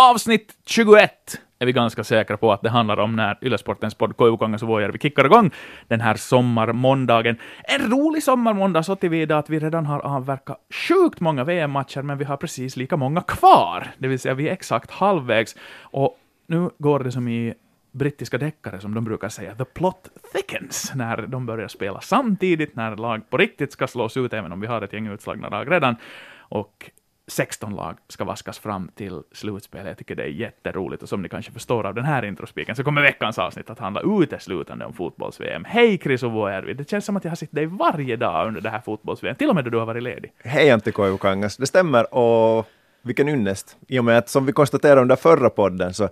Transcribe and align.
avsnitt 0.00 0.54
21 0.66 1.40
är 1.58 1.66
vi 1.66 1.72
ganska 1.72 2.04
säkra 2.04 2.36
på 2.36 2.52
att 2.52 2.62
det 2.62 2.70
handlar 2.70 3.00
om 3.00 3.16
när 3.16 3.38
Ylesportens 3.42 3.94
podd 3.94 4.16
Koivukongas 4.16 4.62
vi 4.62 4.98
kickar 4.98 5.24
igång 5.24 5.50
den 5.88 6.00
här 6.00 6.14
sommarmåndagen. 6.14 7.36
En 7.64 7.90
rolig 7.90 8.22
sommarmåndag 8.22 8.82
så 8.82 8.96
tillvida 8.96 9.38
att 9.38 9.50
vi 9.50 9.58
redan 9.58 9.86
har 9.86 10.00
avverkat 10.00 10.58
sjukt 10.88 11.20
många 11.20 11.44
VM-matcher, 11.44 12.02
men 12.02 12.18
vi 12.18 12.24
har 12.24 12.36
precis 12.36 12.76
lika 12.76 12.96
många 12.96 13.20
kvar, 13.20 13.86
det 13.98 14.08
vill 14.08 14.18
säga 14.18 14.34
vi 14.34 14.48
är 14.48 14.52
exakt 14.52 14.90
halvvägs. 14.90 15.56
Och 15.80 16.18
nu 16.46 16.70
går 16.78 17.00
det 17.00 17.12
som 17.12 17.28
i 17.28 17.54
brittiska 17.92 18.38
deckare 18.38 18.80
som 18.80 18.94
de 18.94 19.04
brukar 19.04 19.28
säga, 19.28 19.54
the 19.54 19.64
plot 19.64 20.08
thickens, 20.32 20.92
när 20.94 21.26
de 21.26 21.46
börjar 21.46 21.68
spela 21.68 22.00
samtidigt, 22.00 22.76
när 22.76 22.96
lag 22.96 23.30
på 23.30 23.36
riktigt 23.36 23.72
ska 23.72 23.86
slås 23.86 24.16
ut, 24.16 24.32
även 24.32 24.52
om 24.52 24.60
vi 24.60 24.66
har 24.66 24.82
ett 24.82 24.92
gäng 24.92 25.06
utslagna 25.06 25.48
lag 25.48 25.70
redan. 25.70 25.96
Och 26.38 26.90
16 27.30 27.76
lag 27.76 27.96
ska 28.08 28.24
vaskas 28.24 28.58
fram 28.58 28.90
till 28.94 29.22
slutspelet. 29.32 29.86
Jag 29.86 29.98
tycker 29.98 30.14
det 30.14 30.22
är 30.22 30.28
jätteroligt 30.28 31.02
och 31.02 31.08
som 31.08 31.22
ni 31.22 31.28
kanske 31.28 31.52
förstår 31.52 31.86
av 31.86 31.94
den 31.94 32.04
här 32.04 32.24
introspiken 32.24 32.76
så 32.76 32.84
kommer 32.84 33.02
veckans 33.02 33.38
avsnitt 33.38 33.70
att 33.70 33.78
handla 33.78 34.00
uteslutande 34.22 34.84
om 34.84 34.92
fotbolls-VM. 34.92 35.64
Hej 35.64 35.98
Chris 35.98 36.22
och 36.22 36.32
Vuojärvi! 36.32 36.74
Det 36.74 36.90
känns 36.90 37.04
som 37.04 37.16
att 37.16 37.24
jag 37.24 37.30
har 37.30 37.36
sett 37.36 37.52
dig 37.52 37.66
varje 37.66 38.16
dag 38.16 38.48
under 38.48 38.60
det 38.60 38.70
här 38.70 38.80
fotbolls-VM, 38.80 39.36
till 39.36 39.48
och 39.48 39.54
med 39.54 39.64
då 39.64 39.70
du 39.70 39.78
har 39.78 39.86
varit 39.86 40.02
ledig. 40.02 40.32
Hej 40.44 40.70
Antti 40.70 40.92
Koivukangas, 40.92 41.56
det 41.56 41.66
stämmer 41.66 42.14
och 42.14 42.66
vilken 43.02 43.28
ynnest. 43.28 43.76
I 43.88 43.98
och 43.98 44.04
med 44.04 44.18
att 44.18 44.28
som 44.28 44.46
vi 44.46 44.52
konstaterade 44.52 45.00
under 45.00 45.16
förra 45.16 45.50
podden 45.50 45.94
så 45.94 46.08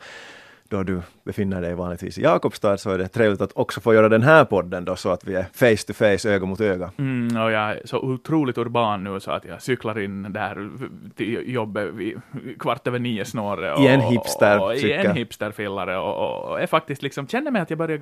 då 0.69 0.83
du 0.83 1.03
befinner 1.25 1.63
dig 1.63 1.75
vanligtvis 1.75 2.19
i 2.19 2.23
Jakobstad 2.23 2.79
så 2.79 2.91
är 2.91 2.99
det 2.99 3.09
trevligt 3.09 3.41
att 3.41 3.53
också 3.55 3.81
få 3.81 3.95
göra 3.95 4.09
den 4.09 4.23
här 4.23 4.45
podden 4.45 4.85
då 4.85 4.97
så 4.97 5.11
att 5.11 5.25
vi 5.25 5.35
är 5.35 5.43
face 5.53 5.87
to 5.87 5.93
face, 5.93 6.35
öga 6.35 6.47
mot 6.47 6.61
öga. 6.61 6.91
Mm, 6.99 7.43
och 7.43 7.51
jag 7.51 7.71
är 7.71 7.83
så 7.85 7.99
otroligt 7.99 8.59
urban 8.59 9.05
nu 9.05 9.21
så 9.21 9.31
att 9.31 9.45
jag 9.45 9.63
cyklar 9.63 9.99
in 9.99 10.33
där 10.33 10.71
till 11.17 11.53
jobbet 11.55 11.95
vid 11.95 12.21
kvart 12.59 12.87
över 12.87 12.99
nio 12.99 13.25
snåret. 13.25 13.81
I 13.81 13.87
en 13.87 14.01
hipster 14.01 14.63
och, 14.63 14.77
I 14.77 14.93
en 14.93 15.17
hipsterfillare 15.17 15.99
och, 15.99 16.51
och, 16.51 16.61
är 16.61 16.67
faktiskt 16.67 17.03
liksom, 17.03 17.27
känner 17.27 17.51
mig 17.51 17.63
att 17.63 17.71
jag 17.71 17.79
börjar 17.79 18.01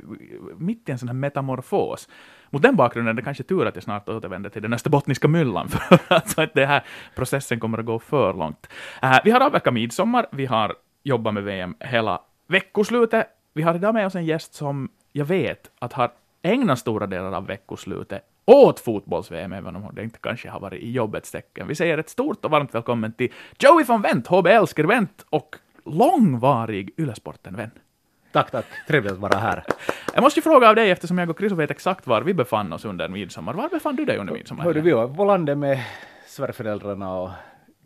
mitt 0.58 0.88
i 0.88 0.92
en 0.92 0.98
sån 0.98 1.08
här 1.08 1.14
metamorfos. 1.14 2.08
Mot 2.50 2.62
den 2.62 2.76
bakgrunden 2.76 3.12
är 3.12 3.16
det 3.16 3.24
kanske 3.24 3.42
tur 3.42 3.66
att 3.66 3.74
jag 3.74 3.84
snart 3.84 4.08
återvänder 4.08 4.50
till 4.50 4.62
den 4.62 4.72
österbottniska 4.72 5.28
myllan, 5.28 5.68
för 5.88 5.98
att 6.08 6.30
så 6.30 6.42
att 6.42 6.54
den 6.54 6.68
här 6.68 6.84
processen 7.14 7.60
kommer 7.60 7.78
att 7.78 7.86
gå 7.86 7.98
för 7.98 8.34
långt. 8.34 8.68
Uh, 9.04 9.18
vi 9.24 9.30
har 9.30 9.40
avverkat 9.40 9.74
midsommar, 9.74 10.26
vi 10.32 10.46
har 10.46 10.74
jobbat 11.02 11.34
med 11.34 11.44
VM 11.44 11.74
hela 11.80 12.20
veckoslutet. 12.46 13.26
Vi 13.52 13.62
har 13.62 13.74
idag 13.74 13.94
med 13.94 14.06
oss 14.06 14.14
en 14.14 14.24
gäst 14.24 14.54
som 14.54 14.88
jag 15.12 15.24
vet 15.24 15.70
att 15.78 15.92
har 15.92 16.10
ägnat 16.42 16.78
stora 16.78 17.06
delar 17.06 17.32
av 17.32 17.46
veckoslutet 17.46 18.22
åt 18.44 18.80
fotbolls-VM, 18.80 19.52
även 19.52 19.76
om 19.76 19.90
det 19.94 20.02
inte 20.02 20.18
kanske 20.18 20.48
har 20.50 20.60
varit 20.60 20.82
i 20.82 20.90
jobbets 20.90 21.30
tecken. 21.30 21.68
Vi 21.68 21.74
säger 21.74 21.98
ett 21.98 22.08
stort 22.08 22.44
och 22.44 22.50
varmt 22.50 22.74
välkommen 22.74 23.12
till 23.12 23.32
Joey 23.58 23.84
von 23.84 24.02
Wendt, 24.02 24.26
HBL-skribent 24.26 25.26
och 25.30 25.56
långvarig 25.84 26.90
Ylesporten-vän. 26.96 27.70
Tack, 28.32 28.50
tack. 28.50 28.66
Trevligt 28.86 29.12
att 29.12 29.18
vara 29.18 29.38
här. 29.38 29.64
Jag 30.14 30.22
måste 30.22 30.40
ju 30.40 30.42
fråga 30.42 30.68
av 30.68 30.74
dig, 30.74 30.90
eftersom 30.90 31.18
jag 31.18 31.30
och 31.30 31.38
Chris 31.38 31.52
vet 31.52 31.70
exakt 31.70 32.06
var 32.06 32.22
vi 32.22 32.34
befann 32.34 32.72
oss 32.72 32.84
under 32.84 33.08
midsommar. 33.08 33.54
Var 33.54 33.68
befann 33.68 33.96
du 33.96 34.04
dig 34.04 34.18
under 34.18 34.32
midsommar? 34.32 34.64
Hörde 34.64 34.80
vi 34.80 34.92
var 34.92 35.08
på 35.08 35.24
landet 35.24 35.58
med 35.58 35.84
svärföräldrarna 36.26 37.18
och 37.18 37.30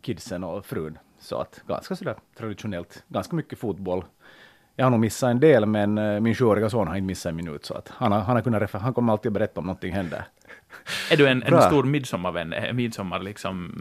kidsen 0.01 0.45
och 0.45 0.67
frun. 0.67 0.99
Så 1.19 1.41
att 1.41 1.63
ganska 1.69 1.97
sådär 1.97 2.17
traditionellt, 2.39 3.05
ganska 3.09 3.37
mycket 3.37 3.59
fotboll, 3.59 4.05
jag 4.77 4.85
har 4.85 4.91
nog 4.91 5.01
missat 5.01 5.31
en 5.31 5.41
del, 5.41 5.67
men 5.67 5.99
eh, 5.99 6.21
min 6.21 6.35
sjuåriga 6.35 6.71
son 6.71 6.89
har 6.89 6.97
inte 6.97 7.07
missat 7.07 7.31
en 7.31 7.37
minut, 7.37 7.65
så 7.65 7.75
att 7.75 7.89
han, 7.89 8.13
har, 8.13 8.21
han, 8.21 8.37
har 8.37 8.43
kunnat, 8.43 8.73
han 8.73 8.95
kommer 8.95 9.13
alltid 9.13 9.33
berätta 9.33 9.61
om 9.61 9.67
någonting 9.67 9.93
händer. 9.93 10.25
Är 11.11 11.17
du 11.17 11.29
en, 11.29 11.43
en 11.43 11.63
stor 11.63 11.85
midsommarvän? 11.85 12.55
Midsommar 12.73 13.19
liksom, 13.19 13.73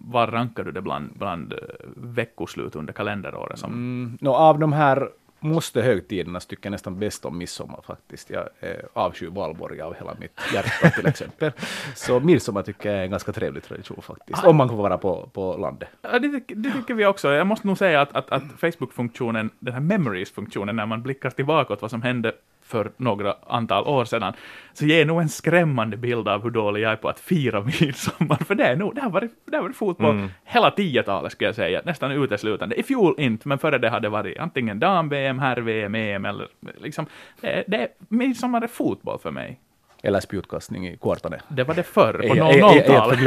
var 0.00 0.26
rankar 0.26 0.64
du 0.64 0.72
det 0.72 0.82
bland, 0.82 1.12
bland 1.18 1.52
eh, 1.52 1.58
veckoslut 1.96 2.76
under 2.76 2.92
kalenderåret? 2.92 3.58
Som... 3.58 3.72
Mm, 3.72 4.18
no, 4.20 4.28
av 4.28 4.58
de 4.58 4.72
här 4.72 5.08
måste 5.42 5.82
högtiderna 5.82 6.40
tycker 6.40 6.66
jag 6.66 6.70
nästan 6.70 6.98
bäst 6.98 7.24
om 7.24 7.38
midsommar 7.38 7.80
faktiskt. 7.86 8.30
Jag 8.30 8.48
är 8.60 8.86
avskyr 8.92 9.28
valborg 9.28 9.80
av 9.80 9.94
hela 9.94 10.14
mitt 10.20 10.40
hjärta 10.54 10.90
till 10.90 11.06
exempel. 11.06 11.52
Så 11.94 12.20
midsommar 12.20 12.62
tycker 12.62 12.90
jag 12.90 12.98
är 12.98 13.04
en 13.04 13.10
ganska 13.10 13.32
trevlig 13.32 13.62
tradition 13.62 14.02
faktiskt. 14.02 14.44
Om 14.44 14.56
man 14.56 14.68
får 14.68 14.76
vara 14.76 14.98
på, 14.98 15.30
på 15.32 15.56
landet. 15.56 15.88
Ja, 16.02 16.18
det, 16.18 16.42
det 16.46 16.72
tycker 16.72 16.94
vi 16.94 17.06
också. 17.06 17.32
Jag 17.32 17.46
måste 17.46 17.66
nog 17.66 17.78
säga 17.78 18.00
att, 18.00 18.16
att, 18.16 18.30
att 18.30 18.42
Facebook-funktionen, 18.58 19.50
den 19.58 19.74
här 19.74 19.80
memories-funktionen, 19.80 20.76
när 20.76 20.86
man 20.86 21.02
blickar 21.02 21.30
tillbaka 21.30 21.72
åt 21.72 21.82
vad 21.82 21.90
som 21.90 22.02
hände 22.02 22.32
för 22.72 22.92
några 22.96 23.34
antal 23.46 23.84
år 23.84 24.04
sedan, 24.04 24.32
så 24.72 24.84
ger 24.84 25.04
nog 25.04 25.20
en 25.20 25.28
skrämmande 25.28 25.96
bild 25.96 26.28
av 26.28 26.42
hur 26.42 26.50
dålig 26.50 26.80
jag 26.80 26.92
är 26.92 26.96
på 26.96 27.08
att 27.08 27.20
fira 27.20 27.60
midsommar, 27.80 28.44
för 28.44 28.54
det, 28.54 28.64
är 28.64 28.76
nog, 28.76 28.94
det, 28.94 29.00
har, 29.00 29.10
varit, 29.10 29.32
det 29.44 29.56
har 29.56 29.62
varit 29.62 29.76
fotboll 29.76 30.16
mm. 30.16 30.30
hela 30.44 30.70
tiotalet, 30.70 31.32
ska 31.32 31.44
jag 31.44 31.54
säga, 31.54 31.82
nästan 31.84 32.12
uteslutande. 32.12 32.80
I 32.80 32.82
fjol 32.82 33.14
inte, 33.18 33.48
men 33.48 33.58
före 33.58 33.78
det 33.78 33.90
hade 33.90 34.06
det 34.06 34.10
varit 34.10 34.38
antingen 34.38 34.78
dam-VM, 34.78 35.38
herr-VM, 35.38 35.94
EM 35.94 36.24
eller 36.24 36.48
liksom, 36.80 37.06
det, 37.40 37.64
det, 37.66 37.88
midsommar 38.08 38.62
är 38.62 38.66
fotboll 38.66 39.18
för 39.18 39.30
mig 39.30 39.60
eller 40.02 40.20
spjutkastning 40.20 40.88
i 40.88 40.96
Kvartane. 40.96 41.40
Det 41.48 41.64
var 41.64 41.74
det 41.74 41.82
förr, 41.82 42.12
på 42.12 42.34
00-talet. 42.34 43.18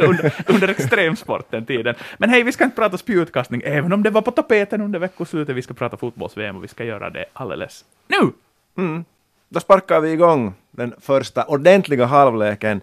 under, 0.00 0.32
under 0.46 0.68
extremsporten-tiden. 0.68 1.94
Men 2.18 2.30
hej, 2.30 2.42
vi 2.42 2.52
ska 2.52 2.64
inte 2.64 2.76
prata 2.76 2.98
spjutkastning, 2.98 3.62
även 3.64 3.92
om 3.92 4.02
det 4.02 4.10
var 4.10 4.22
på 4.22 4.30
tapeten 4.30 4.80
under 4.80 4.98
veckoslutet. 4.98 5.56
Vi 5.56 5.62
ska 5.62 5.74
prata 5.74 5.96
fotbolls-VM 5.96 6.56
och 6.56 6.64
vi 6.64 6.68
ska 6.68 6.84
göra 6.84 7.10
det 7.10 7.24
alldeles 7.32 7.84
nu! 8.06 8.32
Mm. 8.76 9.04
Då 9.48 9.60
sparkar 9.60 10.00
vi 10.00 10.12
igång 10.12 10.54
den 10.70 10.94
första 11.00 11.44
ordentliga 11.44 12.04
halvleken. 12.04 12.80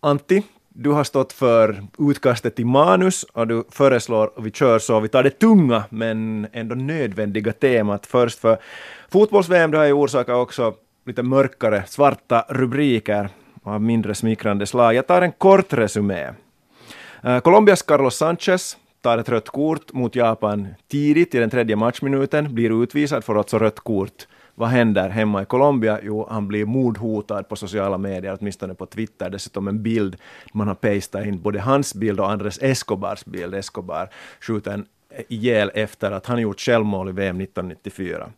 Antti, 0.00 0.42
du 0.68 0.90
har 0.90 1.04
stått 1.04 1.32
för 1.32 1.82
utkastet 1.98 2.56
till 2.56 2.66
manus 2.66 3.22
och 3.22 3.46
du 3.46 3.64
föreslår 3.70 4.38
och 4.38 4.46
vi 4.46 4.50
kör 4.50 4.78
så. 4.78 5.00
Vi 5.00 5.08
tar 5.08 5.22
det 5.22 5.30
tunga 5.30 5.84
men 5.90 6.46
ändå 6.52 6.74
nödvändiga 6.74 7.52
temat 7.52 8.06
först. 8.06 8.38
För 8.38 8.58
fotbolls-VM 9.08 9.72
har 9.72 9.84
ju 9.84 9.92
orsakat 9.92 10.36
också 10.36 10.74
lite 11.06 11.22
mörkare, 11.22 11.84
svarta 11.86 12.44
rubriker 12.48 13.28
av 13.62 13.82
mindre 13.82 14.14
smickrande 14.14 14.66
slag. 14.66 14.94
Jag 14.94 15.06
tar 15.06 15.22
en 15.22 15.32
kort 15.32 15.72
resumé. 15.72 16.30
Eh, 17.22 17.38
Colombias 17.40 17.82
Carlos 17.82 18.16
Sanchez 18.16 18.76
tar 19.00 19.18
ett 19.18 19.28
rött 19.28 19.48
kort 19.48 19.92
mot 19.92 20.16
Japan 20.16 20.68
tidigt 20.90 21.34
i 21.34 21.38
den 21.38 21.50
tredje 21.50 21.76
matchminuten, 21.76 22.54
blir 22.54 22.82
utvisad, 22.82 23.24
får 23.24 23.36
också 23.36 23.58
rött 23.58 23.80
kort 23.80 24.26
vad 24.58 24.68
händer 24.68 25.08
hemma 25.08 25.42
i 25.42 25.44
Colombia? 25.44 26.00
Jo, 26.02 26.26
han 26.30 26.48
blir 26.48 26.64
mordhotad 26.64 27.42
på 27.42 27.56
sociala 27.56 27.98
medier, 27.98 28.36
åtminstone 28.40 28.74
på 28.74 28.86
Twitter. 28.86 29.30
Dessutom 29.30 29.68
en 29.68 29.82
bild, 29.82 30.16
man 30.52 30.68
har 30.68 30.74
pastat 30.74 31.26
in 31.26 31.40
både 31.40 31.60
hans 31.60 31.94
bild 31.94 32.20
och 32.20 32.30
Andres 32.30 32.58
Escobars 32.62 33.24
bild. 33.24 33.54
Escobar 33.54 34.08
skjuten 34.40 34.86
ihjäl 35.28 35.70
efter 35.74 36.12
att 36.12 36.26
han 36.26 36.40
gjort 36.40 36.60
självmål 36.60 37.08
i 37.08 37.12
VM 37.12 37.40
1994. 37.40 38.28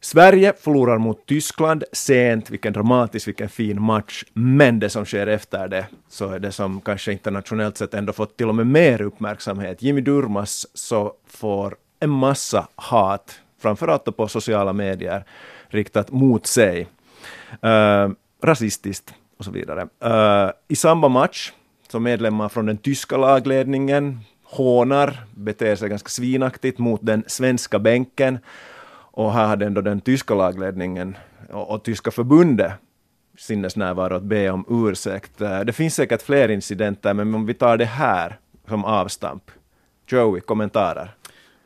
Sverige 0.00 0.52
förlorar 0.60 0.98
mot 0.98 1.26
Tyskland 1.26 1.84
sent, 1.92 2.50
vilken 2.50 2.72
dramatisk, 2.72 3.28
vilken 3.28 3.48
fin 3.48 3.82
match. 3.82 4.24
Men 4.32 4.78
det 4.78 4.90
som 4.90 5.04
sker 5.04 5.26
efter 5.26 5.68
det, 5.68 5.86
så 6.08 6.28
är 6.28 6.38
det 6.38 6.52
som 6.52 6.80
kanske 6.80 7.12
internationellt 7.12 7.76
sett 7.76 7.94
ändå 7.94 8.12
fått 8.12 8.36
till 8.36 8.48
och 8.48 8.54
med 8.54 8.66
mer 8.66 9.02
uppmärksamhet. 9.02 9.82
Jimmy 9.82 10.00
Durmas 10.00 10.66
så 10.74 11.12
får 11.26 11.76
en 12.00 12.10
massa 12.10 12.68
hat 12.74 13.40
framförallt 13.60 14.16
på 14.16 14.28
sociala 14.28 14.72
medier, 14.72 15.24
riktat 15.68 16.10
mot 16.10 16.46
sig. 16.46 16.86
Uh, 17.64 18.10
rasistiskt 18.42 19.14
och 19.38 19.44
så 19.44 19.50
vidare. 19.50 19.88
Uh, 20.04 20.52
I 20.68 20.76
samma 20.76 21.08
match, 21.08 21.52
så 21.88 22.00
medlemmar 22.00 22.48
från 22.48 22.66
den 22.66 22.76
tyska 22.78 23.16
lagledningen 23.16 24.20
hånar, 24.44 25.24
beter 25.34 25.76
sig 25.76 25.88
ganska 25.88 26.08
svinaktigt 26.08 26.78
mot 26.78 27.00
den 27.02 27.24
svenska 27.26 27.78
bänken. 27.78 28.38
Och 29.10 29.32
här 29.32 29.46
hade 29.46 29.66
ändå 29.66 29.80
den 29.80 30.00
tyska 30.00 30.34
lagledningen 30.34 31.16
och, 31.52 31.70
och 31.70 31.84
tyska 31.84 32.10
förbundet 32.10 32.72
sinnesnärvaro 33.38 34.16
att 34.16 34.22
be 34.22 34.50
om 34.50 34.64
ursäkt. 34.68 35.40
Uh, 35.42 35.60
det 35.60 35.72
finns 35.72 35.94
säkert 35.94 36.22
fler 36.22 36.48
incidenter, 36.48 37.14
men 37.14 37.34
om 37.34 37.46
vi 37.46 37.54
tar 37.54 37.76
det 37.76 37.84
här 37.84 38.38
som 38.68 38.84
avstamp. 38.84 39.50
Joey, 40.10 40.40
kommentarer? 40.40 41.14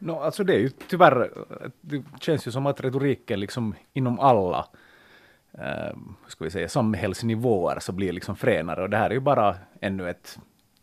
No, 0.05 0.13
alltså 0.13 0.45
det 0.45 0.55
är 0.55 0.59
ju 0.59 0.69
tyvärr, 0.69 1.31
det 1.81 2.03
känns 2.21 2.47
ju 2.47 2.51
som 2.51 2.67
att 2.67 2.81
retoriken 2.81 3.41
liksom 3.41 3.75
inom 3.93 4.21
alla 4.21 4.67
eh, 5.53 5.97
ska 6.27 6.45
vi 6.45 6.51
säga, 6.51 6.69
samhällsnivåer 6.69 7.79
så 7.81 7.93
blir 7.93 8.13
liksom 8.13 8.37
fränare 8.37 8.83
och 8.83 8.91
det 8.91 8.97
här 8.97 9.11
är 9.11 9.15
ju 9.15 9.21
bara 9.21 9.57
ännu 9.81 10.11
ett, 10.11 10.39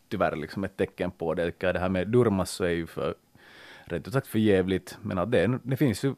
tyvärr 0.08 0.36
liksom 0.36 0.64
ett 0.64 0.76
tecken 0.76 1.10
på 1.10 1.34
det. 1.34 1.60
Det 1.60 1.78
här 1.78 1.88
med 1.88 2.08
Durmas 2.08 2.50
så 2.50 2.64
är 2.64 2.70
ju 2.70 2.86
för, 2.86 3.14
rätt 3.84 4.06
ut 4.06 4.12
sagt 4.12 4.26
för 4.26 4.38
jävligt, 4.38 4.98
men 5.02 5.18
att 5.18 5.30
det, 5.30 5.58
det 5.62 5.76
finns 5.76 6.04
ju 6.04 6.14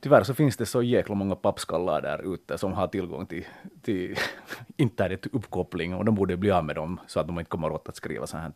Tyvärr 0.00 0.22
så 0.22 0.34
finns 0.34 0.56
det 0.56 0.66
så 0.66 0.82
jäkla 0.82 1.14
många 1.14 1.34
pappskallar 1.34 2.02
där 2.02 2.34
ute 2.34 2.58
som 2.58 2.72
har 2.72 2.86
tillgång 2.86 3.26
till, 3.26 3.44
till 3.82 4.16
internetuppkoppling. 4.76 5.94
Och 5.94 6.04
de 6.04 6.14
borde 6.14 6.36
bli 6.36 6.50
av 6.50 6.64
med 6.64 6.76
dem 6.76 7.00
så 7.06 7.20
att 7.20 7.26
de 7.26 7.38
inte 7.38 7.48
kommer 7.48 7.72
åt 7.72 7.88
att 7.88 7.96
skriva 7.96 8.26
så 8.26 8.36
här 8.36 8.52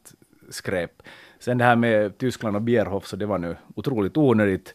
skräp. 0.51 1.03
Sen 1.39 1.59
det 1.59 1.65
här 1.65 1.77
med 1.77 2.19
Tyskland 2.19 2.57
och 2.57 2.63
Bierhoff, 2.63 3.07
så 3.07 3.17
det 3.17 3.27
var 3.27 3.39
nu 3.39 3.57
otroligt 3.75 4.17
onödigt. 4.17 4.75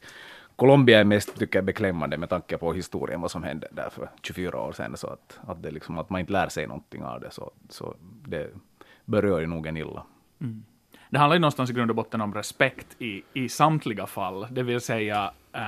Colombia 0.56 1.00
är 1.00 1.04
mest, 1.04 1.39
tycker 1.39 1.57
jag, 1.57 1.66
beklämmande 1.66 2.18
med 2.18 2.30
tanke 2.30 2.57
på 2.57 2.74
historien, 2.74 3.22
vad 3.22 3.31
som 3.31 3.44
hände 3.44 3.68
där 3.72 3.89
för 3.89 4.10
24 4.22 4.62
år 4.62 4.72
sedan. 4.72 4.98
Så 4.98 5.07
att, 5.07 5.39
att, 5.48 5.63
det 5.63 5.72
liksom, 5.72 5.98
att 5.98 6.10
man 6.10 6.19
inte 6.19 6.33
lär 6.33 6.50
sig 6.50 6.68
någonting 6.68 7.04
av 7.04 7.22
det, 7.22 7.31
så, 7.31 7.51
så 7.69 7.95
det 8.27 8.50
berör 9.06 9.39
ju 9.39 9.48
nog 9.48 9.68
en 9.68 9.77
illa. 9.77 10.04
Mm. 10.42 10.66
det 11.10 11.18
handlar 11.18 11.36
ju 11.36 11.39
någonstans 11.39 11.69
i 11.69 11.74
grund 11.74 11.92
och 11.92 11.95
botten 11.95 12.21
om 12.21 12.33
respekt 12.33 13.01
i, 13.01 13.24
i 13.33 13.50
samtliga 13.50 14.06
fall. 14.06 14.48
Det 14.51 14.63
vill 14.63 14.81
säga, 14.81 15.31
äh, 15.54 15.62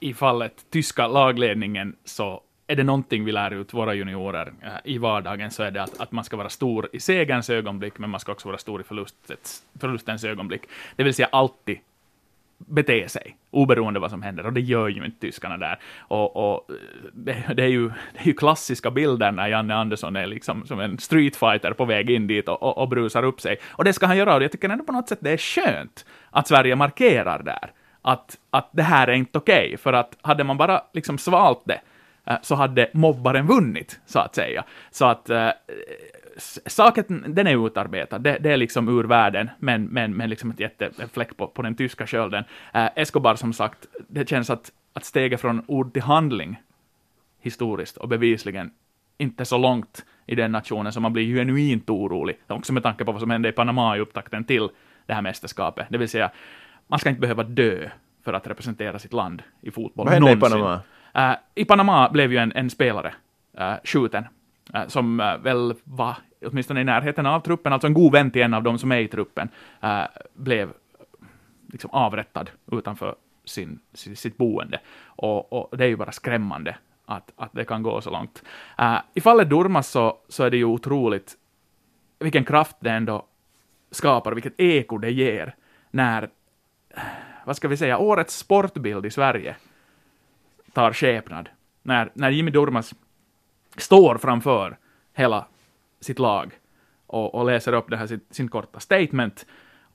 i 0.00 0.14
fallet 0.14 0.66
tyska 0.70 1.06
lagledningen 1.06 1.96
så 2.04 2.42
är 2.70 2.76
det 2.76 2.84
någonting 2.84 3.24
vi 3.24 3.32
lär 3.32 3.50
ut 3.50 3.74
våra 3.74 3.94
juniorer 3.94 4.52
eh, 4.62 4.70
i 4.84 4.98
vardagen 4.98 5.50
så 5.50 5.62
är 5.62 5.70
det 5.70 5.82
att, 5.82 6.00
att 6.00 6.12
man 6.12 6.24
ska 6.24 6.36
vara 6.36 6.48
stor 6.48 6.88
i 6.92 7.00
segerns 7.00 7.50
ögonblick, 7.50 7.98
men 7.98 8.10
man 8.10 8.20
ska 8.20 8.32
också 8.32 8.48
vara 8.48 8.58
stor 8.58 8.80
i 8.80 8.84
förlustens, 8.84 9.62
förlustens 9.80 10.24
ögonblick. 10.24 10.62
Det 10.96 11.02
vill 11.02 11.14
säga 11.14 11.28
alltid 11.32 11.78
bete 12.58 13.08
sig, 13.08 13.36
oberoende 13.50 14.00
vad 14.00 14.10
som 14.10 14.22
händer, 14.22 14.46
och 14.46 14.52
det 14.52 14.60
gör 14.60 14.88
ju 14.88 15.04
inte 15.04 15.20
tyskarna 15.20 15.56
där. 15.56 15.78
Och, 15.98 16.36
och 16.36 16.70
eh, 16.70 16.76
det, 17.12 17.54
det, 17.56 17.62
är 17.62 17.68
ju, 17.68 17.88
det 17.88 18.20
är 18.20 18.26
ju 18.26 18.32
klassiska 18.32 18.90
bilder 18.90 19.32
när 19.32 19.48
Janne 19.48 19.74
Andersson 19.74 20.16
är 20.16 20.26
liksom 20.26 20.66
som 20.66 20.80
en 20.80 20.98
streetfighter 20.98 21.72
på 21.72 21.84
väg 21.84 22.10
in 22.10 22.26
dit 22.26 22.48
och, 22.48 22.62
och, 22.62 22.78
och 22.78 22.88
brusar 22.88 23.22
upp 23.22 23.40
sig. 23.40 23.56
Och 23.66 23.84
det 23.84 23.92
ska 23.92 24.06
han 24.06 24.16
göra, 24.16 24.36
och 24.36 24.42
jag 24.42 24.52
tycker 24.52 24.68
ändå 24.68 24.84
på 24.84 24.92
något 24.92 25.08
sätt 25.08 25.18
det 25.22 25.30
är 25.30 25.38
skönt 25.38 26.06
att 26.30 26.48
Sverige 26.48 26.76
markerar 26.76 27.42
där, 27.42 27.72
att, 28.02 28.38
att 28.50 28.68
det 28.72 28.82
här 28.82 29.08
är 29.08 29.12
inte 29.12 29.38
okej, 29.38 29.66
okay, 29.66 29.76
för 29.76 29.92
att 29.92 30.16
hade 30.22 30.44
man 30.44 30.56
bara 30.56 30.82
liksom 30.92 31.18
svalt 31.18 31.62
det, 31.64 31.80
så 32.42 32.54
hade 32.54 32.90
mobbaren 32.92 33.46
vunnit, 33.46 34.00
så 34.06 34.18
att 34.18 34.34
säga. 34.34 34.64
Så 34.90 35.04
att 35.04 35.30
eh, 35.30 35.50
saken, 36.66 37.24
den 37.28 37.46
är 37.46 37.66
utarbetad, 37.66 38.18
det, 38.18 38.38
det, 38.40 38.52
är 38.52 38.56
liksom 38.56 38.88
ur 38.88 39.04
världen, 39.04 39.50
men, 39.58 39.84
men, 39.84 40.16
men 40.16 40.30
liksom 40.30 40.50
ett 40.50 40.60
jättefläck 40.60 41.36
på, 41.36 41.46
på 41.46 41.62
den 41.62 41.74
tyska 41.74 42.06
skölden. 42.06 42.44
Eh, 42.74 42.88
Escobar, 42.96 43.34
som 43.34 43.52
sagt, 43.52 43.86
det 44.08 44.28
känns 44.28 44.50
att, 44.50 44.72
att 44.92 45.04
steget 45.04 45.40
från 45.40 45.64
ord 45.66 45.92
till 45.92 46.02
handling, 46.02 46.56
historiskt 47.40 47.96
och 47.96 48.08
bevisligen, 48.08 48.70
inte 49.18 49.44
så 49.44 49.58
långt 49.58 50.04
i 50.26 50.34
den 50.34 50.52
nationen, 50.52 50.92
så 50.92 51.00
man 51.00 51.12
blir 51.12 51.36
genuint 51.36 51.90
orolig, 51.90 52.36
också 52.46 52.72
med 52.72 52.82
tanke 52.82 53.04
på 53.04 53.12
vad 53.12 53.20
som 53.20 53.30
hände 53.30 53.48
i 53.48 53.52
Panama 53.52 53.96
i 53.96 54.00
upptakten 54.00 54.44
till 54.44 54.68
det 55.06 55.14
här 55.14 55.22
mästerskapet. 55.22 55.86
Det 55.90 55.98
vill 55.98 56.08
säga, 56.08 56.30
man 56.86 56.98
ska 56.98 57.08
inte 57.08 57.20
behöva 57.20 57.42
dö 57.42 57.88
för 58.24 58.32
att 58.32 58.46
representera 58.46 58.98
sitt 58.98 59.12
land 59.12 59.42
i 59.60 59.70
fotboll. 59.70 60.06
Vad 60.06 60.14
hände 60.14 60.32
i 60.32 60.36
Panama? 60.36 60.80
Uh, 61.16 61.34
I 61.54 61.64
Panama 61.64 62.08
blev 62.08 62.32
ju 62.32 62.38
en, 62.38 62.52
en 62.52 62.70
spelare 62.70 63.14
uh, 63.60 63.74
skjuten, 63.84 64.24
uh, 64.74 64.86
som 64.86 65.16
väl 65.16 65.74
var 65.84 66.16
åtminstone 66.46 66.80
i 66.80 66.84
närheten 66.84 67.26
av 67.26 67.40
truppen, 67.40 67.72
alltså 67.72 67.86
en 67.86 67.94
god 67.94 68.12
vän 68.12 68.30
till 68.30 68.42
en 68.42 68.54
av 68.54 68.62
dem 68.62 68.78
som 68.78 68.92
är 68.92 68.98
i 68.98 69.08
truppen, 69.08 69.48
blev 70.34 70.72
liksom 71.72 71.90
avrättad 71.90 72.50
utanför 72.72 73.14
sin, 73.44 73.80
sin, 73.92 74.16
sitt 74.16 74.36
boende. 74.36 74.80
Och, 75.04 75.52
och, 75.52 75.78
det 75.78 75.84
är 75.84 75.88
ju 75.88 75.96
bara 75.96 76.12
skrämmande 76.12 76.76
att, 77.06 77.32
att 77.36 77.52
det 77.52 77.64
kan 77.64 77.82
gå 77.82 78.00
så 78.00 78.10
långt. 78.10 78.42
I 79.14 79.20
fallet 79.20 79.50
Durmas 79.50 79.88
så, 79.88 80.18
så 80.28 80.44
är 80.44 80.50
det 80.50 80.56
ju 80.56 80.64
otroligt 80.64 81.36
vilken 82.18 82.44
kraft 82.44 82.76
det 82.80 82.90
ändå 82.90 83.26
skapar, 83.90 84.32
vilket 84.32 84.60
eko 84.60 84.98
det 84.98 85.10
ger 85.10 85.54
när, 85.90 86.30
vad 87.44 87.56
ska 87.56 87.68
vi 87.68 87.76
säga, 87.76 87.98
årets 87.98 88.36
sportbild 88.36 89.06
i 89.06 89.10
Sverige 89.10 89.56
tar 90.72 90.92
skepnad. 90.92 91.48
När, 91.82 92.10
när 92.14 92.30
Jimmy 92.30 92.50
Durmas 92.50 92.94
står 93.76 94.18
framför 94.18 94.76
hela 95.14 95.46
sitt 96.00 96.18
lag 96.18 96.52
och, 97.06 97.34
och 97.34 97.44
läser 97.44 97.72
upp 97.72 97.90
det 97.90 97.96
här 97.96 98.06
sin, 98.06 98.20
sin 98.30 98.48
korta 98.48 98.80
statement 98.80 99.46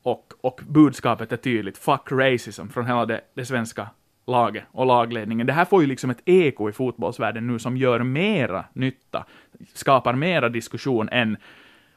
och, 0.03 0.33
och 0.41 0.61
budskapet 0.67 1.31
är 1.31 1.37
tydligt, 1.37 1.77
fuck 1.77 2.11
racism, 2.11 2.67
från 2.67 2.85
hela 2.85 3.05
det, 3.05 3.21
det 3.33 3.45
svenska 3.45 3.89
laget 4.27 4.63
och 4.71 4.85
lagledningen. 4.85 5.47
Det 5.47 5.53
här 5.53 5.65
får 5.65 5.81
ju 5.81 5.87
liksom 5.87 6.09
ett 6.09 6.21
eko 6.25 6.69
i 6.69 6.71
fotbollsvärlden 6.71 7.47
nu 7.47 7.59
som 7.59 7.77
gör 7.77 8.03
mera 8.03 8.65
nytta, 8.73 9.25
skapar 9.73 10.13
mera 10.13 10.49
diskussion 10.49 11.09
än 11.09 11.37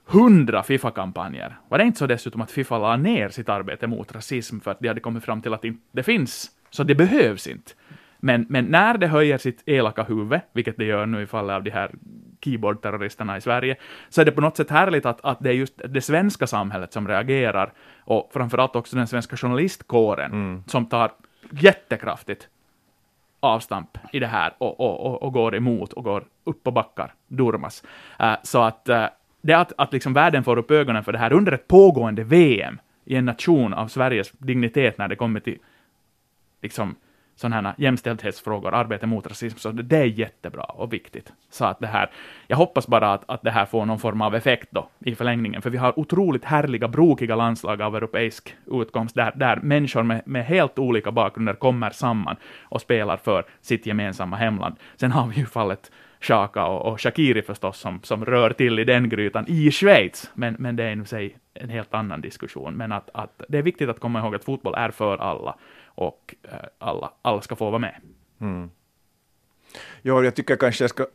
hundra 0.05 0.63
Fifa-kampanjer. 0.63 1.57
Var 1.69 1.79
det 1.79 1.85
inte 1.85 1.99
så 1.99 2.07
dessutom 2.07 2.41
att 2.41 2.51
Fifa 2.51 2.79
la 2.79 2.97
ner 2.97 3.29
sitt 3.29 3.49
arbete 3.49 3.87
mot 3.87 4.13
rasism 4.13 4.61
för 4.61 4.71
att 4.71 4.81
de 4.81 4.89
hade 4.89 5.01
kommit 5.01 5.25
fram 5.25 5.43
till 5.43 5.55
att 5.55 5.63
det 5.63 5.69
inte 5.69 6.03
finns, 6.03 6.51
så 6.71 6.85
det 6.85 6.95
behövs 6.95 7.47
inte. 7.47 7.73
Men, 8.21 8.47
men 8.49 8.65
när 8.65 8.99
det 8.99 9.07
höjer 9.07 9.39
sitt 9.39 9.63
elaka 9.67 10.03
huvud, 10.03 10.41
vilket 10.53 10.77
det 10.77 10.85
gör 10.85 11.07
nu 11.07 11.23
i 11.23 11.27
fallet 11.27 11.55
av 11.55 11.63
de 11.63 11.71
här 11.71 11.91
keyboardterroristerna 12.41 13.37
i 13.37 13.41
Sverige, 13.41 13.77
så 14.09 14.21
är 14.21 14.25
det 14.25 14.33
på 14.33 14.41
något 14.41 14.57
sätt 14.57 14.71
härligt 14.71 15.07
att, 15.07 15.25
att 15.25 15.41
det 15.41 15.49
är 15.49 15.55
just 15.55 15.81
det 15.89 16.01
svenska 16.01 16.47
samhället 16.47 16.93
som 16.93 17.09
reagerar, 17.09 17.73
och 18.01 18.31
framförallt 18.33 18.77
också 18.77 18.97
den 18.97 19.07
svenska 19.07 19.37
journalistkåren, 19.37 20.33
mm. 20.33 20.65
som 20.67 20.87
tar 20.87 21.11
jättekraftigt 21.51 22.49
avstamp 23.41 23.99
i 24.13 24.19
det 24.19 24.27
här 24.27 24.53
och, 24.59 24.81
och, 24.81 25.07
och, 25.07 25.23
och, 25.23 25.33
går 25.33 25.57
emot 25.57 25.93
och 25.93 26.05
går 26.05 26.25
upp 26.45 26.67
och 26.67 26.73
backar 26.73 27.15
Durmas. 27.29 27.83
Uh, 28.23 28.35
så 28.43 28.63
att 28.63 28.89
uh, 28.89 29.07
det 29.43 29.55
att, 29.55 29.73
att 29.77 29.93
liksom 29.93 30.13
världen 30.13 30.45
får 30.45 30.57
upp 30.59 30.71
ögonen 30.71 31.05
för 31.05 31.13
det 31.13 31.19
här 31.19 31.33
under 31.33 31.53
ett 31.53 31.69
pågående 31.69 32.25
VM 32.25 32.81
i 33.05 33.17
en 33.17 33.25
nation 33.25 33.75
av 33.75 33.89
Sveriges 33.89 34.31
dignitet 34.33 34.99
när 34.99 35.09
det 35.09 35.17
kommer 35.17 35.41
till 35.41 35.59
liksom 36.63 36.95
sådana 37.39 37.69
här 37.69 37.75
jämställdhetsfrågor, 37.79 38.75
arbete 38.75 39.07
mot 39.07 39.27
rasism, 39.27 39.59
så 39.59 39.71
det 39.71 39.97
är 39.97 40.05
jättebra 40.05 40.63
och 40.63 40.93
viktigt. 40.93 41.33
Så 41.51 41.65
att 41.65 41.81
det 41.81 41.87
här, 41.87 42.11
jag 42.47 42.57
hoppas 42.57 42.87
bara 42.87 43.13
att, 43.13 43.25
att 43.27 43.43
det 43.43 43.51
här 43.51 43.67
får 43.67 43.87
någon 43.87 43.99
form 43.99 44.21
av 44.21 44.35
effekt 44.35 44.69
då 44.71 44.89
i 44.99 45.15
förlängningen, 45.15 45.63
för 45.63 45.71
vi 45.71 45.79
har 45.79 45.99
otroligt 45.99 46.45
härliga, 46.45 46.89
brokiga 46.89 47.37
landslag 47.37 47.83
av 47.83 47.97
europeisk 47.97 48.57
utkomst, 48.67 49.15
där, 49.15 49.33
där 49.35 49.57
människor 49.57 50.03
med, 50.03 50.23
med 50.27 50.47
helt 50.47 50.79
olika 50.79 51.11
bakgrunder 51.11 51.55
kommer 51.55 51.91
samman 51.91 52.37
och 52.63 52.81
spelar 52.81 53.17
för 53.17 53.45
sitt 53.61 53.87
gemensamma 53.87 54.37
hemland. 54.37 54.77
Sen 54.97 55.13
har 55.13 55.27
vi 55.27 55.37
ju 55.37 55.47
fallet 55.47 55.91
Shaka 56.21 56.65
och, 56.65 56.93
och 56.93 57.01
Shakiri 57.01 57.43
förstås, 57.43 57.79
som, 57.79 58.01
som 58.03 58.25
rör 58.25 58.51
till 58.51 58.79
i 58.79 58.85
den 58.85 59.09
grytan 59.09 59.45
i 59.49 59.71
Schweiz, 59.71 60.31
men, 60.35 60.57
men 60.59 60.77
det 60.77 60.85
är 60.85 61.03
i 61.03 61.05
sig 61.05 61.37
en 61.55 61.69
helt 61.69 61.95
annan 61.95 62.21
diskussion. 62.21 62.75
Men 62.75 62.93
att, 62.93 63.11
att 63.15 63.43
det 63.49 63.59
är 63.59 63.63
viktigt 63.63 63.89
att 63.89 64.01
komma 64.01 64.19
ihåg 64.19 64.35
att 64.35 64.45
fotboll 64.45 64.75
är 64.75 64.91
för 64.91 65.19
alla, 65.19 65.55
och 65.99 66.35
eh, 66.43 66.59
alla, 66.79 67.13
alla 67.23 67.41
ska 67.41 67.57
få 67.57 67.71
vara 67.71 67.79
med. 67.79 67.95
Mm. 68.41 68.71
Jo, 70.03 70.25
jag 70.25 70.35
tycker 70.35 70.57
kanske 70.57 70.85
jag 70.85 70.91
ska 70.91 71.07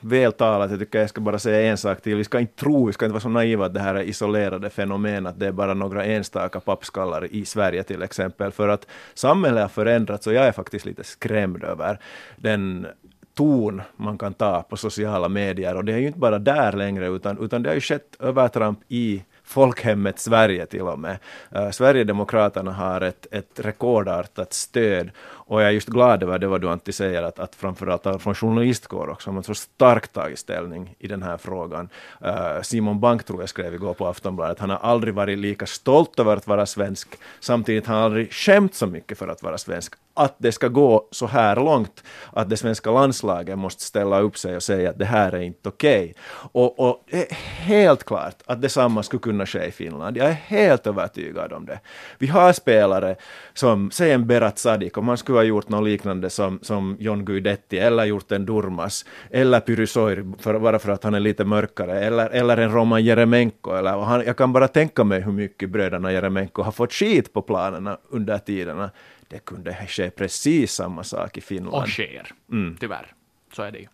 vältalat, 0.00 0.70
jag 0.70 0.80
tycker 0.80 0.98
jag 0.98 1.08
ska 1.08 1.20
bara 1.20 1.38
säga 1.38 1.70
en 1.70 1.76
sak 1.76 2.02
till. 2.02 2.16
Vi 2.16 2.24
ska 2.24 2.40
inte 2.40 2.56
tro, 2.56 2.86
vi 2.86 2.92
ska 2.92 3.04
inte 3.04 3.12
vara 3.12 3.20
så 3.20 3.28
naiva 3.28 3.66
att 3.66 3.74
det 3.74 3.80
här 3.80 3.94
är 3.94 4.02
isolerade 4.02 4.70
fenomen, 4.70 5.26
att 5.26 5.38
det 5.38 5.46
är 5.46 5.52
bara 5.52 5.74
några 5.74 6.04
enstaka 6.04 6.60
pappskallar 6.60 7.32
i 7.32 7.44
Sverige 7.44 7.82
till 7.82 8.02
exempel. 8.02 8.52
För 8.52 8.68
att 8.68 8.86
samhället 9.14 9.62
har 9.62 9.68
förändrats 9.68 10.26
och 10.26 10.32
jag 10.32 10.46
är 10.46 10.52
faktiskt 10.52 10.86
lite 10.86 11.04
skrämd 11.04 11.64
över 11.64 11.98
den 12.36 12.86
ton 13.34 13.82
man 13.96 14.18
kan 14.18 14.34
ta 14.34 14.62
på 14.62 14.76
sociala 14.76 15.28
medier. 15.28 15.76
Och 15.76 15.84
det 15.84 15.92
är 15.92 15.98
ju 15.98 16.06
inte 16.06 16.18
bara 16.18 16.38
där 16.38 16.72
längre, 16.72 17.08
utan, 17.08 17.38
utan 17.44 17.62
det 17.62 17.70
har 17.70 17.74
ju 17.74 17.80
skett 17.80 18.16
övertramp 18.20 18.80
i 18.88 19.24
folkhemmet 19.48 20.18
Sverige 20.18 20.66
till 20.66 20.82
och 20.82 20.98
med. 20.98 21.18
Uh, 21.56 21.70
Sverigedemokraterna 21.70 22.72
har 22.72 23.00
ett, 23.00 23.26
ett 23.30 23.60
rekordartat 23.60 24.52
stöd 24.52 25.10
och 25.48 25.62
jag 25.62 25.68
är 25.68 25.72
just 25.72 25.88
glad 25.88 26.22
över 26.22 26.38
det 26.38 26.46
vad 26.46 26.60
du 26.60 26.68
Antti 26.68 26.92
säger, 26.92 27.22
att, 27.22 27.38
att 27.38 27.54
framförallt 27.54 28.22
från 28.22 28.34
journalistkår 28.34 29.08
också, 29.08 29.32
man 29.32 29.42
så 29.42 29.54
starkt 29.54 30.12
tagit 30.12 30.38
ställning 30.38 30.94
i 30.98 31.08
den 31.08 31.22
här 31.22 31.36
frågan. 31.36 31.88
Uh, 32.24 32.62
Simon 32.62 33.00
Bank 33.00 33.24
tror 33.24 33.40
jag 33.40 33.48
skrev 33.48 33.74
igår 33.74 33.94
på 33.94 34.06
Aftonbladet, 34.06 34.58
han 34.58 34.70
har 34.70 34.78
aldrig 34.78 35.14
varit 35.14 35.38
lika 35.38 35.66
stolt 35.66 36.18
över 36.20 36.36
att 36.36 36.46
vara 36.46 36.66
svensk, 36.66 37.08
samtidigt 37.40 37.86
har 37.86 37.94
han 37.94 38.04
aldrig 38.04 38.32
skämt 38.32 38.74
så 38.74 38.86
mycket 38.86 39.18
för 39.18 39.28
att 39.28 39.42
vara 39.42 39.58
svensk. 39.58 39.94
Att 40.14 40.34
det 40.38 40.52
ska 40.52 40.68
gå 40.68 41.08
så 41.10 41.26
här 41.26 41.56
långt, 41.56 42.04
att 42.32 42.50
det 42.50 42.56
svenska 42.56 42.90
landslaget 42.90 43.58
måste 43.58 43.82
ställa 43.82 44.20
upp 44.20 44.38
sig 44.38 44.56
och 44.56 44.62
säga 44.62 44.90
att 44.90 44.98
det 44.98 45.04
här 45.04 45.32
är 45.32 45.40
inte 45.40 45.68
okej. 45.68 46.00
Okay. 46.00 46.14
Och, 46.52 46.80
och 46.80 47.04
det 47.10 47.30
är 47.30 47.34
helt 47.34 48.04
klart 48.04 48.34
att 48.46 48.62
detsamma 48.62 49.02
skulle 49.02 49.20
kunna 49.20 49.46
ske 49.46 49.64
i 49.64 49.70
Finland. 49.70 50.16
Jag 50.16 50.26
är 50.26 50.32
helt 50.32 50.86
övertygad 50.86 51.52
om 51.52 51.66
det. 51.66 51.80
Vi 52.18 52.26
har 52.26 52.52
spelare 52.52 53.16
som, 53.54 53.90
säg 53.90 54.12
en 54.12 54.26
Berat 54.26 54.58
Sadik, 54.58 54.98
om 54.98 55.04
man 55.04 55.16
skulle 55.16 55.37
ha 55.38 55.44
gjort 55.44 55.68
något 55.68 55.84
liknande 55.84 56.30
som, 56.30 56.58
som 56.62 56.96
John 57.00 57.24
Guidetti, 57.24 57.78
eller 57.78 58.04
gjort 58.04 58.32
en 58.32 58.46
Durmas, 58.46 59.04
eller 59.30 59.60
Pyrysoir, 59.60 60.24
för, 60.38 60.58
bara 60.58 60.78
för 60.78 60.92
att 60.92 61.04
han 61.04 61.14
är 61.14 61.20
lite 61.20 61.44
mörkare, 61.44 62.00
eller, 62.00 62.30
eller 62.30 62.56
en 62.56 62.72
Roman 62.72 63.04
Jeremenko. 63.04 63.70
Eller, 63.70 63.98
han, 63.98 64.24
jag 64.26 64.36
kan 64.36 64.52
bara 64.52 64.68
tänka 64.68 65.04
mig 65.04 65.20
hur 65.20 65.32
mycket 65.32 65.70
bröderna 65.70 66.12
Jeremenko 66.12 66.62
har 66.62 66.72
fått 66.72 66.92
skit 66.92 67.32
på 67.32 67.42
planerna 67.42 67.98
under 68.10 68.38
tiderna. 68.38 68.90
Det 69.28 69.38
kunde 69.38 69.74
ske 69.88 70.10
precis 70.10 70.72
samma 70.72 71.04
sak 71.04 71.38
i 71.38 71.40
Finland. 71.40 71.82
Och 71.82 71.88
sker, 71.88 72.32
mm. 72.50 72.76
tyvärr. 72.80 73.12
Så 73.52 73.62
är 73.62 73.72
det 73.72 73.78
ju. 73.78 73.86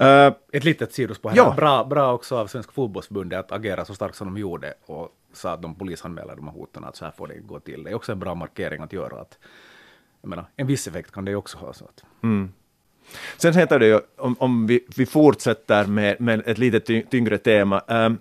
Uh, 0.00 0.34
Ett 0.52 0.64
litet 0.64 0.92
sidospår 0.92 1.30
här. 1.30 1.36
Ja. 1.36 1.54
Bra, 1.56 1.84
bra 1.84 2.12
också 2.12 2.36
av 2.36 2.46
Svenska 2.46 2.72
fotbollsförbundet 2.72 3.38
att 3.38 3.52
agera 3.52 3.84
så 3.84 3.94
starkt 3.94 4.16
som 4.16 4.26
de 4.26 4.40
gjorde 4.40 4.74
och 4.86 5.08
sa 5.32 5.52
att 5.52 5.62
de 5.62 5.74
polisanmäler 5.74 6.36
de 6.36 6.48
här 6.48 6.54
hoten, 6.54 6.84
att 6.84 6.96
så 6.96 7.04
här 7.04 7.12
får 7.12 7.28
det 7.28 7.34
gå 7.34 7.60
till. 7.60 7.82
Det 7.84 7.90
är 7.90 7.94
också 7.94 8.12
en 8.12 8.18
bra 8.18 8.34
markering 8.34 8.82
att 8.82 8.92
göra. 8.92 9.20
Att, 9.20 9.38
jag 10.26 10.30
menar, 10.30 10.46
en 10.56 10.66
viss 10.66 10.88
effekt 10.88 11.12
kan 11.12 11.24
det 11.24 11.30
ju 11.30 11.36
också 11.36 11.58
ha. 11.58 11.72
Så 11.72 11.84
att. 11.84 12.04
Mm. 12.22 12.52
Sen 13.36 13.54
heter 13.54 13.78
det 13.78 13.86
ju, 13.86 14.00
om, 14.16 14.36
om 14.38 14.66
vi, 14.66 14.86
vi 14.96 15.06
fortsätter 15.06 15.86
med, 15.86 16.20
med 16.20 16.42
ett 16.46 16.58
lite 16.58 16.80
tyngre 17.02 17.38
tema, 17.38 17.82
um, 17.88 18.18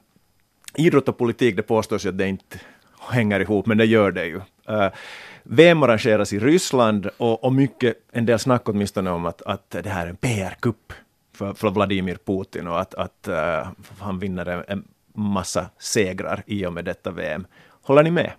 idrott 0.75 1.09
och 1.09 1.17
politik, 1.17 1.55
det 1.55 1.61
påstås 1.61 2.05
ju 2.05 2.09
att 2.09 2.17
det 2.17 2.27
inte 2.27 2.59
hänger 2.99 3.39
ihop, 3.39 3.65
men 3.65 3.77
det 3.77 3.85
gör 3.85 4.11
det 4.11 4.25
ju. 4.25 4.41
Äh, 4.67 4.75
uh, 4.75 4.87
VM 5.43 5.83
arrangeras 5.83 6.33
i 6.33 6.39
Ryssland 6.39 7.09
och, 7.17 7.43
och 7.43 7.53
mycket, 7.53 7.97
en 8.11 8.25
del 8.25 8.39
snack 8.39 8.69
åtminstone 8.69 9.11
om 9.11 9.25
att, 9.25 9.41
att 9.41 9.69
det 9.69 9.89
här 9.89 10.05
är 10.05 10.09
en 10.09 10.15
PR-kupp 10.15 10.93
för, 11.33 11.53
för 11.53 11.69
Vladimir 11.69 12.17
Putin 12.25 12.67
och 12.67 12.81
att, 12.81 12.93
att 12.93 13.27
uh, 13.29 13.67
han 13.99 14.19
vinner 14.19 14.45
en, 14.45 14.63
en 14.67 14.87
massa 15.13 15.69
segrar 15.79 16.43
i 16.45 16.65
och 16.65 16.73
med 16.73 16.85
detta 16.85 17.11
VM. 17.11 17.47
Håller 17.81 18.03
ni 18.03 18.11
med? 18.11 18.31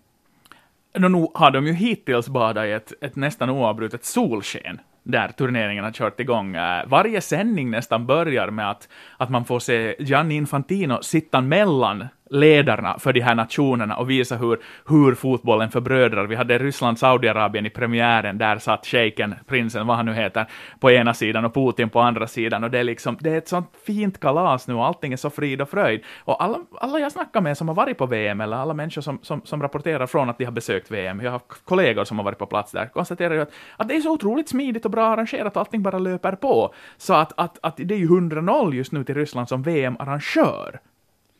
Då 0.99 1.09
nu 1.09 1.27
har 1.35 1.51
de 1.51 1.67
ju 1.67 1.73
hittills 1.73 2.29
badat 2.29 2.67
i 2.67 2.73
ett, 2.73 2.93
ett 3.01 3.17
nästan 3.17 3.51
oavbrutet 3.51 4.05
solsken 4.05 4.81
där 5.03 5.29
turneringen 5.29 5.85
har 5.85 5.93
kört 5.93 6.21
igång. 6.21 6.57
Eh, 6.57 6.87
varje 6.87 7.21
sändning 7.21 7.71
nästan 7.71 8.07
börjar 8.07 8.51
med 8.51 8.71
att, 8.71 8.89
att 9.17 9.31
man 9.31 9.45
får 9.45 9.59
se 9.59 9.97
Gianni 9.99 10.35
Infantino 10.35 11.03
sitta 11.03 11.41
mellan 11.41 12.09
ledarna 12.31 12.99
för 12.99 13.13
de 13.13 13.21
här 13.21 13.35
nationerna 13.35 13.97
och 13.97 14.11
visa 14.11 14.37
hur, 14.37 14.59
hur 14.89 15.15
fotbollen 15.15 15.71
förbrödrar. 15.71 16.27
Vi 16.27 16.35
hade 16.35 16.59
Ryssland-Saudiarabien 16.59 17.67
i 17.67 17.71
premiären, 17.71 18.39
där 18.39 18.59
satt 18.59 18.87
shejken, 18.87 19.35
prinsen, 19.47 19.87
vad 19.87 19.97
han 19.97 20.07
nu 20.07 20.15
heter, 20.15 20.47
på 20.81 20.91
ena 20.91 21.15
sidan 21.15 21.45
och 21.45 21.55
Putin 21.55 21.89
på 21.89 22.01
andra 22.01 22.27
sidan. 22.27 22.65
Och 22.65 22.71
det 22.71 22.79
är 22.79 22.85
liksom, 22.85 23.19
det 23.21 23.31
är 23.31 23.39
ett 23.39 23.49
sånt 23.49 23.71
fint 23.87 24.21
kalas 24.21 24.69
nu 24.69 24.75
och 24.75 24.87
allting 24.87 25.13
är 25.13 25.17
så 25.17 25.31
frid 25.31 25.61
och 25.61 25.69
fröjd. 25.69 26.01
Och 26.25 26.43
alla, 26.43 26.59
alla 26.81 26.99
jag 26.99 27.13
snackar 27.13 27.41
med 27.41 27.59
som 27.59 27.69
har 27.69 27.75
varit 27.75 27.99
på 27.99 28.07
VM, 28.07 28.41
eller 28.41 28.57
alla 28.57 28.75
människor 28.75 29.03
som, 29.03 29.19
som, 29.23 29.41
som 29.45 29.63
rapporterar 29.63 30.07
från 30.07 30.31
att 30.31 30.39
de 30.39 30.45
har 30.45 30.53
besökt 30.53 30.91
VM, 30.91 31.21
jag 31.21 31.31
har 31.31 31.41
kollegor 31.65 32.05
som 32.05 32.19
har 32.19 32.25
varit 32.25 32.39
på 32.39 32.47
plats 32.47 32.73
där, 32.73 32.87
konstaterar 32.87 33.35
ju 33.35 33.41
att, 33.41 33.53
att 33.77 33.89
det 33.89 33.97
är 33.97 34.01
så 34.01 34.13
otroligt 34.13 34.49
smidigt 34.49 34.85
och 34.85 34.91
bra 34.91 35.07
arrangerat, 35.07 35.57
allting 35.57 35.83
bara 35.83 35.99
löper 35.99 36.33
på. 36.33 36.75
Så 36.97 37.15
att, 37.15 37.33
att, 37.37 37.59
att 37.63 37.77
det 37.77 37.95
är 37.95 37.99
ju 37.99 38.09
100-0 38.09 38.75
just 38.75 38.93
nu 38.93 39.05
till 39.05 39.15
Ryssland 39.15 39.49
som 39.49 39.63
VM-arrangör. 39.63 40.81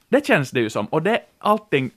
Det 0.09 0.27
känns 0.27 0.51
det 0.51 0.61
ju 0.61 0.71
som, 0.71 0.87
och 0.87 1.03
det, 1.03 1.21
allting 1.39 1.91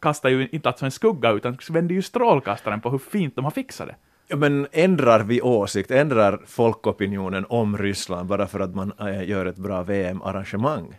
kastar 0.00 0.28
ju 0.28 0.48
inte 0.52 0.68
alltså 0.68 0.84
en 0.84 0.90
skugga, 0.90 1.30
utan 1.30 1.58
vänder 1.70 1.94
ju 1.94 2.02
strålkastaren 2.02 2.80
på 2.80 2.90
hur 2.90 2.98
fint 2.98 3.36
de 3.36 3.44
har 3.44 3.50
fixat 3.50 3.86
det. 3.88 3.96
Ja, 4.28 4.36
men 4.36 4.66
ändrar 4.72 5.20
vi 5.20 5.42
åsikt, 5.42 5.90
ändrar 5.90 6.40
folkopinionen 6.46 7.46
om 7.48 7.78
Ryssland 7.78 8.28
bara 8.28 8.46
för 8.46 8.60
att 8.60 8.74
man 8.74 8.92
äh, 9.00 9.28
gör 9.28 9.46
ett 9.46 9.56
bra 9.56 9.82
VM-arrangemang? 9.82 10.94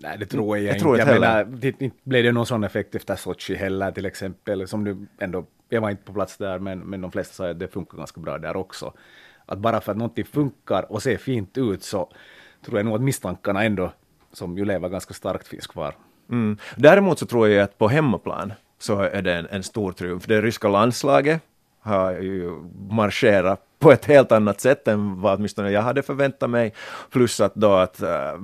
Nej, 0.00 0.18
det 0.18 0.26
tror 0.26 0.56
jag, 0.56 0.66
Jag 0.66 0.74
inte. 0.74 0.82
tror 0.82 0.98
jag 0.98 1.06
heller. 1.06 1.20
menar, 1.20 1.44
det, 1.44 1.80
inte 1.82 1.96
blev 2.02 2.24
det 2.24 2.32
någon 2.32 2.46
sån 2.46 2.64
effekt 2.64 2.94
efter 2.94 3.16
Sochi 3.16 3.54
heller 3.54 3.90
till 3.90 4.06
exempel, 4.06 4.68
som 4.68 4.84
du 4.84 5.06
ändå, 5.18 5.44
jag 5.68 5.80
var 5.80 5.90
inte 5.90 6.02
på 6.02 6.12
plats 6.12 6.36
där, 6.36 6.58
men, 6.58 6.78
men 6.78 7.00
de 7.00 7.12
flesta 7.12 7.34
sa 7.34 7.50
att 7.50 7.58
det 7.58 7.68
funkar 7.68 7.98
ganska 7.98 8.20
bra 8.20 8.38
där 8.38 8.56
också. 8.56 8.92
Att 9.46 9.58
bara 9.58 9.80
för 9.80 9.92
att 9.92 9.98
någonting 9.98 10.24
funkar 10.24 10.92
och 10.92 11.02
ser 11.02 11.16
fint 11.16 11.58
ut 11.58 11.82
så 11.82 12.12
tror 12.64 12.78
jag 12.78 12.86
nog 12.86 12.94
att 12.94 13.02
misstankarna 13.02 13.64
ändå, 13.64 13.92
som 14.34 14.58
ju 14.58 14.64
lever 14.64 14.88
ganska 14.88 15.14
starkt, 15.14 15.48
finns 15.48 15.66
kvar. 15.66 15.94
Mm. 16.30 16.56
Däremot 16.76 17.18
så 17.18 17.26
tror 17.26 17.48
jag 17.48 17.64
att 17.64 17.78
på 17.78 17.88
hemmaplan 17.88 18.52
så 18.78 19.00
är 19.00 19.22
det 19.22 19.34
en, 19.34 19.46
en 19.50 19.62
stor 19.62 19.92
triumf. 19.92 20.26
Det 20.26 20.42
ryska 20.42 20.68
landslaget 20.68 21.42
har 21.80 22.12
ju 22.12 22.50
marscherat 22.88 23.60
på 23.78 23.92
ett 23.92 24.04
helt 24.04 24.32
annat 24.32 24.60
sätt 24.60 24.88
än 24.88 25.20
vad 25.20 25.38
åtminstone 25.38 25.70
jag 25.70 25.82
hade 25.82 26.02
förväntat 26.02 26.50
mig. 26.50 26.74
Plus 27.10 27.40
att 27.40 27.54
då 27.54 27.72
att 27.72 28.02
äh, 28.02 28.34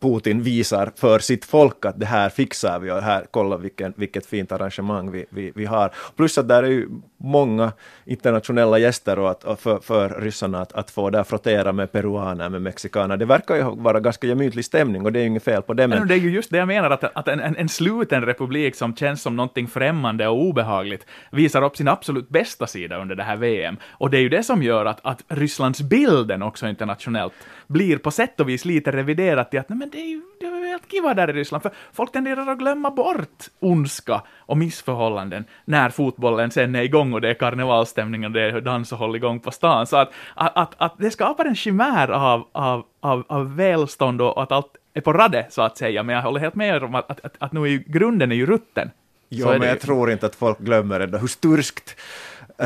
Putin 0.00 0.42
visar 0.42 0.92
för 0.96 1.18
sitt 1.18 1.44
folk 1.44 1.84
att 1.84 2.00
det 2.00 2.06
här 2.06 2.28
fixar 2.28 2.78
vi 2.78 2.90
och 2.90 3.02
här, 3.02 3.26
kolla 3.30 3.56
vilken, 3.56 3.94
vilket 3.96 4.26
fint 4.26 4.52
arrangemang 4.52 5.10
vi, 5.10 5.26
vi, 5.30 5.52
vi 5.54 5.64
har. 5.64 5.92
Plus 6.16 6.38
att 6.38 6.48
där 6.48 6.62
är 6.62 6.68
ju 6.68 6.88
många 7.22 7.72
internationella 8.04 8.78
gäster 8.78 9.18
och, 9.18 9.30
att, 9.30 9.44
och 9.44 9.60
för, 9.60 9.78
för 9.78 10.20
ryssarna 10.20 10.60
att, 10.60 10.72
att 10.72 10.90
få 10.90 11.10
där 11.10 11.24
frottera 11.24 11.72
med 11.72 11.92
peruaner, 11.92 12.48
med 12.48 12.62
mexikaner. 12.62 13.16
Det 13.16 13.24
verkar 13.24 13.54
ju 13.54 13.62
vara 13.62 14.00
ganska 14.00 14.26
gemytlig 14.26 14.64
stämning 14.64 15.04
och 15.04 15.12
det 15.12 15.18
är 15.18 15.20
ju 15.20 15.26
inget 15.26 15.44
fel 15.44 15.62
på 15.62 15.74
det. 15.74 15.88
Men 15.88 15.98
Men, 15.98 16.08
det 16.08 16.14
är 16.14 16.18
ju 16.18 16.30
just 16.30 16.50
det 16.50 16.58
jag 16.58 16.68
menar, 16.68 16.90
att, 16.90 17.04
att 17.04 17.28
en, 17.28 17.40
en, 17.40 17.56
en 17.56 17.68
sluten 17.68 18.22
republik 18.26 18.74
som 18.74 18.96
känns 18.96 19.22
som 19.22 19.36
någonting 19.36 19.68
främmande 19.68 20.28
och 20.28 20.42
obehagligt 20.42 21.06
visar 21.30 21.62
upp 21.62 21.76
sin 21.76 21.88
absolut 21.88 22.28
bästa 22.28 22.66
sida 22.66 23.00
under 23.00 23.14
det 23.14 23.22
här 23.22 23.36
VM. 23.36 23.76
Och 23.90 24.10
det 24.10 24.18
är 24.18 24.22
ju 24.22 24.28
det 24.28 24.42
som 24.42 24.62
gör 24.62 24.86
att, 24.86 25.00
att 25.02 25.24
Rysslands 25.28 25.82
bilden 25.82 26.42
också 26.42 26.68
internationellt 26.68 27.32
blir 27.66 27.98
på 27.98 28.10
sätt 28.10 28.40
och 28.40 28.48
vis 28.48 28.64
lite 28.64 28.92
reviderat 28.92 29.50
till 29.50 29.60
att 29.60 29.68
nej, 29.68 29.78
men 29.78 29.90
det 29.90 29.98
är 29.98 30.08
ju 30.08 30.22
det 30.50 30.60
ju 30.60 30.66
helt 30.66 30.90
kiva 30.90 31.14
där 31.14 31.30
i 31.30 31.32
Ryssland, 31.32 31.62
för 31.62 31.72
folk 31.92 32.12
tenderar 32.12 32.46
att 32.46 32.58
glömma 32.58 32.90
bort 32.90 33.44
ondska 33.60 34.22
och 34.38 34.56
missförhållanden 34.56 35.44
när 35.64 35.90
fotbollen 35.90 36.50
sen 36.50 36.74
är 36.74 36.82
igång 36.82 37.12
och 37.12 37.20
det 37.20 37.30
är 37.30 37.34
karnevalstämning 37.34 38.24
och 38.24 38.30
det 38.30 38.42
är 38.42 38.60
dans 38.60 38.92
och 38.92 38.98
håll 38.98 39.16
igång 39.16 39.40
på 39.40 39.50
stan. 39.50 39.86
Så 39.86 39.96
att, 39.96 40.12
att, 40.34 40.56
att, 40.56 40.74
att 40.78 40.94
det 40.98 41.10
skapar 41.10 41.44
en 41.44 41.56
chimär 41.56 42.10
av, 42.10 42.48
av, 42.52 42.84
av, 43.00 43.24
av 43.28 43.56
välstånd 43.56 44.22
och 44.22 44.42
att 44.42 44.52
allt 44.52 44.76
är 44.94 45.00
på 45.00 45.12
radde, 45.12 45.46
så 45.50 45.62
att 45.62 45.78
säga. 45.78 46.02
Men 46.02 46.14
jag 46.14 46.22
håller 46.22 46.40
helt 46.40 46.54
med 46.54 46.82
om 46.82 46.94
att, 46.94 47.10
att, 47.10 47.24
att, 47.24 47.34
att 47.38 47.52
nu 47.52 47.62
är 47.62 47.66
ju, 47.66 47.84
grunden 47.86 48.32
är 48.32 48.36
ju 48.36 48.46
rutten. 48.46 48.90
Ja, 49.28 49.46
men 49.46 49.62
jag 49.62 49.74
ju. 49.74 49.80
tror 49.80 50.10
inte 50.10 50.26
att 50.26 50.34
folk 50.34 50.58
glömmer 50.58 51.00
ändå 51.00 51.18
hur 51.18 51.28
sturskt 51.28 51.96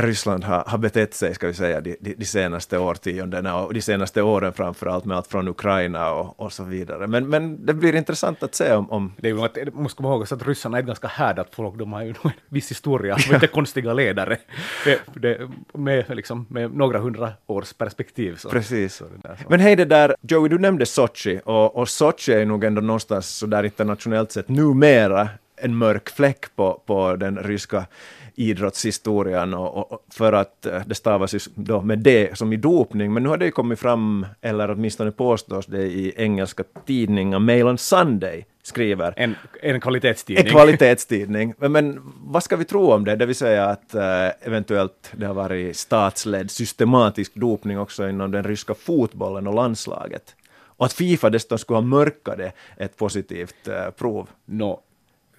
Ryssland 0.03 0.45
har, 0.45 0.65
har 0.67 0.79
betett 0.79 1.15
sig, 1.15 1.35
ska 1.35 1.47
vi 1.47 1.55
säga, 1.55 1.81
de, 1.81 1.97
de, 2.01 2.15
de 2.15 2.25
senaste 2.25 2.79
årtiondena 2.79 3.57
och 3.57 3.75
de 3.75 3.83
senaste 3.83 4.23
åren 4.23 4.53
framför 4.53 4.87
allt 4.87 5.05
med 5.05 5.17
allt 5.17 5.27
från 5.27 5.49
Ukraina 5.49 6.13
och, 6.13 6.41
och 6.41 6.53
så 6.53 6.65
vidare. 6.65 7.07
Men, 7.07 7.29
men 7.29 7.67
det 7.67 7.75
blir 7.75 7.95
intressant 7.95 8.43
att 8.43 8.55
se 8.55 8.73
om, 8.73 8.91
om 8.91 9.13
Det 9.17 9.29
är 9.29 9.33
ju 9.33 9.45
att, 9.45 9.55
det 9.55 9.75
måste 9.75 9.97
komma 9.97 10.09
ihåg 10.09 10.23
att 10.23 10.47
ryssarna 10.47 10.77
är 10.77 10.81
ett 10.81 10.87
ganska 10.87 11.09
härdat 11.09 11.49
folk, 11.55 11.79
de 11.79 11.93
har 11.93 12.03
ju 12.03 12.09
en 12.09 12.31
viss 12.49 12.71
historia, 12.71 13.17
de 13.17 13.31
är 13.31 13.35
inte 13.35 13.47
konstiga 13.47 13.93
ledare. 13.93 14.39
Det, 14.85 15.01
det, 15.15 15.51
med, 15.73 16.05
liksom, 16.17 16.47
med 16.49 16.75
några 16.75 16.99
hundra 16.99 17.33
års 17.47 17.73
perspektiv. 17.73 18.37
Så. 18.37 18.49
Precis. 18.49 19.03
Men 19.49 19.61
hej 19.61 19.77
det 19.77 19.85
där, 19.85 20.15
Joey, 20.21 20.49
du 20.49 20.59
nämnde 20.59 20.87
Sochi 20.87 21.41
och, 21.45 21.77
och 21.77 21.89
Sochi 21.89 22.33
är 22.33 22.47
nog 22.47 22.65
ändå 22.65 22.81
någonstans 22.81 23.29
så 23.29 23.47
där 23.47 23.63
internationellt 23.65 24.33
sett 24.33 24.49
numera 24.49 25.29
en 25.57 25.77
mörk 25.77 26.11
fläck 26.11 26.57
på, 26.57 26.83
på 26.87 27.17
den 27.17 27.39
ryska 27.39 27.87
idrottshistorien 28.35 29.55
och, 29.55 29.93
och 29.93 30.05
för 30.11 30.33
att 30.33 30.67
eh, 30.67 30.83
det 30.87 30.95
stavas 30.95 31.35
ju 31.35 31.39
då 31.55 31.81
med 31.81 31.99
det 31.99 32.39
som 32.39 32.53
i 32.53 32.57
dopning, 32.57 33.13
men 33.13 33.23
nu 33.23 33.29
har 33.29 33.37
det 33.37 33.45
ju 33.45 33.51
kommit 33.51 33.79
fram, 33.79 34.27
eller 34.41 34.71
åtminstone 34.71 35.11
påstås 35.11 35.67
det 35.67 35.83
i 35.83 36.13
engelska 36.17 36.65
tidningar, 36.87 37.39
Mail 37.39 37.67
on 37.67 37.79
Sunday 37.79 38.47
skriver 38.63 39.15
En, 39.17 39.35
en 39.63 39.81
kvalitetstidning. 39.81 40.47
en 40.47 40.53
kvalitetstidning. 40.53 41.55
Men, 41.59 41.73
men 41.73 42.01
vad 42.21 42.43
ska 42.43 42.57
vi 42.57 42.65
tro 42.65 42.93
om 42.93 43.05
det? 43.05 43.17
Det 43.17 43.27
vill 43.27 43.37
säga 43.37 43.67
att 43.67 43.95
eh, 43.95 44.29
eventuellt 44.41 45.13
det 45.13 45.27
har 45.27 45.35
varit 45.35 45.77
statsledd 45.77 46.51
systematisk 46.51 47.35
dopning 47.35 47.79
också 47.79 48.09
inom 48.09 48.31
den 48.31 48.45
ryska 48.45 48.75
fotbollen 48.75 49.47
och 49.47 49.55
landslaget. 49.55 50.35
Och 50.77 50.87
att 50.87 50.93
Fifa 50.93 51.31
dessutom 51.31 51.59
skulle 51.59 51.77
ha 51.77 51.83
mörkat 51.83 52.39
det 52.39 52.53
ett 52.77 52.97
positivt 52.97 53.69
eh, 53.69 53.91
prov. 53.91 54.29
Nå, 54.45 54.81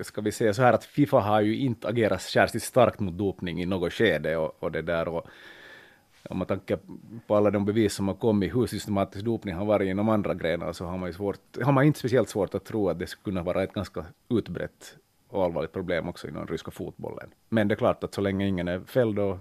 ska 0.03 0.21
vi 0.21 0.31
säga 0.31 0.53
så 0.53 0.61
här 0.61 0.73
att 0.73 0.85
Fifa 0.85 1.19
har 1.19 1.41
ju 1.41 1.57
inte 1.57 1.87
agerat 1.87 2.21
särskilt 2.21 2.63
starkt 2.63 2.99
mot 2.99 3.13
dopning 3.13 3.61
i 3.61 3.65
något 3.65 3.93
skede 3.93 4.37
och, 4.37 4.55
och 4.59 4.71
det 4.71 4.81
där 4.81 5.07
och 5.07 5.27
om 6.29 6.37
man 6.37 6.47
tänker 6.47 6.79
på 7.27 7.35
alla 7.35 7.51
de 7.51 7.65
bevis 7.65 7.93
som 7.93 8.07
har 8.07 8.15
kommit 8.15 8.55
hur 8.55 8.65
systematisk 8.65 9.25
dopning 9.25 9.55
har 9.55 9.65
varit 9.65 9.87
inom 9.87 10.09
andra 10.09 10.33
grenar 10.33 10.73
så 10.73 10.85
har 10.85 10.97
man, 10.97 11.09
ju 11.09 11.13
svårt, 11.13 11.63
har 11.63 11.71
man 11.71 11.83
inte 11.83 11.99
speciellt 11.99 12.29
svårt 12.29 12.55
att 12.55 12.65
tro 12.65 12.89
att 12.89 12.99
det 12.99 13.07
skulle 13.07 13.23
kunna 13.23 13.43
vara 13.43 13.63
ett 13.63 13.73
ganska 13.73 14.05
utbrett 14.29 14.97
och 15.29 15.43
allvarligt 15.43 15.73
problem 15.73 16.09
också 16.09 16.27
inom 16.27 16.39
den 16.39 16.47
ryska 16.47 16.71
fotbollen. 16.71 17.29
Men 17.49 17.67
det 17.67 17.73
är 17.73 17.75
klart 17.77 18.03
att 18.03 18.13
så 18.13 18.21
länge 18.21 18.47
ingen 18.47 18.67
är 18.67 18.79
fälld 18.79 19.15
då, 19.15 19.39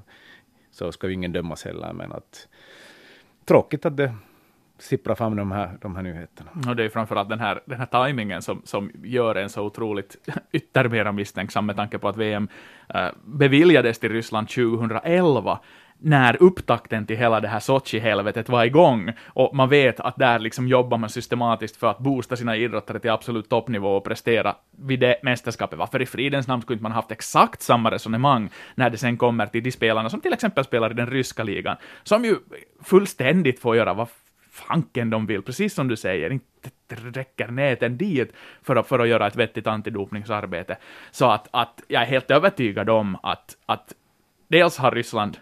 så 0.70 0.92
ska 0.92 1.06
ju 1.06 1.14
ingen 1.14 1.32
dömas 1.32 1.64
heller, 1.64 1.92
men 1.92 2.12
att 2.12 2.48
tråkigt 3.44 3.86
att 3.86 3.96
det 3.96 4.14
sippra 4.78 5.14
fram 5.14 5.36
de 5.36 5.52
här, 5.52 5.78
de 5.80 5.96
här 5.96 6.02
nyheterna. 6.02 6.50
Och 6.68 6.76
det 6.76 6.84
är 6.84 6.88
framförallt 6.88 7.28
den 7.28 7.40
här, 7.40 7.60
den 7.64 7.78
här 7.78 7.86
tajmingen 7.86 8.42
som, 8.42 8.62
som 8.64 8.90
gör 9.04 9.34
en 9.34 9.50
så 9.50 9.62
otroligt 9.62 10.16
yttermera 10.52 11.12
misstänksam 11.12 11.66
med 11.66 11.76
tanke 11.76 11.98
på 11.98 12.08
att 12.08 12.16
VM 12.16 12.48
eh, 12.94 13.08
beviljades 13.24 13.98
till 13.98 14.12
Ryssland 14.12 14.48
2011 14.48 15.58
när 15.98 16.42
upptakten 16.42 17.06
till 17.06 17.16
hela 17.16 17.40
det 17.40 17.48
här 17.48 17.60
Sochi-helvetet 17.60 18.48
var 18.48 18.64
igång. 18.64 19.12
Och 19.26 19.56
man 19.56 19.68
vet 19.68 20.00
att 20.00 20.16
där 20.16 20.38
liksom 20.38 20.68
jobbar 20.68 20.98
man 20.98 21.10
systematiskt 21.10 21.76
för 21.76 21.86
att 21.86 21.98
boosta 21.98 22.36
sina 22.36 22.56
idrottare 22.56 22.98
till 22.98 23.10
absolut 23.10 23.48
toppnivå 23.48 23.96
och 23.96 24.04
prestera 24.04 24.56
vid 24.78 25.00
det 25.00 25.16
mästerskapet. 25.22 25.78
Varför 25.78 26.02
i 26.02 26.06
fridens 26.06 26.46
namn 26.46 26.62
skulle 26.62 26.74
inte 26.74 26.82
man 26.82 26.92
haft 26.92 27.12
exakt 27.12 27.62
samma 27.62 27.90
resonemang 27.90 28.50
när 28.74 28.90
det 28.90 28.98
sen 28.98 29.16
kommer 29.16 29.46
till 29.46 29.62
de 29.62 29.72
spelarna 29.72 30.10
som 30.10 30.20
till 30.20 30.32
exempel 30.32 30.64
spelar 30.64 30.90
i 30.90 30.94
den 30.94 31.10
ryska 31.10 31.42
ligan, 31.42 31.76
som 32.02 32.24
ju 32.24 32.36
fullständigt 32.82 33.60
får 33.60 33.76
göra 33.76 33.94
vad 33.94 34.08
fanken 34.56 35.10
de 35.10 35.26
vill, 35.26 35.42
precis 35.42 35.74
som 35.74 35.88
du 35.88 35.96
säger, 35.96 36.30
inte 36.30 36.70
räcker 36.88 37.48
näten 37.48 37.98
dit 37.98 38.32
för 38.62 38.76
att, 38.76 38.88
för 38.88 38.98
att 38.98 39.08
göra 39.08 39.26
ett 39.26 39.36
vettigt 39.36 39.66
antidopningsarbete. 39.66 40.76
Så 41.10 41.30
att, 41.30 41.48
att 41.50 41.82
jag 41.88 42.02
är 42.02 42.06
helt 42.06 42.30
övertygad 42.30 42.90
om 42.90 43.16
att, 43.22 43.56
att 43.66 43.94
dels 44.48 44.78
har 44.78 44.90
Ryssland 44.90 45.38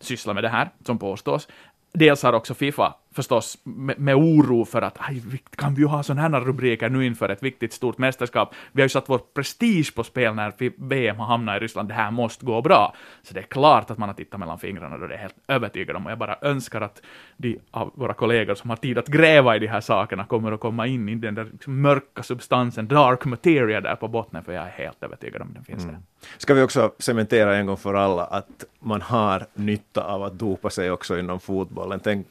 sysslat 0.00 0.34
med 0.34 0.44
det 0.44 0.48
här, 0.48 0.70
som 0.84 0.98
påstås, 0.98 1.48
dels 1.92 2.22
har 2.22 2.32
också 2.32 2.54
Fifa 2.54 2.94
förstås 3.18 3.58
med, 3.64 3.98
med 3.98 4.14
oro 4.16 4.64
för 4.64 4.82
att 4.82 4.96
aj, 5.00 5.22
kan 5.56 5.74
vi 5.74 5.80
ju 5.82 5.86
ha 5.86 6.02
sådana 6.02 6.38
här 6.38 6.44
rubriker 6.44 6.88
nu 6.88 7.06
inför 7.06 7.28
ett 7.28 7.42
viktigt 7.42 7.72
stort 7.72 7.98
mästerskap. 7.98 8.54
Vi 8.72 8.80
har 8.82 8.84
ju 8.84 8.88
satt 8.88 9.08
vår 9.08 9.18
prestige 9.34 9.94
på 9.94 10.04
spel 10.04 10.34
när 10.34 10.52
vi- 10.58 10.72
VM 10.76 11.16
har 11.16 11.26
hamnat 11.26 11.56
i 11.56 11.58
Ryssland, 11.64 11.88
det 11.88 11.94
här 11.94 12.10
måste 12.10 12.46
gå 12.46 12.62
bra. 12.62 12.94
Så 13.22 13.34
det 13.34 13.40
är 13.40 13.44
klart 13.44 13.90
att 13.90 13.98
man 13.98 14.08
har 14.08 14.14
tittat 14.14 14.40
mellan 14.40 14.58
fingrarna 14.58 14.96
och 14.96 15.08
det 15.08 15.14
är 15.14 15.18
helt 15.18 15.34
övertygad 15.48 15.96
om. 15.96 16.04
Och 16.06 16.10
jag 16.12 16.18
bara 16.18 16.36
önskar 16.42 16.80
att 16.80 17.02
de 17.36 17.58
av 17.70 17.92
våra 17.94 18.14
kollegor 18.14 18.54
som 18.54 18.70
har 18.70 18.76
tid 18.76 18.98
att 18.98 19.06
gräva 19.08 19.56
i 19.56 19.58
de 19.58 19.66
här 19.66 19.80
sakerna 19.80 20.24
kommer 20.24 20.52
att 20.52 20.60
komma 20.60 20.86
in 20.86 21.08
i 21.08 21.14
den 21.14 21.34
där 21.34 21.44
liksom 21.52 21.80
mörka 21.80 22.22
substansen, 22.22 22.88
dark 22.88 23.24
materia 23.24 23.80
där 23.80 23.94
på 23.96 24.08
botten, 24.08 24.44
för 24.44 24.52
jag 24.52 24.64
är 24.64 24.70
helt 24.70 25.02
övertygad 25.02 25.42
om 25.42 25.52
den 25.54 25.64
finns 25.64 25.84
där. 25.84 25.98
Ska 26.38 26.54
vi 26.54 26.62
också 26.62 26.92
cementera 26.98 27.56
en 27.56 27.66
gång 27.66 27.76
för 27.76 27.94
alla 27.94 28.24
att 28.24 28.64
man 28.80 29.02
har 29.02 29.46
nytta 29.54 30.04
av 30.04 30.22
att 30.22 30.38
dopa 30.38 30.70
sig 30.70 30.90
också 30.90 31.18
inom 31.18 31.40
fotbollen. 31.40 32.00
Tänk 32.00 32.26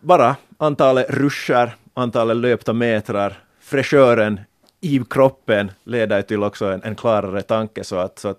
bara 0.00 0.36
antalet 0.58 1.10
ruscher, 1.10 1.74
antalet 1.94 2.36
löpta 2.36 2.72
metrar, 2.72 3.38
fräschören 3.60 4.40
i 4.80 5.00
kroppen 5.10 5.70
leder 5.84 6.22
till 6.22 6.42
också 6.42 6.66
en, 6.66 6.82
en 6.82 6.96
klarare 6.96 7.42
tanke 7.42 7.84
så 7.84 7.96
att, 7.96 8.18
så 8.18 8.28
att 8.28 8.38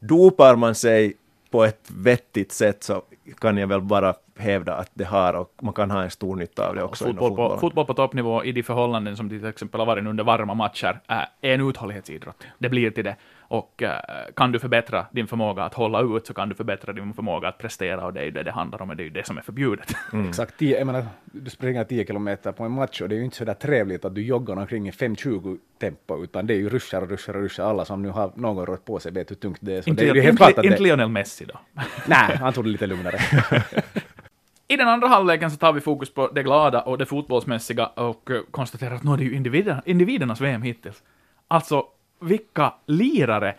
dopar 0.00 0.56
man 0.56 0.74
sig 0.74 1.14
på 1.50 1.64
ett 1.64 1.90
vettigt 1.96 2.52
sätt 2.52 2.82
så 2.82 3.02
kan 3.38 3.56
jag 3.56 3.66
väl 3.66 3.80
bara 3.80 4.14
hävda 4.36 4.74
att 4.74 4.90
det 4.94 5.04
har 5.04 5.34
och 5.34 5.52
man 5.62 5.74
kan 5.74 5.90
ha 5.90 6.02
en 6.02 6.10
stor 6.10 6.36
nytta 6.36 6.68
av 6.68 6.74
det 6.74 6.82
också. 6.82 7.04
fotboll, 7.04 7.36
på, 7.36 7.58
fotboll 7.58 7.86
på 7.86 7.94
toppnivå 7.94 8.44
i 8.44 8.52
de 8.52 8.62
förhållanden 8.62 9.16
som 9.16 9.28
till 9.28 9.46
exempel 9.46 9.80
har 9.80 9.86
varit 9.86 10.06
under 10.06 10.24
varma 10.24 10.54
matcher 10.54 11.00
är 11.06 11.28
en 11.40 11.68
uthållighetsidrott. 11.68 12.44
Det 12.58 12.68
blir 12.68 12.90
till 12.90 13.04
det. 13.04 13.16
Och 13.52 13.82
eh, 13.82 14.00
kan 14.36 14.52
du 14.52 14.58
förbättra 14.58 15.06
din 15.10 15.26
förmåga 15.26 15.62
att 15.62 15.74
hålla 15.74 16.00
ut 16.00 16.26
så 16.26 16.34
kan 16.34 16.48
du 16.48 16.54
förbättra 16.54 16.92
din 16.92 17.14
förmåga 17.14 17.48
att 17.48 17.58
prestera 17.58 18.06
och 18.06 18.12
det 18.12 18.20
är 18.20 18.24
ju 18.24 18.30
det 18.30 18.42
det 18.42 18.50
handlar 18.50 18.82
om 18.82 18.90
och 18.90 18.96
det 18.96 19.02
är 19.02 19.04
ju 19.04 19.10
det 19.10 19.26
som 19.26 19.38
är 19.38 19.42
förbjudet. 19.42 19.94
Exakt, 20.28 20.58
tio, 20.58 20.78
jag 20.78 20.86
menar, 20.86 21.06
du 21.24 21.50
springer 21.50 21.84
10 21.84 22.06
kilometer 22.06 22.52
på 22.52 22.64
en 22.64 22.72
match 22.72 23.00
och 23.00 23.08
det 23.08 23.14
är 23.14 23.16
ju 23.16 23.24
inte 23.24 23.36
så 23.36 23.44
där 23.44 23.54
trevligt 23.54 24.04
att 24.04 24.14
du 24.14 24.22
joggar 24.22 24.56
omkring 24.56 24.88
i 24.88 24.90
5.20 24.90 25.58
tempo, 25.80 26.24
utan 26.24 26.46
det 26.46 26.54
är 26.54 26.58
ju 26.58 26.68
ruschar 26.68 27.02
och 27.02 27.08
ruschar 27.08 27.34
och 27.34 27.42
ruschar. 27.42 27.64
Alla 27.64 27.84
som 27.84 28.02
nu 28.02 28.08
har 28.08 28.32
någon 28.34 28.66
rört 28.66 28.84
på 28.84 29.00
sig 29.00 29.12
vet 29.12 29.30
hur 29.30 29.36
tungt 29.36 29.58
det 29.60 29.76
är. 29.76 29.82
Så 29.82 29.90
inte 29.90 30.04
det 30.04 30.10
är 30.10 30.14
ju 30.14 30.20
helt 30.20 30.32
inte, 30.32 30.44
klart 30.44 30.58
att 30.58 30.64
inte 30.64 30.76
det... 30.76 30.82
Lionel 30.82 31.08
Messi 31.08 31.44
då. 31.44 31.60
Nej, 32.06 32.36
han 32.36 32.52
tog 32.52 32.64
det 32.64 32.70
lite 32.70 32.86
lugnare. 32.86 33.18
I 34.68 34.76
den 34.76 34.88
andra 34.88 35.08
halvleken 35.08 35.50
så 35.50 35.56
tar 35.56 35.72
vi 35.72 35.80
fokus 35.80 36.14
på 36.14 36.28
det 36.28 36.42
glada 36.42 36.80
och 36.80 36.98
det 36.98 37.06
fotbollsmässiga 37.06 37.86
och 37.86 38.30
konstaterar 38.50 38.94
att 38.94 39.02
nu 39.02 39.12
är 39.12 39.16
det 39.16 39.24
ju 39.24 39.34
individerna, 39.34 39.82
individernas 39.86 40.40
VM 40.40 40.62
hittills. 40.62 41.02
Alltså, 41.48 41.84
vilka 42.22 42.74
lirare! 42.86 43.54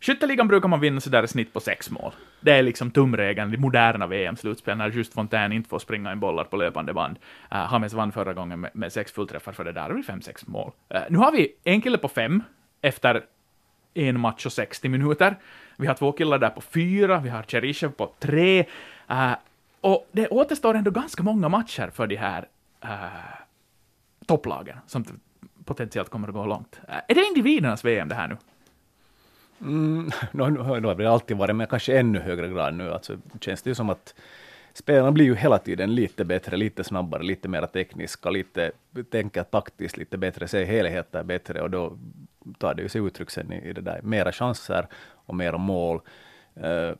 Skytteligan 0.00 0.48
brukar 0.48 0.68
man 0.68 0.80
vinna 0.80 1.00
sådär 1.00 1.22
i 1.22 1.28
snitt 1.28 1.52
på 1.52 1.60
sex 1.60 1.90
mål. 1.90 2.12
Det 2.40 2.52
är 2.52 2.62
liksom 2.62 2.90
tumregeln 2.90 3.54
i 3.54 3.56
moderna 3.56 4.06
VM-slutspel 4.06 4.76
när 4.76 4.90
just 4.90 5.14
Fontaine 5.14 5.52
inte 5.52 5.68
får 5.68 5.78
springa 5.78 6.12
in 6.12 6.20
bollar 6.20 6.44
på 6.44 6.56
löpande 6.56 6.92
band. 6.94 7.18
Eh, 7.50 7.56
uh, 7.58 7.64
Hames 7.64 7.92
vann 7.92 8.12
förra 8.12 8.34
gången 8.34 8.60
med, 8.60 8.70
med 8.74 8.92
sex 8.92 9.12
fullträffar 9.12 9.52
för 9.52 9.64
det 9.64 9.72
där, 9.72 9.90
och 9.90 9.96
det 9.96 10.02
fem, 10.02 10.22
sex 10.22 10.46
mål. 10.46 10.72
Uh, 10.94 11.00
nu 11.10 11.18
har 11.18 11.32
vi 11.32 11.54
en 11.64 11.80
kille 11.80 11.98
på 11.98 12.08
fem 12.08 12.42
efter 12.80 13.24
en 13.94 14.20
match 14.20 14.46
och 14.46 14.52
60 14.52 14.88
minuter. 14.88 15.36
Vi 15.76 15.86
har 15.86 15.94
två 15.94 16.12
killar 16.12 16.38
där 16.38 16.50
på 16.50 16.60
fyra, 16.60 17.20
vi 17.20 17.28
har 17.28 17.42
Cheryshev 17.42 17.88
på 17.88 18.12
tre. 18.18 18.64
Uh, 19.10 19.32
och 19.80 20.08
det 20.12 20.28
återstår 20.28 20.74
ändå 20.74 20.90
ganska 20.90 21.22
många 21.22 21.48
matcher 21.48 21.90
för 21.94 22.06
de 22.06 22.16
här 22.16 22.48
uh, 22.84 22.90
topplagen 24.26 24.76
som 24.86 25.04
potentiellt 25.68 26.08
kommer 26.08 26.28
att 26.28 26.34
gå 26.34 26.46
långt. 26.46 26.80
Är 27.08 27.14
det 27.14 27.24
individernas 27.24 27.84
VM 27.84 28.08
det 28.08 28.14
här 28.14 28.28
nu? 28.28 28.36
Mm, 29.60 30.10
nu, 30.32 30.50
no, 30.50 30.80
nu 30.80 30.88
har 30.88 30.94
det 30.94 31.10
alltid 31.10 31.36
varit, 31.36 31.56
men 31.56 31.66
kanske 31.66 31.98
ännu 31.98 32.18
högre 32.18 32.48
grad 32.48 32.74
nu. 32.74 32.92
Alltså, 32.92 33.16
känns 33.40 33.62
det 33.62 33.70
ju 33.70 33.74
som 33.74 33.90
att 33.90 34.14
spelarna 34.72 35.12
blir 35.12 35.24
ju 35.24 35.34
hela 35.34 35.58
tiden 35.58 35.94
lite 35.94 36.24
bättre, 36.24 36.56
lite 36.56 36.84
snabbare, 36.84 37.22
lite 37.22 37.48
mer 37.48 37.66
tekniska, 37.66 38.30
lite 38.30 38.72
tänker 39.10 39.42
taktiskt 39.42 39.96
lite 39.96 40.18
bättre, 40.18 40.48
ser 40.48 40.64
helheten 40.64 41.26
bättre 41.26 41.62
och 41.62 41.70
då 41.70 41.98
tar 42.58 42.74
det 42.74 42.82
ju 42.82 42.88
sig 42.88 43.00
uttryck 43.00 43.30
sen 43.30 43.52
i, 43.52 43.68
i 43.68 43.72
det 43.72 43.80
där 43.80 44.00
mera 44.02 44.32
chanser 44.32 44.86
och 45.26 45.34
mera 45.34 45.58
mål. 45.58 46.00
Uh, 46.56 46.94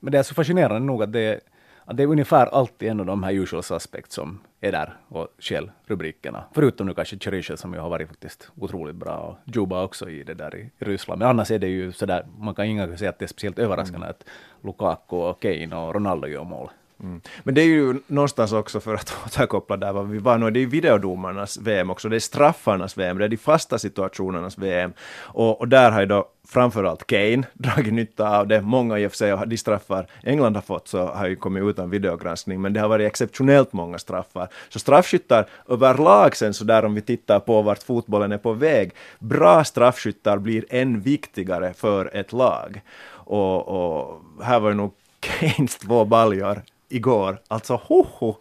men 0.00 0.12
det 0.12 0.18
är 0.18 0.22
så 0.22 0.34
fascinerande 0.34 0.86
nog 0.86 1.02
att 1.02 1.12
det, 1.12 1.40
att 1.84 1.96
det 1.96 2.02
är 2.02 2.06
ungefär 2.06 2.46
alltid 2.46 2.88
en 2.88 3.00
av 3.00 3.06
de 3.06 3.22
här 3.22 3.32
usual 3.32 3.62
suspects 3.62 4.14
som 4.14 4.40
är 4.60 4.72
där 4.72 4.96
och 5.08 5.28
skäl 5.38 5.70
rubrikerna. 5.86 6.44
Förutom 6.54 6.86
nu 6.86 6.94
kanske 6.94 7.18
Cheryshev 7.18 7.56
som 7.56 7.74
ju 7.74 7.80
har 7.80 7.90
varit 7.90 8.08
faktiskt 8.08 8.50
otroligt 8.56 8.96
bra 8.96 9.16
och 9.16 9.54
Juba 9.54 9.82
också 9.82 10.10
i 10.10 10.22
det 10.22 10.34
där 10.34 10.56
i, 10.56 10.70
Ryssland. 10.78 11.18
Men 11.18 11.28
annars 11.28 11.50
är 11.50 11.58
det 11.58 11.68
ju 11.68 11.92
sådär, 11.92 12.26
man 12.38 12.54
kan 12.54 12.66
inga 12.66 12.96
säga 12.96 13.10
att 13.10 13.18
det 13.18 13.24
är 13.24 13.26
speciellt 13.26 13.58
överraskande 13.58 14.06
att 14.06 14.24
Lukaku 14.62 15.16
och 15.16 15.42
Kane 15.42 15.76
och 15.76 15.94
Ronaldo 15.94 16.26
gör 16.26 16.44
mål. 16.44 16.70
Mm. 17.02 17.20
Men 17.42 17.54
det 17.54 17.60
är 17.60 17.66
ju 17.66 17.94
någonstans 18.06 18.52
också 18.52 18.80
för 18.80 18.94
att 18.94 19.16
återkoppla 19.26 19.76
där 19.76 19.92
vad 19.92 20.08
vi 20.08 20.18
var 20.18 20.38
nu, 20.38 20.50
det 20.50 20.58
är 20.58 20.60
ju 20.60 20.66
videodomarnas 20.66 21.58
VM 21.58 21.90
också, 21.90 22.08
det 22.08 22.16
är 22.16 22.20
straffarnas 22.20 22.98
VM, 22.98 23.18
det 23.18 23.24
är 23.24 23.28
de 23.28 23.36
fasta 23.36 23.78
situationernas 23.78 24.58
VM. 24.58 24.92
Och, 25.18 25.60
och 25.60 25.68
där 25.68 25.90
har 25.90 26.00
ju 26.00 26.06
då 26.06 26.28
framförallt 26.48 27.06
Kane 27.06 27.42
dragit 27.52 27.94
nytta 27.94 28.38
av 28.38 28.48
det. 28.48 28.60
Många 28.60 28.98
i 28.98 29.06
och 29.06 29.10
för 29.10 29.16
sig, 29.16 29.46
de 29.46 29.56
straffar 29.56 30.06
England 30.22 30.54
har 30.54 30.62
fått 30.62 30.88
så 30.88 31.06
har 31.06 31.26
ju 31.26 31.36
kommit 31.36 31.62
utan 31.62 31.90
videogranskning, 31.90 32.60
men 32.60 32.72
det 32.72 32.80
har 32.80 32.88
varit 32.88 33.06
exceptionellt 33.06 33.72
många 33.72 33.98
straffar. 33.98 34.48
Så 34.68 34.78
straffskyttar 34.78 35.46
överlag 35.68 36.36
sen 36.36 36.54
så 36.54 36.64
där 36.64 36.84
om 36.84 36.94
vi 36.94 37.00
tittar 37.00 37.40
på 37.40 37.62
vart 37.62 37.82
fotbollen 37.82 38.32
är 38.32 38.38
på 38.38 38.52
väg, 38.52 38.92
bra 39.18 39.64
straffskyttar 39.64 40.38
blir 40.38 40.64
än 40.70 41.00
viktigare 41.00 41.72
för 41.74 42.16
ett 42.16 42.32
lag. 42.32 42.80
Och, 43.24 43.68
och 43.68 44.22
här 44.42 44.60
var 44.60 44.68
ju 44.68 44.74
nog 44.74 44.92
Kanes 45.20 45.76
två 45.76 46.04
baljor 46.04 46.62
igår. 46.94 47.38
Alltså 47.48 47.74
hoho! 47.74 48.34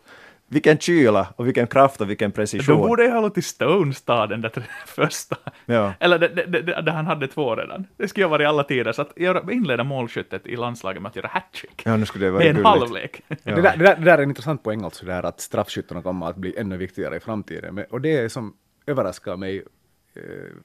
Vilken 0.47 0.77
kyla 0.77 1.27
och 1.35 1.47
vilken 1.47 1.67
kraft 1.67 2.01
och 2.01 2.09
vilken 2.09 2.31
precision. 2.31 2.77
Då 2.77 2.87
borde 2.87 3.03
jag 3.03 3.11
ha 3.11 3.21
låtit 3.21 3.45
Stones 3.45 4.01
ta 4.01 4.27
den 4.27 4.41
där 4.41 4.51
första. 4.85 5.35
Ja. 5.65 5.93
Eller 5.99 6.19
där 6.81 6.91
han 6.91 7.05
hade 7.05 7.27
två 7.27 7.55
redan. 7.55 7.87
Det 7.97 8.07
skulle 8.07 8.25
ha 8.25 8.29
varit 8.29 8.47
alla 8.47 8.63
tider. 8.63 8.91
Så 8.91 9.01
att 9.01 9.13
göra, 9.15 9.51
inleda 9.51 9.83
målskyttet 9.83 10.47
i 10.47 10.55
landslaget 10.55 11.01
med 11.01 11.09
att 11.09 11.15
göra 11.15 11.27
hattrick. 11.27 11.81
Ja, 11.85 11.97
nu 11.97 12.05
skulle 12.05 12.25
det 12.25 12.31
vara 12.31 12.39
Med 12.43 12.47
en 12.49 12.55
gulligt. 12.55 12.69
halvlek. 12.69 13.21
Ja. 13.27 13.35
Det, 13.43 13.61
där, 13.61 13.77
det, 13.77 13.83
där, 13.85 13.95
det 13.95 14.05
där 14.05 14.17
är 14.17 14.23
en 14.23 14.29
intressant 14.29 14.63
poäng 14.63 14.83
alltså, 14.83 15.05
det 15.05 15.13
här 15.13 15.23
att 15.23 15.41
straffskyttarna 15.41 16.01
kommer 16.01 16.25
att 16.29 16.35
bli 16.37 16.57
ännu 16.57 16.77
viktigare 16.77 17.15
i 17.15 17.19
framtiden. 17.19 17.75
Men, 17.75 17.85
och 17.89 18.01
det 18.01 18.17
är 18.17 18.29
som 18.29 18.53
överraskar 18.85 19.37
mig 19.37 19.57
eh, 20.15 20.21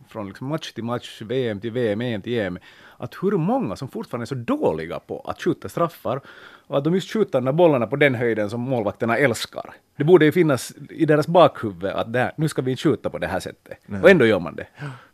från 0.08 0.26
liksom 0.28 0.46
match 0.46 0.72
till 0.72 0.84
match, 0.84 1.22
VM 1.22 1.60
till 1.60 1.70
VM, 1.70 2.00
EM 2.00 2.22
till 2.22 2.38
EM, 2.40 2.58
att 2.98 3.14
hur 3.22 3.30
många 3.32 3.76
som 3.76 3.88
fortfarande 3.88 4.24
är 4.24 4.26
så 4.26 4.34
dåliga 4.34 4.98
på 4.98 5.20
att 5.20 5.42
skjuta 5.42 5.68
straffar 5.68 6.20
och 6.66 6.78
att 6.78 6.84
de 6.84 6.94
just 6.94 7.12
skjuter 7.12 7.32
de 7.32 7.44
där 7.44 7.52
bollarna 7.52 7.86
på 7.86 7.96
den 7.96 8.14
höjden 8.14 8.50
som 8.50 8.60
målvakterna 8.60 9.16
älskar. 9.18 9.74
Det 9.96 10.04
borde 10.04 10.24
ju 10.24 10.32
finnas 10.32 10.72
i 10.90 11.04
deras 11.04 11.26
bakhuvud 11.26 11.84
att 11.84 12.12
det 12.12 12.18
här, 12.18 12.32
nu 12.36 12.48
ska 12.48 12.62
vi 12.62 12.76
skjuta 12.76 13.10
på 13.10 13.18
det 13.18 13.26
här 13.26 13.40
sättet. 13.40 13.78
Och 14.02 14.10
ändå 14.10 14.26
gör 14.26 14.40
man 14.40 14.56
det. 14.56 14.66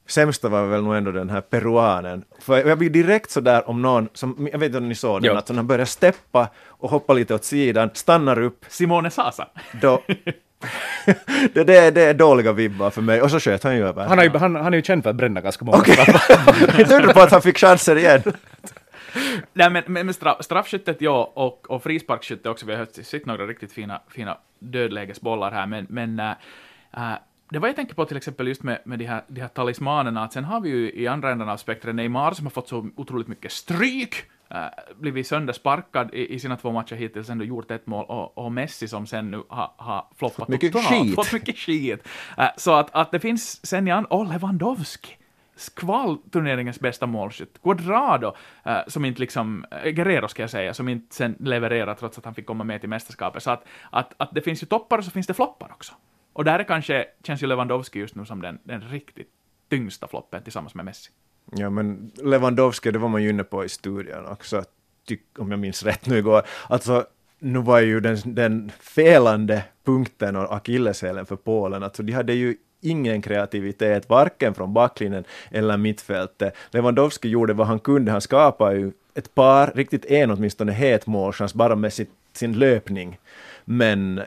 Sämsta 0.07 0.49
var 0.49 0.67
väl 0.67 0.83
nog 0.83 0.95
ändå 0.97 1.11
den 1.13 1.31
här 1.31 1.41
peruanen. 1.41 2.25
För 2.39 2.69
jag 2.69 2.79
blir 2.79 2.91
direkt 2.91 3.31
sådär 3.31 3.69
om 3.69 3.83
någon, 3.83 4.09
som, 4.13 4.49
jag 4.53 4.59
vet 4.59 4.67
inte 4.67 4.79
om 4.79 4.89
ni 4.89 4.95
såg 4.95 5.23
den, 5.23 5.31
Jo. 5.33 5.39
att 5.39 5.49
när 5.49 5.57
han 5.57 5.67
börjar 5.67 5.85
steppa 5.87 6.49
och 6.67 6.91
hoppa 6.91 7.13
lite 7.13 7.35
åt 7.35 7.45
sidan, 7.45 7.91
stannar 7.95 8.43
upp, 8.43 8.65
Simone 8.69 9.11
Sasa. 9.11 9.49
då... 9.81 10.03
det, 11.53 11.65
det, 11.65 11.77
är- 11.79 11.93
det 11.93 12.03
är 12.03 12.15
dåliga 12.15 12.53
vibbar 12.53 12.91
för 12.91 13.03
mig. 13.03 13.23
Och 13.23 13.31
så 13.31 13.41
sköt 13.41 13.63
han 13.65 13.77
ju 13.77 13.87
över. 13.87 14.07
Han, 14.07 14.19
har 14.19 14.25
ju, 14.25 14.31
han, 14.31 14.57
han 14.57 14.73
är 14.73 14.77
ju 14.77 14.83
känd 14.83 15.03
för 15.03 15.11
att 15.11 15.17
bränna 15.17 15.41
ganska 15.41 15.65
många 15.65 15.79
Okej, 15.79 15.95
straffar. 15.95 16.75
jag 16.79 16.89
trodde 16.89 17.15
på 17.15 17.21
att 17.21 17.31
han 17.31 17.43
fick 17.43 17.59
chanser 17.59 17.97
igen. 17.97 18.23
Nej, 19.53 19.71
men, 19.71 19.83
men, 20.07 20.15
straff, 20.15 20.37
straffskyttet, 20.45 20.97
ja, 21.01 21.33
och, 21.35 21.71
och 21.71 21.83
frisparksskyttet 21.83 22.47
också. 22.47 22.67
Vi 22.67 22.75
har 22.75 23.03
sett 23.03 23.27
några 23.27 23.47
riktigt 23.47 23.73
fina, 23.73 24.01
fina 24.09 24.39
dödlägesbollar 24.59 25.51
här, 25.51 25.67
men, 25.67 25.87
men 25.89 26.21
äh, 26.21 26.31
äh, 26.97 27.13
det 27.51 27.59
var 27.59 27.69
jag 27.69 27.77
tänker 27.77 27.95
på 27.95 28.05
till 28.05 28.17
exempel 28.17 28.49
just 28.49 28.63
med, 28.63 28.79
med 28.85 28.99
de, 28.99 29.05
här, 29.05 29.23
de 29.29 29.41
här 29.41 29.49
talismanerna, 29.49 30.25
att 30.25 30.33
sen 30.33 30.45
har 30.45 30.61
vi 30.61 30.69
ju 30.71 30.93
i 30.93 31.07
andra 31.07 31.31
änden 31.33 31.49
av 31.49 31.57
spektrat 31.57 31.95
Neymar 31.95 32.33
som 32.33 32.47
har 32.47 32.51
fått 32.51 32.69
så 32.69 32.89
otroligt 32.97 33.29
mycket 33.29 33.53
stryk, 33.53 34.25
äh, 34.55 34.95
blivit 35.01 35.27
söndersparkad 35.27 36.15
i, 36.15 36.35
i 36.35 36.39
sina 36.39 36.57
två 36.57 36.73
matcher 36.73 36.97
hittills, 36.97 37.31
ändå 37.31 37.45
gjort 37.45 37.71
ett 37.71 37.87
mål, 37.87 38.05
och, 38.09 38.39
och 38.39 38.53
Messi 38.53 38.89
som 38.89 39.07
sen 39.07 39.31
nu 39.31 39.43
har, 39.49 39.71
har 39.77 40.07
floppat 40.17 40.37
Fått 40.37 40.49
mycket 40.49 40.73
totalt, 40.73 41.03
skit. 41.03 41.15
fått 41.15 41.33
mycket 41.33 41.59
skit. 41.59 42.09
Äh, 42.39 42.49
så 42.57 42.75
att, 42.75 42.95
att 42.95 43.11
det 43.11 43.21
finns 43.21 43.67
sen 43.67 43.89
i 43.89 44.05
och 44.09 44.27
Lewandowski, 44.27 45.17
skvalturneringens 45.57 46.81
bästa 46.81 47.07
målskytt. 47.07 47.63
Guadrado, 47.63 48.35
eh, 48.65 48.79
som 48.87 49.05
inte 49.05 49.21
liksom, 49.21 49.65
eh, 49.71 49.91
Guerrero 49.91 50.29
ska 50.29 50.43
jag 50.43 50.51
säga, 50.51 50.75
som 50.75 50.89
inte 50.89 51.15
sen 51.15 51.37
levererar 51.41 51.95
trots 51.95 52.19
att 52.19 52.25
han 52.25 52.35
fick 52.35 52.47
komma 52.47 52.65
med 52.65 52.81
till 52.81 52.89
mästerskapet. 52.89 53.43
Så 53.43 53.51
att, 53.51 53.65
att, 53.91 54.15
att 54.17 54.35
det 54.35 54.43
finns 54.43 54.63
ju 54.63 54.67
toppar 54.67 54.99
och 54.99 55.05
så 55.05 55.11
finns 55.11 55.27
det 55.27 55.35
floppar 55.35 55.71
också. 55.73 55.93
Och 56.33 56.45
där 56.45 56.59
är 56.59 56.65
kanske, 56.65 57.07
känns 57.23 57.43
ju 57.43 57.47
Lewandowski 57.47 57.99
just 57.99 58.15
nu 58.15 58.25
som 58.25 58.43
den, 58.43 58.59
den 58.65 58.81
riktigt 58.81 59.31
tyngsta 59.69 60.09
floppen 60.09 60.43
tillsammans 60.43 60.75
med 60.75 60.85
Messi. 60.85 61.11
Ja, 61.51 61.71
men 61.71 62.13
Lewandowski, 62.15 62.91
det 62.91 62.99
var 62.99 63.09
man 63.09 63.23
ju 63.23 63.31
inne 63.31 63.45
på 63.45 63.65
i 63.65 63.69
studien 63.69 64.27
också, 64.27 64.65
om 65.39 65.51
jag 65.51 65.61
minns 65.61 65.83
rätt 65.83 66.07
nu 66.07 66.19
igår. 66.19 66.43
Alltså, 66.69 67.07
nu 67.39 67.59
var 67.59 67.81
ju 67.81 68.01
den, 68.01 68.19
den 68.25 68.73
felande 68.81 69.65
punkten 69.85 70.37
och 70.37 70.55
akilleshälen 70.57 71.27
för 71.27 71.37
Polen, 71.37 71.83
alltså 71.83 72.03
de 72.03 72.13
hade 72.13 72.33
ju 72.33 72.57
ingen 72.81 73.23
kreativitet, 73.23 74.09
varken 74.09 74.55
från 74.55 74.75
backlinjen 74.75 75.25
eller 75.51 75.77
mittfältet. 75.77 76.57
Lewandowski 76.71 77.29
gjorde 77.29 77.53
vad 77.53 77.67
han 77.67 77.79
kunde, 77.79 78.13
han 78.13 78.21
skapade 78.21 78.77
ju 78.77 78.93
ett 79.15 79.35
par, 79.35 79.73
riktigt 79.75 80.05
en 80.05 80.31
åtminstone 80.31 80.73
het 80.73 81.07
målchans 81.07 81.55
bara 81.55 81.77
med 81.77 81.93
sitt, 81.93 82.11
sin 82.33 82.59
löpning. 82.59 83.19
Men 83.65 84.23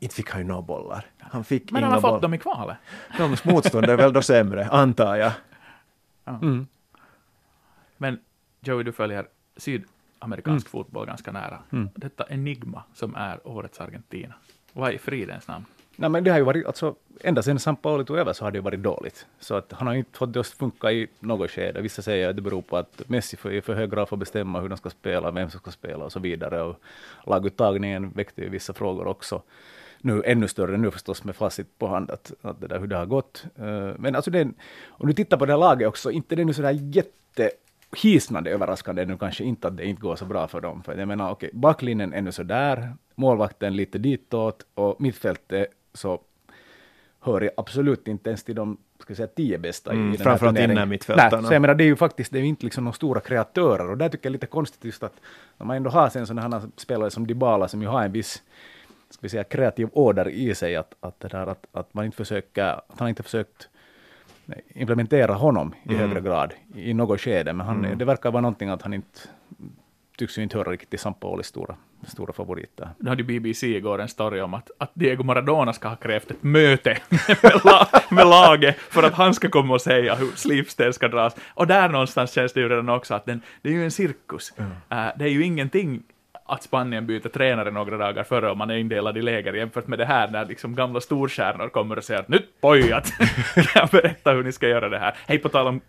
inte 0.00 0.14
fick 0.14 0.30
han 0.30 0.40
ju 0.40 0.46
några 0.46 0.62
bollar. 0.62 1.06
Han 1.18 1.44
fick 1.44 1.70
Men 1.70 1.82
han 1.82 1.92
har 1.92 2.00
fått 2.00 2.10
bollar. 2.10 2.20
dem 2.20 2.34
i 2.34 2.38
kvalet. 2.38 2.76
Deras 3.18 3.44
motstånd 3.44 3.84
är 3.86 3.96
väl 3.96 4.12
då 4.12 4.22
sämre, 4.22 4.68
antar 4.68 5.16
jag. 5.16 5.32
Mm. 6.42 6.66
Men 7.96 8.18
Joey, 8.60 8.84
du 8.84 8.92
följer 8.92 9.26
sydamerikansk 9.56 10.68
fotboll 10.68 11.06
ganska 11.06 11.32
nära. 11.32 11.58
Detta 11.94 12.24
enigma 12.24 12.82
som 12.94 13.14
är 13.14 13.48
årets 13.48 13.80
Argentina. 13.80 14.34
Vad 14.72 14.92
i 14.92 14.98
fridens 14.98 15.48
namn? 15.48 15.64
Nej, 15.96 16.10
men 16.10 16.24
det 16.24 16.30
har 16.30 16.38
ju 16.38 16.44
varit, 16.44 16.66
alltså, 16.66 16.94
ända 17.20 17.42
sedan 17.42 17.58
Sampaoli 17.58 18.04
tog 18.04 18.18
över 18.18 18.32
så 18.32 18.44
har 18.44 18.50
det 18.50 18.58
ju 18.58 18.62
varit 18.62 18.82
dåligt. 18.82 19.26
Så 19.38 19.54
att 19.54 19.72
han 19.72 19.86
har 19.86 19.94
inte 19.94 20.18
fått 20.18 20.32
det 20.32 20.40
att 20.40 20.46
funka 20.46 20.92
i 20.92 21.08
något 21.20 21.50
skede. 21.50 21.80
Vissa 21.80 22.02
säger 22.02 22.28
att 22.28 22.36
det 22.36 22.42
beror 22.42 22.62
på 22.62 22.76
att 22.76 23.02
Messi 23.08 23.36
i 23.50 23.60
för 23.60 23.74
hög 23.74 23.90
grad 23.90 24.08
får 24.08 24.16
bestämma 24.16 24.60
hur 24.60 24.68
de 24.68 24.78
ska 24.78 24.90
spela, 24.90 25.30
vem 25.30 25.50
som 25.50 25.60
ska 25.60 25.70
spela 25.70 26.04
och 26.04 26.12
så 26.12 26.20
vidare. 26.20 26.62
Och 26.62 26.80
laguttagningen 27.26 28.10
väckte 28.10 28.42
ju 28.42 28.48
vissa 28.48 28.72
frågor 28.72 29.06
också. 29.06 29.42
Nu 30.02 30.22
ännu 30.26 30.48
större 30.48 30.76
nu 30.76 30.90
förstås 30.90 31.24
med 31.24 31.36
facit 31.36 31.78
på 31.78 31.86
hand 31.86 32.10
att, 32.10 32.32
att 32.42 32.60
det 32.60 32.66
där, 32.66 32.80
hur 32.80 32.86
det 32.86 32.96
har 32.96 33.06
gått. 33.06 33.44
Uh, 33.58 33.92
men 33.98 34.16
alltså 34.16 34.30
det, 34.30 34.48
om 34.88 35.06
du 35.06 35.12
tittar 35.12 35.36
på 35.36 35.46
det 35.46 35.52
här 35.52 35.58
laget 35.58 35.88
också, 35.88 36.10
inte 36.10 36.36
det 36.36 36.42
är 36.42 36.46
nu 36.46 36.52
sådär 36.52 36.78
jätte 36.82 37.50
hisnande 37.96 38.50
överraskande 38.50 39.04
nu 39.04 39.18
kanske 39.18 39.44
inte 39.44 39.68
att 39.68 39.76
det 39.76 39.84
inte 39.84 40.02
går 40.02 40.16
så 40.16 40.24
bra 40.24 40.48
för 40.48 40.60
dem. 40.60 40.82
För 40.82 40.96
jag 40.96 41.08
menar, 41.08 41.30
okej, 41.30 41.48
okay, 41.48 41.60
backlinjen 41.60 42.12
är 42.12 42.22
nu 42.22 42.32
så 42.32 42.42
där, 42.42 42.92
målvakten 43.14 43.76
lite 43.76 43.98
ditåt 43.98 44.66
och 44.74 45.00
mittfältet 45.00 45.66
så 45.94 46.20
hör 47.20 47.40
jag 47.40 47.50
absolut 47.56 48.08
inte 48.08 48.30
ens 48.30 48.44
till 48.44 48.54
de 48.54 48.78
ska 48.98 49.14
säga, 49.14 49.26
tio 49.26 49.58
bästa 49.58 49.92
mm, 49.92 50.08
i 50.08 50.16
den 50.16 50.24
framförallt 50.24 50.58
här 50.58 50.66
turneringen. 50.66 50.88
mittfältarna. 50.88 51.40
Nej, 51.40 51.48
så 51.48 51.54
jag 51.54 51.62
menar, 51.62 51.74
det 51.74 51.84
är 51.84 51.86
ju 51.86 51.96
faktiskt 51.96 52.32
det 52.32 52.38
är 52.38 52.42
inte 52.42 52.64
liksom 52.64 52.84
några 52.84 52.94
stora 52.94 53.20
kreatörer 53.20 53.90
och 53.90 53.98
där 53.98 54.08
tycker 54.08 54.26
jag 54.26 54.32
lite 54.32 54.46
konstigt 54.46 54.84
just 54.84 55.02
att 55.02 55.14
när 55.58 55.66
man 55.66 55.76
ändå 55.76 55.90
har 55.90 56.08
sen 56.08 56.26
sådana 56.26 56.62
spelare 56.76 57.10
som 57.10 57.26
Dybala 57.26 57.68
som 57.68 57.82
ju 57.82 57.88
har 57.88 58.04
en 58.04 58.12
viss 58.12 58.42
ska 59.10 59.18
vi 59.22 59.28
säga, 59.28 59.44
kreativ 59.44 59.88
order 59.92 60.28
i 60.28 60.54
sig, 60.54 60.76
att, 60.76 60.94
att, 61.00 61.20
det 61.20 61.28
där, 61.28 61.46
att, 61.46 61.66
att 61.72 61.94
man 61.94 62.04
inte 62.04 62.16
försöker, 62.16 62.64
att 62.64 62.98
han 62.98 63.08
inte 63.08 63.22
försökt 63.22 63.68
implementera 64.74 65.34
honom 65.34 65.74
i 65.82 65.94
mm. 65.94 66.00
högre 66.00 66.20
grad 66.20 66.52
i 66.74 66.94
något 66.94 67.20
skede, 67.20 67.52
men 67.52 67.66
han, 67.66 67.84
mm. 67.84 67.98
det 67.98 68.04
verkar 68.04 68.30
vara 68.30 68.40
någonting 68.40 68.68
att 68.68 68.82
han 68.82 68.94
inte 68.94 69.20
tycks 70.18 70.38
ju 70.38 70.42
inte 70.42 70.58
höra 70.58 70.70
riktigt 70.70 70.90
till 70.90 70.98
Sampaolis 70.98 71.46
stora, 71.46 71.76
stora 72.06 72.32
favoriter. 72.32 72.88
Nu 72.98 73.08
hade 73.08 73.22
ju 73.22 73.26
BBC 73.26 73.66
igår 73.76 74.00
en 74.00 74.08
story 74.08 74.40
om 74.40 74.54
att, 74.54 74.70
att 74.78 74.90
Diego 74.94 75.22
Maradona 75.22 75.72
ska 75.72 75.88
ha 75.88 75.96
krävt 75.96 76.30
ett 76.30 76.42
möte 76.42 76.98
med, 77.42 77.60
la, 77.64 77.88
med 78.10 78.26
laget 78.26 78.76
för 78.78 79.02
att 79.02 79.14
han 79.14 79.34
ska 79.34 79.48
komma 79.48 79.74
och 79.74 79.80
säga 79.80 80.14
hur 80.14 80.30
slipsten 80.36 80.92
ska 80.92 81.08
dras. 81.08 81.36
Och 81.48 81.66
där 81.66 81.88
någonstans 81.88 82.32
känns 82.32 82.52
det 82.52 82.60
ju 82.60 82.68
redan 82.68 82.88
också 82.88 83.14
att 83.14 83.26
den, 83.26 83.42
det 83.62 83.68
är 83.68 83.72
ju 83.72 83.84
en 83.84 83.90
cirkus. 83.90 84.52
Mm. 84.56 84.70
Uh, 84.70 85.18
det 85.18 85.24
är 85.24 85.28
ju 85.28 85.44
ingenting 85.44 86.02
att 86.50 86.62
Spanien 86.62 87.06
byter 87.06 87.28
tränare 87.28 87.70
några 87.70 87.96
dagar 87.96 88.24
före 88.24 88.50
om 88.50 88.58
man 88.58 88.70
är 88.70 88.76
indelad 88.76 89.18
i 89.18 89.22
läger 89.22 89.52
jämfört 89.52 89.86
med 89.86 89.98
det 89.98 90.04
här 90.04 90.30
när 90.30 90.44
liksom 90.44 90.74
gamla 90.74 91.00
storstjärnor 91.00 91.68
kommer 91.68 91.98
och 91.98 92.04
säger 92.04 92.20
att 92.20 92.28
nu 92.28 92.46
pojat, 92.60 93.12
jag 93.74 93.88
berätta 93.88 94.32
hur 94.32 94.44
ni 94.44 94.52
ska 94.52 94.68
göra 94.68 94.88
det 94.88 94.98
här. 94.98 95.14
Hej, 95.26 95.38
på 95.38 95.48
tal 95.48 95.66
om 95.66 95.80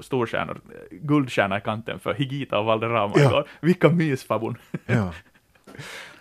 storstjärnor, 0.00 0.60
guldstjärna 0.90 1.58
i 1.58 1.60
kanten 1.60 1.98
för 1.98 2.14
Higita 2.14 2.58
och 2.58 2.64
Valderrama 2.64 3.14
ja. 3.16 3.28
igår. 3.28 3.48
Vilka 3.60 3.88
mysfabon. 3.88 4.56
ja. 4.86 5.12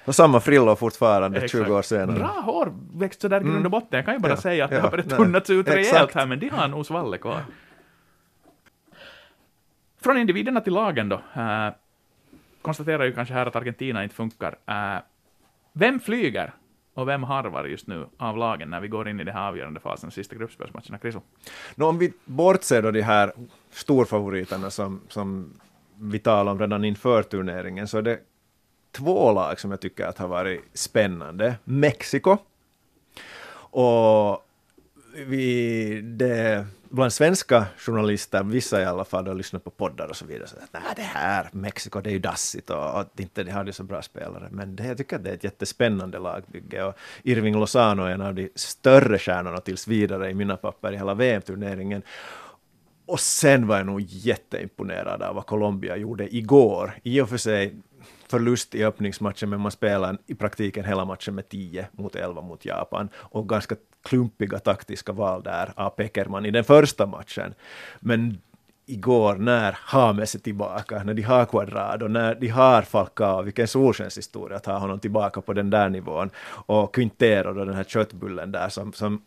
Och 0.05 0.15
samma 0.15 0.39
frillor 0.39 0.75
fortfarande 0.75 1.37
Exakt. 1.37 1.65
20 1.65 1.75
år 1.75 1.81
senare. 1.81 2.19
Bra 2.19 2.41
hår, 2.45 2.73
växt 2.93 3.21
sådär 3.21 3.37
i 3.37 3.43
grund 3.43 3.55
och 3.55 3.59
mm. 3.59 3.71
botten. 3.71 3.97
Jag 3.97 4.05
kan 4.05 4.13
ju 4.13 4.19
bara 4.19 4.31
ja. 4.31 4.37
säga 4.37 4.65
att 4.65 4.71
ja. 4.71 4.77
det 4.77 4.83
har 4.83 4.91
börjat 4.91 5.09
tunnats 5.09 5.49
ut 5.49 5.67
rejält 5.67 6.15
här, 6.15 6.25
men 6.25 6.39
de 6.39 6.49
har 6.49 6.67
nog 6.67 6.85
svallet 6.85 7.21
kvar. 7.21 7.41
Från 10.01 10.17
individerna 10.17 10.61
till 10.61 10.73
lagen 10.73 11.09
då. 11.09 11.21
Konstaterar 12.65 13.03
ju 13.03 13.13
kanske 13.13 13.33
här 13.33 13.45
att 13.45 13.55
Argentina 13.55 14.03
inte 14.03 14.15
funkar. 14.15 14.51
Uh, 14.69 15.01
vem 15.73 15.99
flyger 15.99 16.53
och 16.93 17.07
vem 17.07 17.23
harvar 17.23 17.65
just 17.65 17.87
nu 17.87 18.07
av 18.17 18.37
lagen 18.37 18.69
när 18.69 18.79
vi 18.81 18.87
går 18.87 19.09
in 19.09 19.19
i 19.19 19.23
den 19.23 19.33
här 19.33 19.47
avgörande 19.47 19.79
fasen, 19.79 20.11
sista 20.11 20.35
gruppspelsmatcherna? 20.35 20.97
Kriso? 20.97 21.21
No, 21.75 21.83
om 21.83 21.97
vi 21.97 22.13
bortser 22.25 22.81
då 22.81 22.91
de 22.91 23.01
här 23.01 23.33
storfavoriterna 23.69 24.69
som, 24.69 25.01
som 25.09 25.53
vi 25.99 26.19
talade 26.19 26.51
om 26.51 26.59
redan 26.59 26.85
inför 26.85 27.23
turneringen, 27.23 27.87
så 27.87 27.97
är 27.97 28.01
det 28.01 28.19
två 28.91 29.31
lag 29.31 29.59
som 29.59 29.71
jag 29.71 29.79
tycker 29.79 30.05
att 30.05 30.17
har 30.17 30.27
varit 30.27 30.61
spännande. 30.73 31.55
Mexiko 31.63 32.37
och 33.71 34.45
vi, 35.27 36.01
det 36.01 36.65
bland 36.89 37.13
svenska 37.13 37.65
journalister, 37.77 38.43
vissa 38.43 38.81
i 38.81 38.85
alla 38.85 39.05
fall, 39.05 39.27
har 39.27 39.35
lyssnat 39.35 39.63
på 39.63 39.69
poddar 39.69 40.07
och 40.07 40.15
så 40.15 40.25
vidare, 40.25 40.47
så 40.47 40.55
att 40.55 40.69
nej, 40.71 40.93
det 40.95 41.01
här, 41.01 41.49
Mexiko, 41.51 42.01
det 42.01 42.09
är 42.09 42.13
ju 42.13 42.19
dassigt 42.19 42.69
och 42.69 42.99
att 42.99 43.19
inte 43.19 43.43
de 43.43 43.51
hade 43.51 43.73
så 43.73 43.83
bra 43.83 44.01
spelare. 44.01 44.47
Men 44.51 44.75
det, 44.75 44.85
jag 44.85 44.97
tycker 44.97 45.15
att 45.15 45.23
det 45.23 45.29
är 45.29 45.33
ett 45.33 45.43
jättespännande 45.43 46.19
lagbygge 46.19 46.83
och 46.83 46.95
Irving 47.23 47.55
Lozano 47.59 48.03
är 48.03 48.09
en 48.09 48.21
av 48.21 48.35
de 48.35 48.49
större 48.55 49.19
stjärnorna 49.19 49.57
tills 49.57 49.87
vidare 49.87 50.29
i 50.29 50.33
mina 50.33 50.57
papper 50.57 50.91
i 50.91 50.97
hela 50.97 51.13
VM-turneringen. 51.13 52.01
Och 53.05 53.19
sen 53.19 53.67
var 53.67 53.77
jag 53.77 53.85
nog 53.85 54.01
jätteimponerad 54.01 55.21
av 55.21 55.35
vad 55.35 55.45
Colombia 55.45 55.97
gjorde 55.97 56.35
igår. 56.35 56.99
I 57.03 57.21
och 57.21 57.29
för 57.29 57.37
sig 57.37 57.75
förlust 58.27 58.75
i 58.75 58.85
öppningsmatchen, 58.85 59.49
men 59.49 59.61
man 59.61 59.71
spelar 59.71 60.17
i 60.27 60.35
praktiken 60.35 60.85
hela 60.85 61.05
matchen 61.05 61.35
med 61.35 61.49
10 61.49 61.87
mot 61.91 62.15
11 62.15 62.41
mot 62.41 62.65
Japan. 62.65 63.09
Och 63.15 63.49
ganska 63.49 63.75
klumpiga 64.05 64.59
taktiska 64.59 65.11
val 65.11 65.43
där 65.43 65.73
av 65.75 65.89
Peckerman 65.89 66.45
i 66.45 66.51
den 66.51 66.63
första 66.63 67.05
matchen. 67.05 67.53
Men 67.99 68.37
igår 68.85 69.35
när 69.35 69.77
Hames 69.81 70.35
är 70.35 70.39
tillbaka, 70.39 71.03
när 71.03 71.13
de 71.13 71.21
har 71.21 71.45
Quadrado, 71.45 72.07
när 72.07 72.35
de 72.35 72.47
har 72.47 72.81
Falcao, 72.81 73.41
vilken 73.41 73.67
solskenshistoria 73.67 74.57
att 74.57 74.65
ha 74.65 74.77
honom 74.77 74.99
tillbaka 74.99 75.41
på 75.41 75.53
den 75.53 75.69
där 75.69 75.89
nivån. 75.89 76.29
Och 76.47 76.95
Quintero, 76.95 77.53
då, 77.53 77.65
den 77.65 77.75
här 77.75 77.83
köttbullen 77.83 78.51
där 78.51 78.69
som, 78.69 78.93
som 78.93 79.21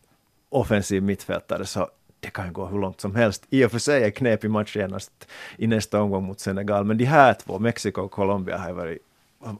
offensiv 0.49 1.03
mittfältare, 1.03 1.67
så 1.67 1.89
det 2.21 2.31
kan 2.31 2.53
gå 2.53 2.67
hur 2.67 2.79
långt 2.79 3.01
som 3.01 3.15
helst. 3.15 3.47
I 3.51 3.65
och 3.65 3.71
för 3.71 3.79
sig 3.79 4.05
är 4.05 4.11
knepig 4.11 4.51
match 4.51 4.77
genast 4.77 5.29
i 5.57 5.67
nästa 5.67 6.03
omgång 6.03 6.25
mot 6.25 6.41
Senegal, 6.41 6.85
men 6.85 6.99
de 6.99 7.05
här 7.05 7.35
två, 7.35 7.59
Mexiko 7.59 8.01
och 8.01 8.11
Colombia, 8.11 8.59
har 8.59 8.73
varit, 8.73 8.99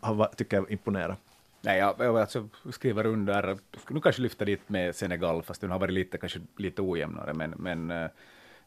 har, 0.01 0.31
tycker 0.37 0.57
jag 0.57 0.71
imponerat. 0.71 1.19
Nej, 1.61 1.79
jag, 1.79 1.95
jag 1.99 2.19
alltså 2.19 2.49
skriver 2.71 3.07
under, 3.07 3.59
nu 3.89 4.01
kanske 4.01 4.23
lyfta 4.23 4.45
dit 4.45 4.69
med 4.69 4.95
Senegal, 4.95 5.43
fast 5.43 5.61
den 5.61 5.71
har 5.71 5.79
varit 5.79 5.95
lite, 5.95 6.19
kanske 6.19 6.41
lite 6.57 6.83
ojämnare, 6.83 7.35
men, 7.35 7.51
men 7.51 7.91
eh, 7.91 8.09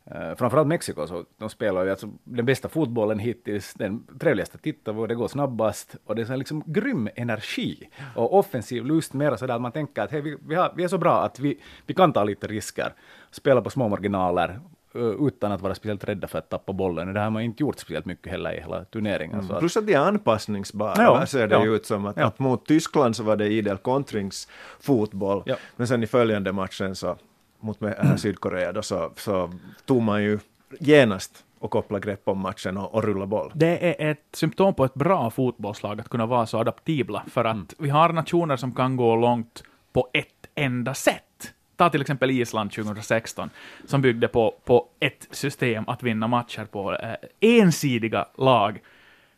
eh, 0.05 0.35
framförallt 0.35 0.67
Mexiko, 0.67 1.07
så 1.07 1.25
de 1.37 1.49
spelar 1.49 1.83
ju 1.83 1.89
alltså 1.89 2.09
den 2.23 2.45
bästa 2.45 2.69
fotbollen 2.69 3.19
hittills, 3.19 3.73
den 3.73 4.07
trevligaste 4.19 4.55
att 4.55 4.63
titta 4.63 4.93
på, 4.93 5.07
det 5.07 5.15
går 5.15 5.27
snabbast 5.27 5.95
och 6.05 6.15
det 6.15 6.21
är 6.21 6.25
så 6.25 6.35
liksom 6.35 6.63
grym 6.65 7.09
energi 7.15 7.89
och 8.15 8.39
offensiv 8.39 8.85
lust, 8.85 9.13
mera 9.13 9.37
sådär 9.37 9.55
att 9.55 9.61
man 9.61 9.71
tänker 9.71 10.01
att 10.01 10.11
hey, 10.11 10.21
vi, 10.21 10.37
vi, 10.47 10.55
har, 10.55 10.73
vi 10.75 10.83
är 10.83 10.87
så 10.87 10.97
bra 10.97 11.23
att 11.23 11.39
vi, 11.39 11.59
vi 11.85 11.93
kan 11.93 12.13
ta 12.13 12.23
lite 12.23 12.47
risker, 12.47 12.93
spela 13.31 13.61
på 13.61 13.69
små 13.69 13.89
marginaler, 13.89 14.59
utan 14.93 15.51
att 15.51 15.61
vara 15.61 15.75
speciellt 15.75 16.03
rädda 16.03 16.27
för 16.27 16.39
att 16.39 16.49
tappa 16.49 16.73
bollen. 16.73 17.13
Det 17.13 17.19
har 17.19 17.29
man 17.29 17.41
inte 17.41 17.63
gjort 17.63 17.79
speciellt 17.79 18.05
mycket 18.05 18.31
heller 18.31 18.53
i 18.53 18.59
hela 18.59 18.85
turneringen. 18.85 19.39
Mm. 19.39 19.59
Plus 19.59 19.77
att 19.77 19.87
de 19.87 19.93
är 19.93 19.99
anpassningsbara, 19.99 20.93
ja, 20.97 21.25
ser 21.25 21.47
det 21.47 21.55
ja, 21.55 21.65
ut 21.65 21.85
som. 21.85 22.05
Att, 22.05 22.17
ja. 22.17 22.25
att, 22.25 22.39
mot 22.39 22.65
Tyskland 22.65 23.15
så 23.15 23.23
var 23.23 23.35
det 23.35 23.47
idel 23.47 23.77
kontringsfotboll, 23.77 25.43
ja. 25.45 25.55
men 25.75 25.87
sen 25.87 26.03
i 26.03 26.07
följande 26.07 26.51
matchen 26.51 26.95
så 26.95 27.17
mot 27.59 27.81
äh, 27.81 27.91
Sydkorea 28.15 28.71
då, 28.71 28.81
så, 28.81 29.11
så 29.15 29.51
tog 29.85 30.01
man 30.01 30.23
ju 30.23 30.39
genast 30.79 31.45
och 31.59 31.71
koppla 31.71 31.99
grepp 31.99 32.27
om 32.27 32.39
matchen 32.39 32.77
och, 32.77 32.93
och 32.93 33.03
rulla 33.03 33.25
boll. 33.25 33.51
Det 33.53 34.01
är 34.01 34.11
ett 34.11 34.27
symptom 34.33 34.73
på 34.73 34.85
ett 34.85 34.93
bra 34.93 35.29
fotbollslag 35.29 35.99
att 35.99 36.09
kunna 36.09 36.25
vara 36.25 36.45
så 36.45 36.57
adaptibla, 36.59 37.23
för 37.27 37.45
att 37.45 37.55
mm. 37.55 37.67
vi 37.77 37.89
har 37.89 38.13
nationer 38.13 38.57
som 38.57 38.75
kan 38.75 38.97
gå 38.97 39.15
långt 39.15 39.63
på 39.93 40.09
ett 40.13 40.27
enda 40.55 40.93
sätt. 40.93 41.23
Ta 41.81 41.89
till 41.89 42.01
exempel 42.01 42.31
Island 42.31 42.71
2016, 42.71 43.49
som 43.85 44.01
byggde 44.01 44.27
på, 44.27 44.55
på 44.65 44.87
ett 44.99 45.27
system 45.31 45.83
att 45.87 46.03
vinna 46.03 46.27
matcher 46.27 46.65
på. 46.65 46.93
Eh, 46.93 47.15
ensidiga 47.39 48.25
lag 48.37 48.79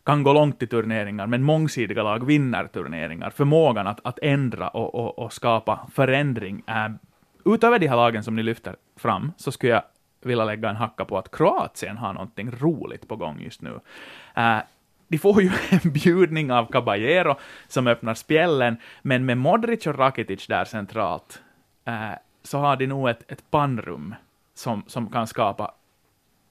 kan 0.06 0.24
gå 0.24 0.34
långt 0.34 0.64
i 0.64 0.68
turneringar, 0.68 1.28
men 1.28 1.44
mångsidiga 1.44 2.04
lag 2.04 2.26
vinner 2.26 2.68
turneringar. 2.68 3.30
Förmågan 3.30 3.88
att, 3.88 4.00
att 4.04 4.20
ändra 4.22 4.68
och, 4.68 4.96
och, 4.96 5.20
och 5.20 5.34
skapa 5.34 5.88
förändring. 5.94 6.64
är... 6.66 6.98
utöver 7.46 7.80
de 7.80 7.88
här 7.88 7.96
lagen 7.96 8.24
som 8.24 8.36
ni 8.36 8.44
lyfter 8.44 8.76
fram, 8.98 9.32
så 9.38 9.52
skulle 9.52 9.74
jag 9.74 9.84
vilja 10.22 10.46
lägga 10.46 10.70
en 10.70 10.76
hacka 10.76 11.06
på 11.06 11.18
att 11.18 11.32
Kroatien 11.32 11.98
har 11.98 12.14
någonting 12.14 12.52
roligt 12.52 13.08
på 13.08 13.16
gång 13.16 13.42
just 13.42 13.62
nu. 13.62 13.80
Eh, 14.36 14.58
de 15.08 15.18
får 15.18 15.42
ju 15.42 15.52
en 15.70 15.92
bjudning 15.92 16.52
av 16.52 16.72
Caballero 16.72 17.36
som 17.68 17.88
öppnar 17.88 18.14
spjällen, 18.14 18.78
men 19.02 19.26
med 19.26 19.38
Modric 19.38 19.88
och 19.88 19.98
Rakitic 19.98 20.48
där 20.48 20.66
centralt, 20.66 21.42
eh, 21.86 22.12
så 22.44 22.58
har 22.58 22.76
de 22.76 22.88
nog 22.88 23.10
ett, 23.10 23.32
ett 23.32 23.52
pannrum 23.52 24.16
som, 24.54 24.84
som 24.88 25.10
kan 25.10 25.28
skapa 25.28 25.74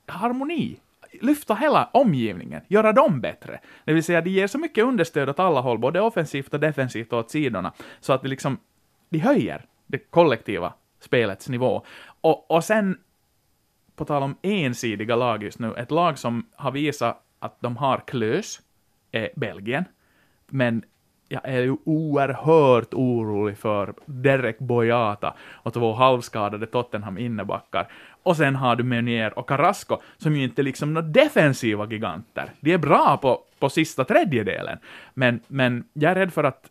harmoni, 0.07 0.81
lyfta 1.20 1.55
hela 1.55 1.90
omgivningen, 1.92 2.62
göra 2.68 2.92
dem 2.92 3.20
bättre. 3.20 3.61
Det 3.85 3.92
vill 3.92 4.05
säga, 4.05 4.20
de 4.20 4.31
ger 4.31 4.46
så 4.46 4.59
mycket 4.59 4.85
understöd 4.85 5.28
åt 5.28 5.38
alla 5.38 5.61
håll, 5.61 5.78
både 5.78 6.00
offensivt 6.00 6.55
och 6.55 6.61
defensivt 6.61 7.12
och 7.12 7.18
åt 7.18 7.31
sidorna, 7.31 7.72
så 8.00 8.12
att 8.12 8.22
de 8.22 8.28
liksom, 8.28 8.59
de 9.09 9.18
höjer 9.18 9.66
det 9.87 9.98
kollektiva 9.98 10.72
spelets 11.00 11.48
nivå. 11.48 11.85
Och, 12.20 12.50
och 12.50 12.64
sen, 12.64 12.98
på 13.96 14.05
tal 14.05 14.22
om 14.22 14.37
ensidiga 14.42 15.16
lag 15.16 15.42
just 15.42 15.59
nu, 15.59 15.74
ett 15.76 15.90
lag 15.90 16.18
som 16.18 16.46
har 16.55 16.70
visat 16.70 17.22
att 17.38 17.61
de 17.61 17.76
har 17.76 18.02
klös, 18.07 18.61
är 19.12 19.31
Belgien, 19.37 19.85
men 20.46 20.83
jag 21.32 21.40
är 21.44 21.60
ju 21.60 21.76
oerhört 21.84 22.94
orolig 22.94 23.58
för 23.58 23.94
Derek 24.06 24.58
Boyata 24.58 25.34
och 25.52 25.74
två 25.74 25.92
halvskadade 25.92 26.66
Tottenham 26.66 27.18
innebackar. 27.18 27.88
Och 28.22 28.36
sen 28.36 28.56
har 28.56 28.76
du 28.76 28.84
Meunier 28.84 29.38
och 29.38 29.48
Carrasco, 29.48 29.96
som 30.18 30.36
ju 30.36 30.44
inte 30.44 30.62
liksom 30.62 30.94
några 30.94 31.08
defensiva 31.08 31.86
giganter. 31.86 32.52
De 32.60 32.72
är 32.72 32.78
bra 32.78 33.18
på, 33.22 33.40
på 33.58 33.68
sista 33.68 34.04
tredjedelen, 34.04 34.78
men, 35.14 35.40
men 35.48 35.84
jag 35.92 36.10
är 36.10 36.14
rädd 36.14 36.32
för 36.32 36.44
att 36.44 36.70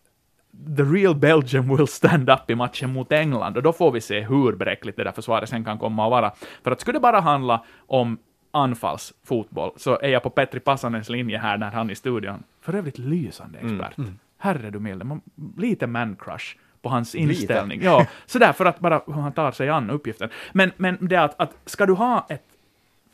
the 0.78 0.84
real 0.84 1.16
Belgium 1.16 1.78
will 1.78 1.88
stand 1.88 2.30
up 2.30 2.50
i 2.50 2.56
matchen 2.56 2.94
mot 2.94 3.12
England, 3.12 3.58
och 3.58 3.64
då 3.64 3.74
får 3.74 3.92
vi 3.92 4.02
se 4.02 4.20
hur 4.20 4.56
bräckligt 4.56 4.98
det 4.98 5.04
där 5.04 5.12
försvaret 5.12 5.50
sen 5.50 5.66
kan 5.66 5.80
komma 5.80 6.06
att 6.06 6.12
vara. 6.12 6.32
För 6.64 6.72
att 6.72 6.82
skulle 6.82 6.96
det 6.96 7.02
bara 7.02 7.20
handla 7.20 7.66
om 7.88 8.18
anfallsfotboll, 8.52 9.72
så 9.78 10.00
är 10.00 10.10
jag 10.10 10.24
på 10.24 10.30
Petri 10.30 10.60
Passanens 10.60 11.10
linje 11.10 11.38
här 11.38 11.58
när 11.58 11.72
han 11.72 11.90
i 11.90 11.96
studion, 11.96 12.44
för 12.62 12.76
övrigt 12.76 12.98
lysande 12.98 13.60
expert. 13.60 13.98
Mm, 13.98 14.08
mm 14.08 14.20
herre 14.42 14.70
du 14.70 14.80
milde, 14.80 15.20
lite 15.58 15.88
man-crush 15.88 16.58
på 16.82 16.90
hans 16.90 17.16
inställning. 17.16 17.82
Ja, 17.84 18.08
sådär 18.26 18.54
för 18.54 18.66
att 18.66 18.80
bara 18.80 19.02
hur 19.06 19.14
han 19.14 19.34
tar 19.34 19.52
sig 19.52 19.70
an 19.70 19.90
uppgiften. 19.90 20.30
Men, 20.54 20.72
men 20.78 20.98
det 21.02 21.16
är 21.16 21.22
att, 21.22 21.40
att 21.40 21.56
ska 21.66 21.86
du 21.86 21.94
ha 21.94 22.26
ett 22.30 22.48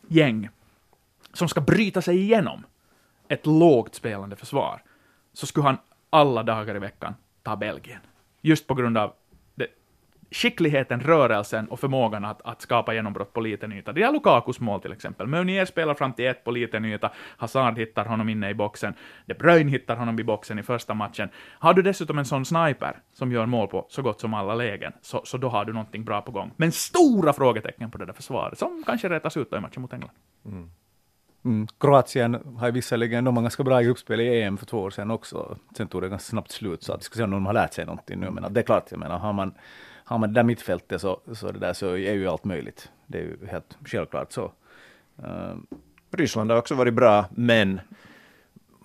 gäng 0.08 0.50
som 1.34 1.50
ska 1.50 1.62
bryta 1.62 2.02
sig 2.02 2.18
igenom 2.18 2.63
ett 3.28 3.46
lågt 3.46 3.96
spelande 3.96 4.36
försvar, 4.36 4.82
så 5.34 5.48
skulle 5.48 5.66
han 5.66 5.78
alla 6.10 6.44
dagar 6.44 6.76
i 6.76 6.80
veckan 6.80 7.16
ta 7.44 7.56
Belgien. 7.56 8.00
Just 8.42 8.68
på 8.68 8.74
grund 8.74 8.98
av 8.98 9.13
skickligheten, 10.32 11.00
rörelsen 11.00 11.68
och 11.68 11.80
förmågan 11.80 12.26
att, 12.26 12.42
att 12.42 12.62
skapa 12.62 12.94
genombrott 12.94 13.34
på 13.34 13.42
liten 13.42 13.72
yta. 13.72 13.94
Det 13.94 14.04
är 14.04 14.12
Lukakus 14.12 14.60
mål 14.60 14.82
till 14.82 14.92
exempel. 14.92 15.28
Meunier 15.28 15.66
spelar 15.66 15.94
fram 15.94 16.13
till 16.13 16.28
ett 16.28 16.44
på 16.44 16.52
liten 16.52 16.86
yta, 16.86 17.12
Hazard 17.38 17.78
hittar 17.78 18.06
honom 18.06 18.30
inne 18.30 18.50
i 18.50 18.54
boxen, 18.54 18.94
De 19.26 19.34
Bruyne 19.34 19.72
hittar 19.72 19.96
honom 19.96 20.20
i 20.20 20.24
boxen 20.24 20.60
i 20.60 20.63
första 20.63 20.94
matchen. 20.94 21.30
Har 21.60 21.74
du 21.74 21.82
dessutom 21.82 22.18
en 22.18 22.26
sån 22.26 22.46
sniper 22.46 22.98
som 23.13 23.32
gör 23.32 23.46
mål 23.46 23.68
på 23.68 23.86
så 23.90 24.02
gott 24.02 24.22
som 24.22 24.34
alla 24.34 24.56
lägen, 24.56 24.94
så, 25.02 25.22
så 25.26 25.38
då 25.38 25.50
har 25.50 25.66
du 25.66 25.74
någonting 25.74 26.04
bra 26.04 26.22
på 26.22 26.32
gång. 26.32 26.52
Men 26.58 26.72
stora 26.72 27.34
frågetecken 27.34 27.92
på 27.92 27.98
det 27.98 28.06
där 28.06 28.13
försvaret, 28.13 28.58
som 28.58 28.84
kanske 28.86 29.10
rätas 29.10 29.38
ut 29.38 29.52
då 29.52 29.58
i 29.58 29.60
matchen 29.60 29.82
mot 29.82 29.94
England. 29.94 30.12
Mm. 30.46 30.70
mm. 31.46 31.68
Kroatien 31.80 32.58
har 32.58 32.68
ju 32.68 32.74
visserligen, 32.74 33.24
de 33.24 33.36
var 33.36 33.42
ganska 33.42 33.63
bra 33.63 33.82
i 33.82 33.86
gruppspel 33.86 34.22
i 34.22 34.42
EM 34.42 34.58
för 34.58 34.66
två 34.66 34.80
år 34.80 34.90
sedan 34.90 35.12
också. 35.12 35.58
Sen 35.78 35.88
tog 35.88 36.02
det 36.02 36.10
ganska 36.10 36.30
snabbt 36.30 36.52
slut, 36.52 36.84
så 36.84 36.94
att 36.94 37.00
vi 37.00 37.04
ska 37.04 37.16
se 37.16 37.24
om 37.24 37.32
de 37.32 37.46
har 37.46 37.54
lärt 37.54 37.74
sig 37.74 37.86
någonting 37.86 38.20
nu. 38.20 38.30
Men 38.32 38.54
det 38.54 38.60
är 38.60 38.63
klart, 38.63 38.92
jag 38.92 39.00
menar, 39.00 39.18
har 39.18 39.34
man, 39.34 39.54
har 40.08 40.17
man 40.17 40.34
det 40.34 40.39
där 40.39 40.43
mittfältet 40.43 41.02
så, 41.02 41.20
så, 41.34 41.52
det 41.52 41.60
där, 41.60 41.74
så 41.74 41.88
är 41.88 42.13
ju 42.13 42.28
allt 42.28 42.43
möjligt. 42.43 42.91
Det 43.08 43.17
är 43.17 43.22
ju 43.22 43.38
helt 43.48 43.78
självklart 43.86 44.32
så. 44.32 44.52
Uh, 45.24 45.56
Ryssland 46.12 46.52
har 46.52 46.58
också 46.58 46.76
varit 46.76 46.93
bra, 46.93 47.26
men 47.30 47.82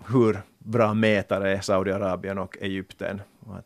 hur 0.06 0.40
bra 0.58 0.94
mätare 0.94 1.56
är 1.56 1.60
Saudiarabien 1.60 2.38
och 2.38 2.56
Egypten? 2.60 3.20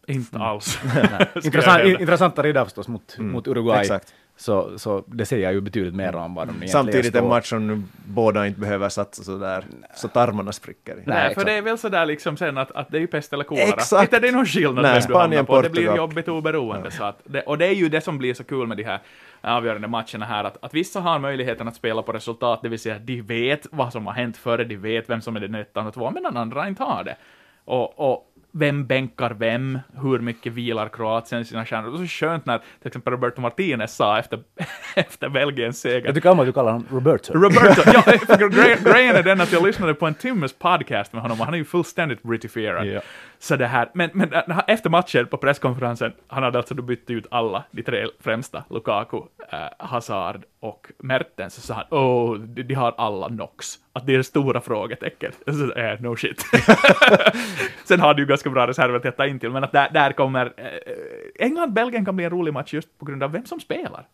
Inte 0.06 0.38
alls. 0.38 0.78
Intressant, 1.44 1.84
intressantare 1.84 2.48
idag 2.48 2.66
förstås 2.66 2.88
mot, 2.88 3.16
Mm, 3.18 3.32
mot 3.32 3.46
Uruguay. 3.46 3.80
Exakt. 3.80 4.14
Så, 4.38 4.78
så 4.78 5.04
det 5.06 5.26
säger 5.26 5.52
ju 5.52 5.60
betydligt 5.60 5.94
mer 5.94 6.16
om 6.16 6.34
vad 6.34 6.46
de 6.46 6.50
egentligen 6.50 6.72
Samtidigt 6.72 7.14
en 7.14 7.28
match 7.28 7.48
som 7.48 7.88
båda 8.06 8.46
inte 8.46 8.60
behöver 8.60 8.88
satsa 8.88 9.22
så 9.22 9.38
där, 9.38 9.64
så 9.94 10.08
tarmarna 10.08 10.52
spricker. 10.52 10.94
Nej, 10.94 11.04
Nej, 11.06 11.34
för 11.34 11.44
det 11.44 11.52
är 11.52 11.62
väl 11.62 11.78
sådär 11.78 12.06
liksom 12.06 12.36
sen 12.36 12.58
att, 12.58 12.72
att 12.72 12.90
det 12.90 12.96
är 12.96 13.00
ju 13.00 13.06
pest 13.06 13.32
eller 13.32 13.44
kolera. 13.44 13.68
Exakt. 13.68 14.02
Inte 14.02 14.20
det 14.20 14.28
är 14.28 14.32
någon 14.32 14.46
skillnad 14.46 14.82
Nej, 14.82 14.92
vem 14.92 14.94
du 14.94 15.02
Spanien, 15.02 15.20
hamnar 15.20 15.42
på. 15.44 15.62
Det 15.62 15.70
blir 15.70 15.96
jobbigt 15.96 16.28
oberoende. 16.28 16.90
Så 16.90 17.04
att 17.04 17.20
det, 17.24 17.42
och 17.42 17.58
det 17.58 17.66
är 17.66 17.74
ju 17.74 17.88
det 17.88 18.00
som 18.00 18.18
blir 18.18 18.34
så 18.34 18.44
kul 18.44 18.66
med 18.66 18.76
de 18.76 18.84
här 18.84 19.00
avgörande 19.40 19.88
matcherna 19.88 20.26
här, 20.26 20.44
att, 20.44 20.64
att 20.64 20.74
vissa 20.74 21.00
har 21.00 21.18
möjligheten 21.18 21.68
att 21.68 21.76
spela 21.76 22.02
på 22.02 22.12
resultat, 22.12 22.62
det 22.62 22.68
vill 22.68 22.78
säga 22.78 22.98
de 22.98 23.22
vet 23.22 23.66
vad 23.70 23.92
som 23.92 24.06
har 24.06 24.14
hänt 24.14 24.36
före, 24.36 24.64
de 24.64 24.76
vet 24.76 25.10
vem 25.10 25.20
som 25.20 25.36
är 25.36 25.40
den 25.40 25.54
ettan 25.54 25.86
och 25.86 25.94
tvåan, 25.94 26.14
medan 26.14 26.36
andra 26.36 26.68
inte 26.68 26.82
har 26.82 27.04
det. 27.04 27.16
Och, 27.64 28.12
och 28.12 28.32
vem 28.58 28.86
bänkar 28.86 29.30
vem, 29.30 29.78
hur 30.02 30.18
mycket 30.18 30.52
vilar 30.52 30.88
Kroatien 30.88 31.44
sina 31.44 31.66
stjärnor. 31.66 31.90
Det 31.90 31.96
är 31.96 32.06
så 32.06 32.06
skönt 32.06 32.46
när 32.46 32.58
till 32.58 32.86
exempel 32.86 33.10
Roberto 33.12 33.40
Martinez 33.40 33.96
sa 33.96 34.18
efter, 34.18 34.40
efter 34.96 35.28
Belgiens 35.28 35.80
seger, 35.80 36.06
Jag 36.06 36.14
tycker 36.14 36.30
om 36.30 36.40
att 36.40 36.46
du 36.46 36.52
kallar 36.52 36.72
honom 36.72 36.86
Roberto. 36.90 37.32
Roberto, 37.32 37.82
ja, 37.94 38.48
grejen 38.92 39.16
är 39.16 39.22
den 39.22 39.40
att 39.40 39.52
jag 39.52 39.66
lyssnade 39.66 39.94
på 39.94 40.06
en 40.06 40.14
timmes 40.14 40.52
podcast 40.52 41.12
med 41.12 41.22
honom 41.22 41.40
och 41.40 41.44
han 41.44 41.54
är 41.54 41.58
ju 41.58 41.64
fullständigt 41.64 42.22
britifierad. 42.22 42.86
Ja. 42.86 43.00
Så 43.38 43.56
det 43.56 43.66
här, 43.66 43.90
men, 43.94 44.10
men 44.12 44.32
äh, 44.32 44.58
efter 44.66 44.90
matchen 44.90 45.26
på 45.26 45.36
presskonferensen, 45.36 46.12
han 46.26 46.42
hade 46.42 46.58
alltså 46.58 46.74
då 46.74 46.82
bytt 46.82 47.10
ut 47.10 47.26
alla, 47.30 47.64
de 47.70 47.82
tre 47.82 48.06
främsta, 48.20 48.64
Lukaku, 48.70 49.16
eh, 49.52 49.58
Hazard 49.78 50.44
och 50.60 50.86
Mertens, 50.98 51.54
så 51.54 51.60
sa 51.60 51.74
han 51.74 51.84
”oh, 51.90 52.38
de, 52.38 52.62
de 52.62 52.74
har 52.74 52.94
alla 52.98 53.28
Nox. 53.28 53.76
Att 53.92 54.06
det 54.06 54.14
är 54.14 54.22
stora 54.22 54.60
frågetecken. 54.60 55.32
Så, 55.46 55.72
eh, 55.72 56.00
no 56.00 56.16
shit. 56.16 56.42
Sen 57.84 58.00
har 58.00 58.14
du 58.14 58.22
ju 58.22 58.26
ganska 58.26 58.50
bra 58.50 58.66
reserver 58.66 59.08
att 59.08 59.16
ta 59.16 59.26
in 59.26 59.38
till, 59.38 59.50
men 59.50 59.64
att 59.64 59.72
där, 59.72 59.90
där 59.92 60.12
kommer... 60.12 60.52
Eh, 60.56 61.46
England-Belgien 61.46 62.04
kan 62.04 62.16
bli 62.16 62.24
en 62.24 62.30
rolig 62.30 62.52
match 62.52 62.74
just 62.74 62.98
på 62.98 63.04
grund 63.04 63.22
av 63.22 63.32
vem 63.32 63.46
som 63.46 63.60
spelar. 63.60 64.06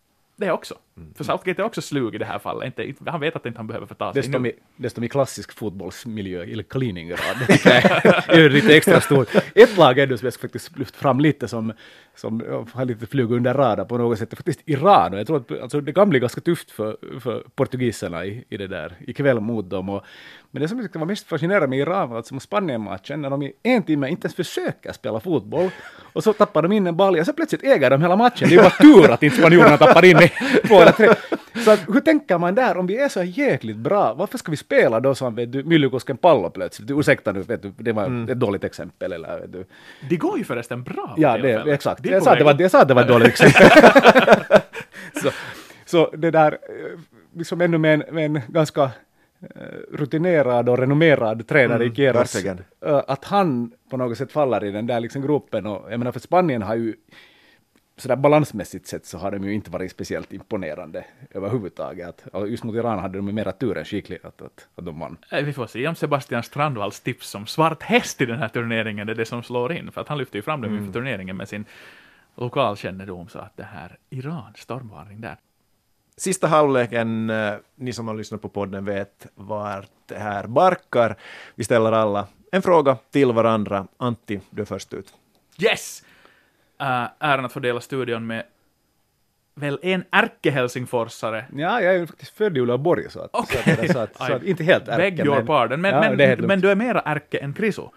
Det 0.43 0.53
också. 0.53 0.75
För 1.15 1.25
Southgate 1.25 1.63
är 1.63 1.67
också 1.67 1.83
slug 1.83 2.15
i 2.15 2.19
det 2.19 2.25
här 2.25 2.39
fallet. 2.39 2.67
Inte, 2.79 3.11
han 3.11 3.21
vet 3.21 3.37
att 3.37 3.47
inte 3.47 3.59
han 3.59 3.67
behöver 3.67 3.87
förta 3.87 4.13
sig 4.13 4.23
Desto, 4.23 4.39
nu. 4.39 5.01
mer 5.01 5.09
klassisk 5.09 5.53
fotbollsmiljö 5.53 6.45
i 6.45 6.65
Kaliningrad. 6.69 7.37
Det 7.49 8.33
är 8.33 8.51
lite 8.51 8.77
extra 8.77 9.01
stort. 9.01 9.29
Ett 9.55 9.77
lag 9.77 9.99
ändå 9.99 10.19
som 10.19 10.27
jag 10.27 10.35
faktiskt 10.35 10.79
lyft 10.79 10.97
fram 10.97 11.21
lite 11.21 11.49
som, 11.49 11.73
som 12.15 12.65
har 12.73 12.85
lite 12.85 13.07
flugit 13.07 13.37
under 13.37 13.55
radar 13.55 13.85
på 13.85 13.99
något 13.99 14.19
sätt, 14.19 14.33
är 14.33 14.37
faktiskt 14.37 14.61
Iran. 14.65 15.13
Och 15.13 15.19
jag 15.21 15.27
tror 15.27 15.37
att 15.37 15.63
alltså, 15.63 15.81
det 15.81 15.93
kan 15.93 16.11
bli 16.11 16.19
ganska 16.19 16.41
tufft 16.41 16.71
för, 16.71 16.97
för 17.21 17.45
portugiserna 17.55 18.25
i, 18.25 18.45
i 18.49 18.57
det 18.57 18.67
där, 18.67 18.97
ikväll 19.07 19.41
mot 19.41 19.71
dem. 19.71 19.89
Och, 19.89 20.03
men 20.51 20.63
det 20.63 20.69
som 20.69 20.79
jag 20.79 20.85
tyckte 20.85 20.99
var 20.99 21.07
mest 21.07 21.29
fascinerande 21.29 21.67
med 21.67 21.79
Iran 21.79 22.11
var 22.11 22.19
att 22.19 22.27
som 22.27 22.41
Spanien-matchen, 22.41 23.23
när 23.23 23.31
de 23.31 23.43
i 23.43 23.53
en 23.63 23.83
timme 23.83 24.09
inte 24.09 24.27
ens 24.27 24.35
försöker 24.35 24.93
spela 24.93 25.21
fotboll, 25.21 25.71
och 26.13 26.25
så 26.25 26.33
tappar 26.33 26.63
de 26.63 26.73
in 26.73 26.87
en 26.87 26.97
balja, 26.97 27.25
så 27.25 27.33
plötsligt 27.33 27.65
äger 27.65 27.91
de 27.91 28.03
hela 28.03 28.17
matchen. 28.17 28.49
Det 28.49 28.55
är 28.55 28.63
bara 28.63 28.71
tur 28.71 29.11
att 29.11 29.23
inte 29.23 29.37
spanjorerna 29.37 29.77
tappar 29.77 30.05
in 30.05 30.17
med 30.17 30.31
två 30.69 30.75
eller 30.75 30.93
tre. 30.93 31.09
Så 31.65 31.71
att, 31.71 31.81
hur 31.89 32.01
tänker 32.01 32.39
man 32.39 32.55
där, 32.55 32.77
om 32.77 32.87
vi 32.87 32.97
är 32.99 33.09
så 33.09 33.23
jäkligt 33.23 33.77
bra, 33.77 34.15
varför 34.15 34.39
ska 34.39 34.51
vi 34.51 34.57
spela 34.57 35.01
då 35.01 35.15
som 35.15 35.35
vet 35.35 35.53
du, 35.53 35.65
Myllykosken 35.65 36.17
pallo 36.17 36.51
plötsligt? 36.51 36.91
Ursäkta 36.91 37.33
nu, 37.33 37.43
vet 37.43 37.63
du, 37.63 37.73
det 37.79 37.93
var 37.93 38.31
ett 38.31 38.41
dåligt 38.41 38.65
exempel. 38.65 39.13
Eller, 39.13 39.41
vet 39.41 39.53
du. 39.53 39.65
Det 40.09 40.17
går 40.17 40.39
ju 40.39 40.45
förresten 40.45 40.83
bra. 40.83 41.15
Ja, 41.17 41.39
det, 41.39 41.73
exakt. 41.73 42.03
De 42.03 42.09
är 42.09 42.13
Jag 42.13 42.23
sa, 42.23 42.33
att 42.33 42.39
det 42.39 42.45
var, 42.45 42.61
jag 42.61 42.71
sa 42.71 42.83
att 42.83 42.89
det 42.89 42.95
var 42.95 43.03
ett 43.03 43.09
dåligt 43.09 43.29
exempel. 43.29 43.69
så, 45.23 45.31
så 45.87 46.11
det 46.17 46.31
där, 46.31 46.53
eh, 46.53 46.99
liksom 47.37 47.61
ännu 47.61 47.79
med 47.79 47.95
en, 47.95 48.15
med 48.15 48.25
en 48.25 48.41
ganska 48.49 48.83
eh, 48.83 48.89
rutinerad 49.93 50.69
och 50.69 50.79
renommerad 50.79 51.49
tränare 51.49 51.85
Mm, 51.85 51.95
i 52.01 52.07
verkligen. 52.13 52.61
eh, 52.87 53.03
att 53.09 53.25
han 53.25 53.73
på 53.91 53.97
något 53.97 54.19
sätt 54.19 54.33
faller 54.33 54.65
i 54.65 54.71
den 54.71 54.87
där 54.87 55.01
liksom 55.01 55.23
gruppen. 55.23 55.67
Och, 55.67 55.93
jag 55.93 55.99
menar, 55.99 56.13
för 56.13 56.21
Spanien 56.21 56.63
har 56.63 56.75
ju 56.75 56.95
sådär 58.03 58.17
balansmässigt 58.17 58.87
sett 58.87 59.07
så 59.07 59.19
har 59.19 59.31
de 59.31 59.45
ju 59.45 59.55
inte 59.55 59.71
varit 59.71 59.91
speciellt 59.91 60.33
imponerande 60.33 61.05
överhuvudtaget. 61.31 62.25
Att, 62.33 62.51
just 62.51 62.65
mot 62.65 62.75
Iran 62.75 62.99
hade 62.99 63.19
de 63.19 63.27
ju 63.27 63.33
mera 63.33 63.53
tur 63.53 63.77
än 63.79 63.85
skicklighet 63.85 64.25
att, 64.25 64.43
att, 64.43 64.69
att 64.75 64.85
de 64.85 65.01
vann. 65.01 65.17
Eh, 65.31 65.45
Vi 65.45 65.53
får 65.53 65.67
se 65.67 65.89
om 65.89 65.95
Sebastian 65.95 66.43
Strandvalls 66.43 67.01
tips 67.01 67.29
som 67.29 67.47
svart 67.47 67.83
häst 67.83 68.21
i 68.21 68.27
den 68.27 68.39
här 68.39 68.49
turneringen 68.49 69.09
är 69.09 69.15
det 69.15 69.25
som 69.27 69.43
slår 69.43 69.73
in, 69.73 69.93
för 69.93 70.01
att 70.01 70.09
han 70.09 70.19
lyfter 70.19 70.37
ju 70.39 70.43
fram 70.43 70.61
dem 70.61 70.77
inför 70.79 70.93
turneringen 70.93 71.37
med 71.37 71.49
sin 71.49 71.65
lokalkännedom, 72.35 73.29
så 73.29 73.39
att 73.39 73.57
det 73.57 73.63
här 73.65 73.99
Iran, 74.11 74.53
stormvarning 74.57 75.21
där. 75.21 75.37
Sista 76.17 76.47
halvleken, 76.47 77.31
eh, 77.31 77.55
ni 77.77 77.93
som 77.93 78.09
har 78.09 78.15
lyssnat 78.15 78.43
på 78.43 78.49
podden 78.49 78.85
vet 78.85 79.27
vart 79.35 79.91
det 80.07 80.19
här 80.19 80.47
barkar. 80.47 81.17
Vi 81.55 81.65
ställer 81.65 81.93
alla 81.93 82.27
en 82.53 82.63
fråga 82.63 82.97
till 83.11 83.33
varandra. 83.33 83.87
Antti, 83.97 84.41
du 84.51 84.63
är 84.63 84.67
först 84.67 84.95
ut. 84.95 85.15
Yes! 85.59 86.03
Uh, 86.83 87.07
äran 87.19 87.45
att 87.45 87.53
få 87.53 87.61
dela 87.61 87.81
studion 87.81 88.27
med 88.27 88.45
väl 89.55 89.79
en 89.83 90.05
ärke-helsingforsare. 90.11 91.45
Ja, 91.57 91.81
jag 91.81 91.95
är 91.95 91.99
ju 91.99 92.07
faktiskt 92.07 92.37
född 92.37 92.57
i 92.57 92.61
Uleåborg 92.61 93.11
så 93.11 93.21
att, 93.21 93.31
Okej. 93.33 93.63
så, 93.77 93.83
att, 93.83 93.91
så, 93.91 93.99
att, 93.99 94.17
så 94.17 94.33
att 94.33 94.43
inte 94.43 94.65
helt 94.65 94.85
Beg 94.85 95.15
ärke, 95.15 95.25
your 95.25 95.37
men- 95.37 95.47
pardon. 95.47 95.81
Men, 95.81 95.95
Ja, 95.95 96.15
men, 96.17 96.47
men 96.47 96.61
du 96.61 96.71
är 96.71 96.75
mera 96.75 97.01
ärke 97.01 97.39
än 97.39 97.53
Kriso 97.53 97.91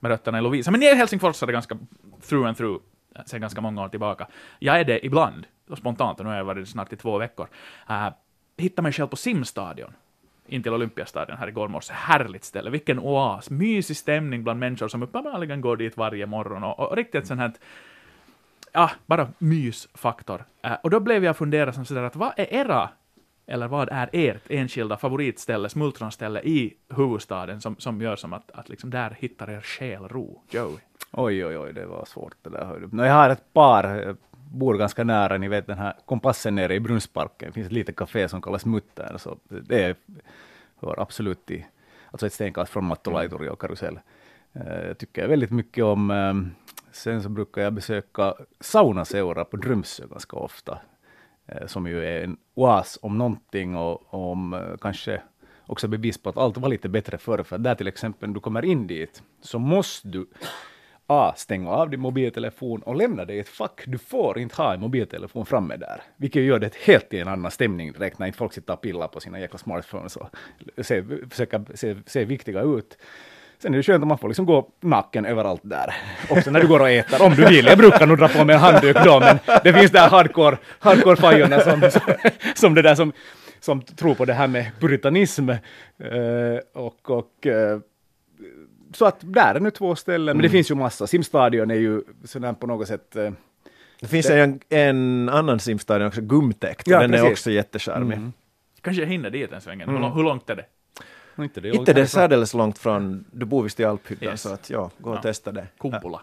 med 0.00 0.10
rötterna 0.10 0.38
i 0.38 0.42
Lovisa. 0.42 0.70
Men 0.70 0.80
ni 0.80 0.86
är 0.86 0.94
helsingforsare 0.94 1.52
ganska 1.52 1.78
through 2.28 2.48
and 2.48 2.56
through 2.56 2.82
eh, 3.16 3.22
sedan 3.24 3.40
ganska 3.40 3.60
många 3.60 3.84
år 3.84 3.88
tillbaka. 3.88 4.26
Jag 4.58 4.80
är 4.80 4.84
det 4.84 5.06
ibland, 5.06 5.46
spontant, 5.78 6.18
och 6.18 6.24
nu 6.24 6.30
har 6.30 6.36
jag 6.36 6.44
varit 6.44 6.68
snart 6.68 6.92
i 6.92 6.96
två 6.96 7.18
veckor. 7.18 7.48
Uh, 7.90 8.08
hittar 8.56 8.82
mig 8.82 8.92
själv 8.92 9.06
på 9.06 9.16
simstadion 9.16 9.92
intill 10.46 10.72
Olympiastadion 10.72 11.36
här 11.36 11.48
igår 11.48 11.68
morse. 11.68 11.92
Härligt 11.92 12.44
ställe, 12.44 12.70
vilken 12.70 12.98
oas, 12.98 13.50
mysig 13.50 13.96
stämning 13.96 14.44
bland 14.44 14.60
människor 14.60 14.88
som 14.88 15.02
uppenbarligen 15.02 15.60
går 15.60 15.76
dit 15.76 15.96
varje 15.96 16.26
morgon 16.26 16.64
och, 16.64 16.80
och 16.80 16.96
riktigt 16.96 17.26
sån 17.26 17.38
här 17.38 17.52
ja, 18.72 18.90
bara 19.06 19.28
mysfaktor. 19.38 20.44
Uh, 20.66 20.72
och 20.82 20.90
då 20.90 21.00
blev 21.00 21.24
jag 21.24 21.36
fundera 21.36 21.72
som 21.72 21.84
sådär 21.84 22.02
att 22.02 22.16
vad 22.16 22.32
är 22.36 22.54
era, 22.54 22.90
eller 23.46 23.68
vad 23.68 23.88
är 23.88 24.10
ert 24.12 24.42
enskilda 24.48 24.96
favoritställe, 24.96 25.68
smultronställe 25.68 26.40
i 26.40 26.74
huvudstaden 26.88 27.60
som, 27.60 27.76
som 27.78 28.00
gör 28.00 28.16
som 28.16 28.32
att, 28.32 28.50
att 28.50 28.68
liksom 28.68 28.90
där 28.90 29.16
hittar 29.18 29.50
er 29.50 29.60
själ 29.60 30.08
ro? 30.08 30.42
Joey? 30.50 30.78
Oj, 31.12 31.46
oj, 31.46 31.58
oj, 31.58 31.72
det 31.72 31.86
var 31.86 32.04
svårt 32.04 32.34
det 32.42 32.50
där. 32.50 32.88
Nå, 32.92 33.04
jag 33.04 33.14
har 33.14 33.30
ett 33.30 33.52
par, 33.52 33.84
jag 33.84 34.16
bor 34.30 34.74
ganska 34.74 35.04
nära, 35.04 35.38
ni 35.38 35.48
vet 35.48 35.66
den 35.66 35.78
här 35.78 35.94
kompassen 36.04 36.54
nere 36.54 36.74
i 36.74 36.80
Brunnsparken, 36.80 37.48
det 37.48 37.52
finns 37.52 37.66
ett 37.66 37.72
litet 37.72 37.96
café 37.96 38.28
som 38.28 38.42
kallas 38.42 38.66
Muttern, 38.66 39.18
så 39.18 39.36
det 39.48 39.84
är, 39.84 39.96
hör 40.80 41.00
absolut 41.00 41.46
till, 41.46 41.64
alltså 42.10 42.26
ett 42.26 42.32
stenkast 42.32 42.72
från 42.72 42.84
Mattolaitori 42.84 43.48
och 43.48 43.60
karusell. 43.60 44.00
Eh, 44.52 44.86
jag 44.86 44.98
tycker 44.98 45.28
väldigt 45.28 45.50
mycket 45.50 45.84
om, 45.84 46.10
ehm, 46.10 46.50
sen 46.92 47.22
så 47.22 47.28
brukar 47.28 47.62
jag 47.62 47.72
besöka 47.72 48.34
saunaseura 48.60 49.44
på 49.44 49.56
Drömsö 49.56 50.06
ganska 50.06 50.36
ofta, 50.36 50.78
eh, 51.46 51.66
som 51.66 51.86
ju 51.86 52.04
är 52.04 52.24
en 52.24 52.36
oas 52.54 52.98
om 53.02 53.18
någonting 53.18 53.76
och 53.76 54.14
om 54.14 54.54
eh, 54.54 54.76
kanske 54.80 55.22
också 55.66 55.88
bevis 55.88 56.22
på 56.22 56.30
att 56.30 56.36
allt 56.36 56.56
var 56.56 56.68
lite 56.68 56.88
bättre 56.88 57.18
förr, 57.18 57.42
för 57.42 57.58
där 57.58 57.74
till 57.74 57.88
exempel 57.88 58.32
du 58.32 58.40
kommer 58.40 58.64
in 58.64 58.86
dit 58.86 59.22
så 59.40 59.58
måste 59.58 60.08
du 60.08 60.26
A. 61.12 61.32
Stänga 61.36 61.70
av 61.70 61.90
din 61.90 62.00
mobiltelefon 62.00 62.82
och 62.82 62.96
lämna 62.96 63.24
dig 63.24 63.36
i 63.36 63.40
ett 63.40 63.48
fack. 63.48 63.82
Du 63.86 63.98
får 63.98 64.38
inte 64.38 64.56
ha 64.56 64.74
en 64.74 64.80
mobiltelefon 64.80 65.46
framme 65.46 65.76
där. 65.76 66.02
Vilket 66.16 66.42
gör 66.42 66.58
det 66.58 66.74
helt 66.74 67.14
i 67.14 67.18
en 67.18 67.28
annan 67.28 67.50
stämning 67.50 67.92
direkt 67.92 68.18
när 68.18 68.26
inte 68.26 68.38
folk 68.38 68.52
sitter 68.52 68.72
och 68.72 68.80
pillar 68.80 69.08
på 69.08 69.20
sina 69.20 69.40
jäkla 69.40 69.58
smartphones 69.58 70.16
och 70.16 70.28
ser, 70.82 71.28
försöker 71.30 71.64
se, 71.74 71.96
se 72.06 72.24
viktiga 72.24 72.62
ut. 72.62 72.98
Sen 73.62 73.74
är 73.74 73.76
det 73.76 73.82
skönt 73.82 74.02
om 74.02 74.08
man 74.08 74.18
får 74.18 74.28
liksom 74.28 74.46
gå 74.46 74.68
naken 74.80 75.24
överallt 75.26 75.60
där. 75.64 75.94
Också 76.30 76.50
när 76.50 76.60
du 76.60 76.66
går 76.66 76.80
och 76.80 76.90
äter, 76.90 77.22
om 77.22 77.34
du 77.34 77.44
vill. 77.44 77.66
Jag 77.66 77.78
brukar 77.78 78.06
nog 78.06 78.18
dra 78.18 78.28
på 78.28 78.44
mig 78.44 78.54
en 78.54 78.60
handduk 78.60 78.96
då, 79.04 79.20
men 79.20 79.38
det 79.64 79.72
finns 79.72 79.90
där 79.90 80.08
hardcore, 80.08 80.56
hardcore 80.78 81.16
fajorna 81.16 81.60
som, 81.60 81.80
som, 81.90 82.00
som 82.54 82.74
det 82.74 82.82
där 82.82 82.94
som, 82.94 83.12
som 83.60 83.82
tror 83.82 84.14
på 84.14 84.24
det 84.24 84.32
här 84.32 84.46
med 84.46 84.70
puritanism. 84.80 85.50
Eh, 85.50 85.58
och, 86.74 87.10
och 87.10 87.46
eh, 87.46 87.78
så 88.94 89.04
att 89.04 89.16
där 89.20 89.54
är 89.54 89.60
nu 89.60 89.70
två 89.70 89.96
ställen, 89.96 90.36
men 90.36 90.42
det 90.42 90.50
finns 90.50 90.70
ju 90.70 90.74
massa. 90.74 91.06
Simstadion 91.06 91.70
är 91.70 91.74
ju 91.74 92.02
sådär 92.24 92.52
på 92.52 92.66
något 92.66 92.88
sätt 92.88 93.16
eh, 93.16 93.30
Det 94.00 94.06
finns 94.06 94.30
en, 94.30 94.60
en 94.68 95.28
annan 95.28 95.60
simstadion 95.60 96.08
också, 96.08 96.20
Gumtäkt, 96.20 96.86
och 96.86 96.92
Ja, 96.92 97.00
den 97.00 97.14
är 97.14 97.18
precis. 97.18 97.32
också 97.32 97.50
jättecharmig. 97.50 98.16
Mm. 98.16 98.32
Kanske 98.80 99.02
jag 99.02 99.08
hinner 99.08 99.30
dit 99.30 99.52
en 99.52 99.60
svängen. 99.60 99.88
Hur, 99.88 99.98
lång, 99.98 100.12
hur 100.12 100.22
långt 100.22 100.50
är 100.50 100.56
det? 100.56 100.64
Inte 101.38 101.60
det, 101.60 101.68
Inte 101.68 101.92
det 101.92 102.00
är 102.00 102.06
särdeles 102.06 102.54
långt 102.54 102.78
från, 102.78 103.24
du 103.30 103.46
bor 103.46 103.62
visst 103.62 103.80
i 103.80 103.84
Alphyttan, 103.84 104.28
Yes. 104.28 104.42
så 104.42 104.52
att 104.52 104.70
ja, 104.70 104.90
gå 104.98 105.10
och 105.10 105.16
Ja. 105.16 105.22
testa 105.22 105.52
det. 105.52 105.66
Kumpula. 105.80 106.20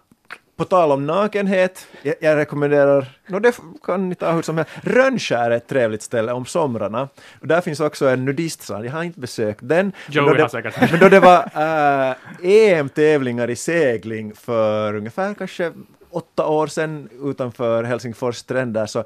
På 0.55 0.65
tal 0.65 0.91
om 0.91 1.05
nakenhet, 1.05 1.87
jag, 2.01 2.15
jag 2.21 2.35
rekommenderar, 2.37 3.07
no, 3.27 3.39
det 3.39 3.55
kan 3.83 4.09
ni 4.09 4.15
ta 4.15 4.31
hur 4.31 4.41
som 4.41 4.57
helst, 4.57 4.71
Rönnskär 4.83 5.51
är 5.51 5.55
ett 5.57 5.67
trevligt 5.67 6.01
ställe 6.01 6.31
om 6.31 6.45
somrarna. 6.45 7.09
Och 7.41 7.47
där 7.47 7.61
finns 7.61 7.79
också 7.79 8.07
en 8.07 8.25
nudiststrand, 8.25 8.85
jag 8.85 8.91
har 8.91 9.03
inte 9.03 9.19
besökt 9.19 9.59
den. 9.63 9.91
Joey 10.09 10.25
men 10.25 10.37
då 10.37 10.43
det, 10.43 10.49
säkert. 10.49 10.91
men 10.91 10.99
då 10.99 11.09
det 11.09 11.19
var 11.19 11.37
äh, 12.09 12.15
EM-tävlingar 12.41 13.49
i 13.49 13.55
segling 13.55 14.33
för 14.35 14.95
ungefär 14.95 15.33
kanske 15.33 15.71
åtta 16.09 16.47
år 16.47 16.67
sedan 16.67 17.09
utanför 17.23 17.83
Helsingfors 17.83 18.35
stränder 18.35 18.85
så 18.85 19.03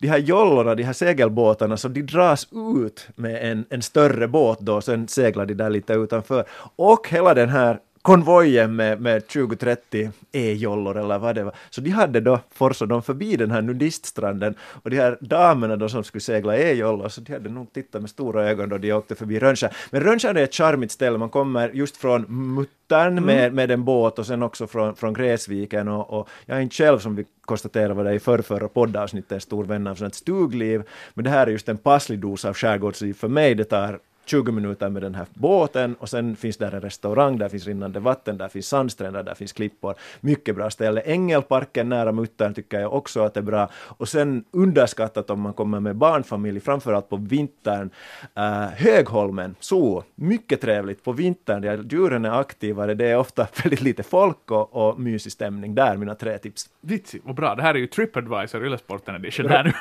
de 0.00 0.08
här 0.08 0.18
jollorna, 0.18 0.74
de 0.74 0.82
här 0.82 0.92
segelbåtarna, 0.92 1.76
så 1.76 1.88
de 1.88 2.02
dras 2.02 2.48
ut 2.84 3.08
med 3.14 3.52
en, 3.52 3.64
en 3.70 3.82
större 3.82 4.28
båt 4.28 4.58
då, 4.60 4.80
sen 4.80 5.08
seglar 5.08 5.46
de 5.46 5.54
där 5.54 5.70
lite 5.70 5.92
utanför. 5.92 6.44
Och 6.76 7.08
hela 7.08 7.34
den 7.34 7.48
här 7.48 7.78
konvojen 8.08 8.76
med, 8.76 9.00
med 9.00 9.22
20-30 9.22 10.10
e-jollor 10.32 10.98
eller 10.98 11.18
vad 11.18 11.34
det 11.34 11.44
var. 11.44 11.54
Så 11.70 11.80
de 11.80 11.90
hade 11.90 12.20
då 12.20 12.40
forsat 12.50 12.88
dem 12.88 13.02
förbi 13.02 13.36
den 13.36 13.50
här 13.50 13.62
nudiststranden 13.62 14.54
och 14.60 14.90
de 14.90 14.96
här 14.96 15.18
damerna 15.20 15.76
då 15.76 15.88
som 15.88 16.04
skulle 16.04 16.20
segla 16.20 16.56
e-jollor, 16.56 17.08
så 17.08 17.20
de 17.20 17.32
hade 17.32 17.48
nog 17.48 17.72
tittat 17.72 18.00
med 18.00 18.10
stora 18.10 18.50
ögon 18.50 18.68
då 18.68 18.78
de 18.78 18.92
åkte 18.92 19.14
förbi 19.14 19.38
Rönnskär. 19.38 19.76
Men 19.90 20.00
Rönnskär 20.00 20.34
är 20.34 20.44
ett 20.44 20.54
charmigt 20.54 20.92
ställe, 20.92 21.18
man 21.18 21.28
kommer 21.28 21.68
just 21.68 21.96
från 21.96 22.54
Muttern 22.54 23.24
med, 23.24 23.54
med 23.54 23.70
en 23.70 23.84
båt 23.84 24.18
och 24.18 24.26
sen 24.26 24.42
också 24.42 24.66
från, 24.66 24.96
från 24.96 25.14
Gräsviken 25.14 25.88
och, 25.88 26.20
och 26.20 26.28
jag 26.46 26.58
är 26.58 26.62
inte 26.62 26.74
själv 26.74 26.98
som 26.98 27.16
vi 27.16 27.24
konstaterade 27.40 27.94
var 27.94 28.04
det 28.04 28.14
i 28.14 28.20
förrförra 28.20 28.68
poddavsnittet 28.68 29.32
en 29.32 29.40
stor 29.40 29.64
vän 29.64 29.86
av 29.86 29.94
sånt 29.94 30.14
stugliv, 30.14 30.82
men 31.14 31.24
det 31.24 31.30
här 31.30 31.46
är 31.46 31.50
just 31.50 31.68
en 31.68 31.78
passlig 31.78 32.18
dos 32.18 32.44
av 32.44 32.54
skärgårdsliv 32.54 33.14
för 33.14 33.28
mig. 33.28 33.54
Det 33.54 33.64
tar 33.64 33.98
20 34.28 34.52
minuter 34.52 34.88
med 34.88 35.02
den 35.02 35.14
här 35.14 35.26
båten 35.34 35.94
och 35.94 36.08
sen 36.08 36.36
finns 36.36 36.56
där 36.56 36.74
en 36.74 36.80
restaurang, 36.80 37.38
där 37.38 37.48
finns 37.48 37.66
rinnande 37.66 38.00
vatten, 38.00 38.38
där 38.38 38.48
finns 38.48 38.68
sandstränder, 38.68 39.22
där 39.22 39.34
finns 39.34 39.52
klippor. 39.52 39.94
Mycket 40.20 40.56
bra 40.56 40.70
ställe. 40.70 41.00
Ängelparken 41.00 41.88
nära 41.88 42.12
Muttern 42.12 42.54
tycker 42.54 42.80
jag 42.80 42.92
också 42.92 43.20
att 43.20 43.34
det 43.34 43.40
är 43.40 43.44
bra. 43.44 43.68
Och 43.74 44.08
sen 44.08 44.44
underskattat 44.50 45.30
om 45.30 45.40
man 45.40 45.52
kommer 45.52 45.80
med 45.80 45.96
barnfamilj, 45.96 46.60
framförallt 46.60 47.08
på 47.08 47.16
vintern. 47.16 47.90
Uh, 48.38 48.42
Högholmen, 48.76 49.54
så 49.60 50.04
mycket 50.14 50.60
trevligt 50.60 51.04
på 51.04 51.12
vintern. 51.12 51.62
Där 51.62 51.84
djuren 51.90 52.24
är 52.24 52.40
aktivare, 52.40 52.94
det 52.94 53.06
är 53.06 53.16
ofta 53.16 53.46
väldigt 53.62 53.80
lite 53.80 54.02
folk 54.02 54.50
och, 54.50 54.76
och 54.76 55.00
mysig 55.00 55.32
stämning. 55.32 55.74
Där 55.74 55.96
mina 55.96 56.14
tre 56.14 56.38
tips. 56.38 56.68
Vitsi, 56.80 57.20
vad 57.24 57.34
bra. 57.34 57.54
Det 57.54 57.62
här 57.62 57.74
är 57.74 57.78
ju 57.78 57.86
Tripadvisor 57.86 58.66
Yle-sporten 58.66 59.14
edition 59.14 59.48
här 59.48 59.74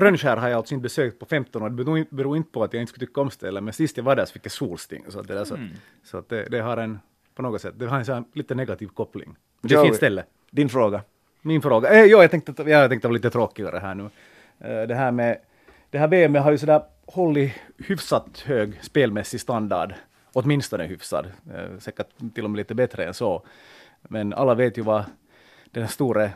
Rönnskär 0.00 0.36
har 0.36 0.48
jag 0.48 0.56
alltså 0.56 0.74
inte 0.74 0.82
besökt 0.82 1.18
på 1.18 1.26
15 1.26 1.62
år. 1.62 1.70
Det 1.70 1.84
beror, 1.84 1.98
inte- 1.98 2.14
beror 2.14 2.36
inte 2.36 2.50
på 2.52 2.64
att 2.64 2.72
jag 2.72 2.80
inte 2.80 2.90
skulle 2.90 3.06
tycka 3.06 3.20
om 3.20 3.30
stället, 3.30 3.61
men 3.64 3.72
sist 3.74 3.96
jag 3.96 4.04
var 4.04 4.16
där 4.16 4.24
så 4.24 4.32
fick 4.32 4.44
jag 4.44 4.52
solsting. 4.52 5.04
Så, 5.08 5.20
att 5.20 5.28
det, 5.28 5.34
där, 5.34 5.44
så, 5.44 5.58
så 6.04 6.18
att 6.18 6.28
det, 6.28 6.44
det 6.50 6.60
har 6.60 6.76
en, 6.76 6.98
på 7.34 7.42
något 7.42 7.60
sätt, 7.62 7.74
det 7.76 7.86
har 7.86 7.98
en 7.98 8.04
sån 8.04 8.24
lite 8.32 8.54
negativ 8.54 8.86
koppling. 8.86 9.28
Men 9.60 9.68
det 9.68 9.74
är 9.74 9.78
ett 9.78 9.84
fint 9.84 9.96
ställe. 9.96 10.24
Din 10.50 10.68
fråga. 10.68 11.02
Min 11.42 11.62
fråga. 11.62 11.88
Eh, 11.90 12.04
jo, 12.04 12.20
jag 12.22 12.30
tänkte, 12.30 12.62
att- 12.62 12.68
jag 12.68 12.90
tänkte 12.90 13.08
vara 13.08 13.14
lite 13.14 13.30
tråkigare 13.30 13.78
här 13.78 13.94
nu. 13.94 14.02
Eh, 14.60 14.82
det 14.88 14.94
här 14.94 15.10
med, 15.12 15.38
det 15.90 15.98
här 15.98 16.08
VM 16.08 16.34
har 16.34 16.50
ju 16.52 16.58
sådär 16.58 16.82
hållit 17.06 17.52
hyfsat 17.78 18.40
hög 18.46 18.78
spelmässig 18.82 19.40
standard. 19.40 19.94
Åtminstone 20.32 20.84
hyfsad. 20.86 21.26
Eh, 21.54 21.78
säkert 21.78 22.06
till 22.34 22.44
och 22.44 22.50
med 22.50 22.58
lite 22.58 22.74
bättre 22.74 23.04
än 23.04 23.14
så. 23.14 23.42
Men 24.02 24.32
alla 24.34 24.54
vet 24.54 24.78
ju 24.78 24.82
vad 24.82 25.04
den 25.70 25.88
store 25.88 26.30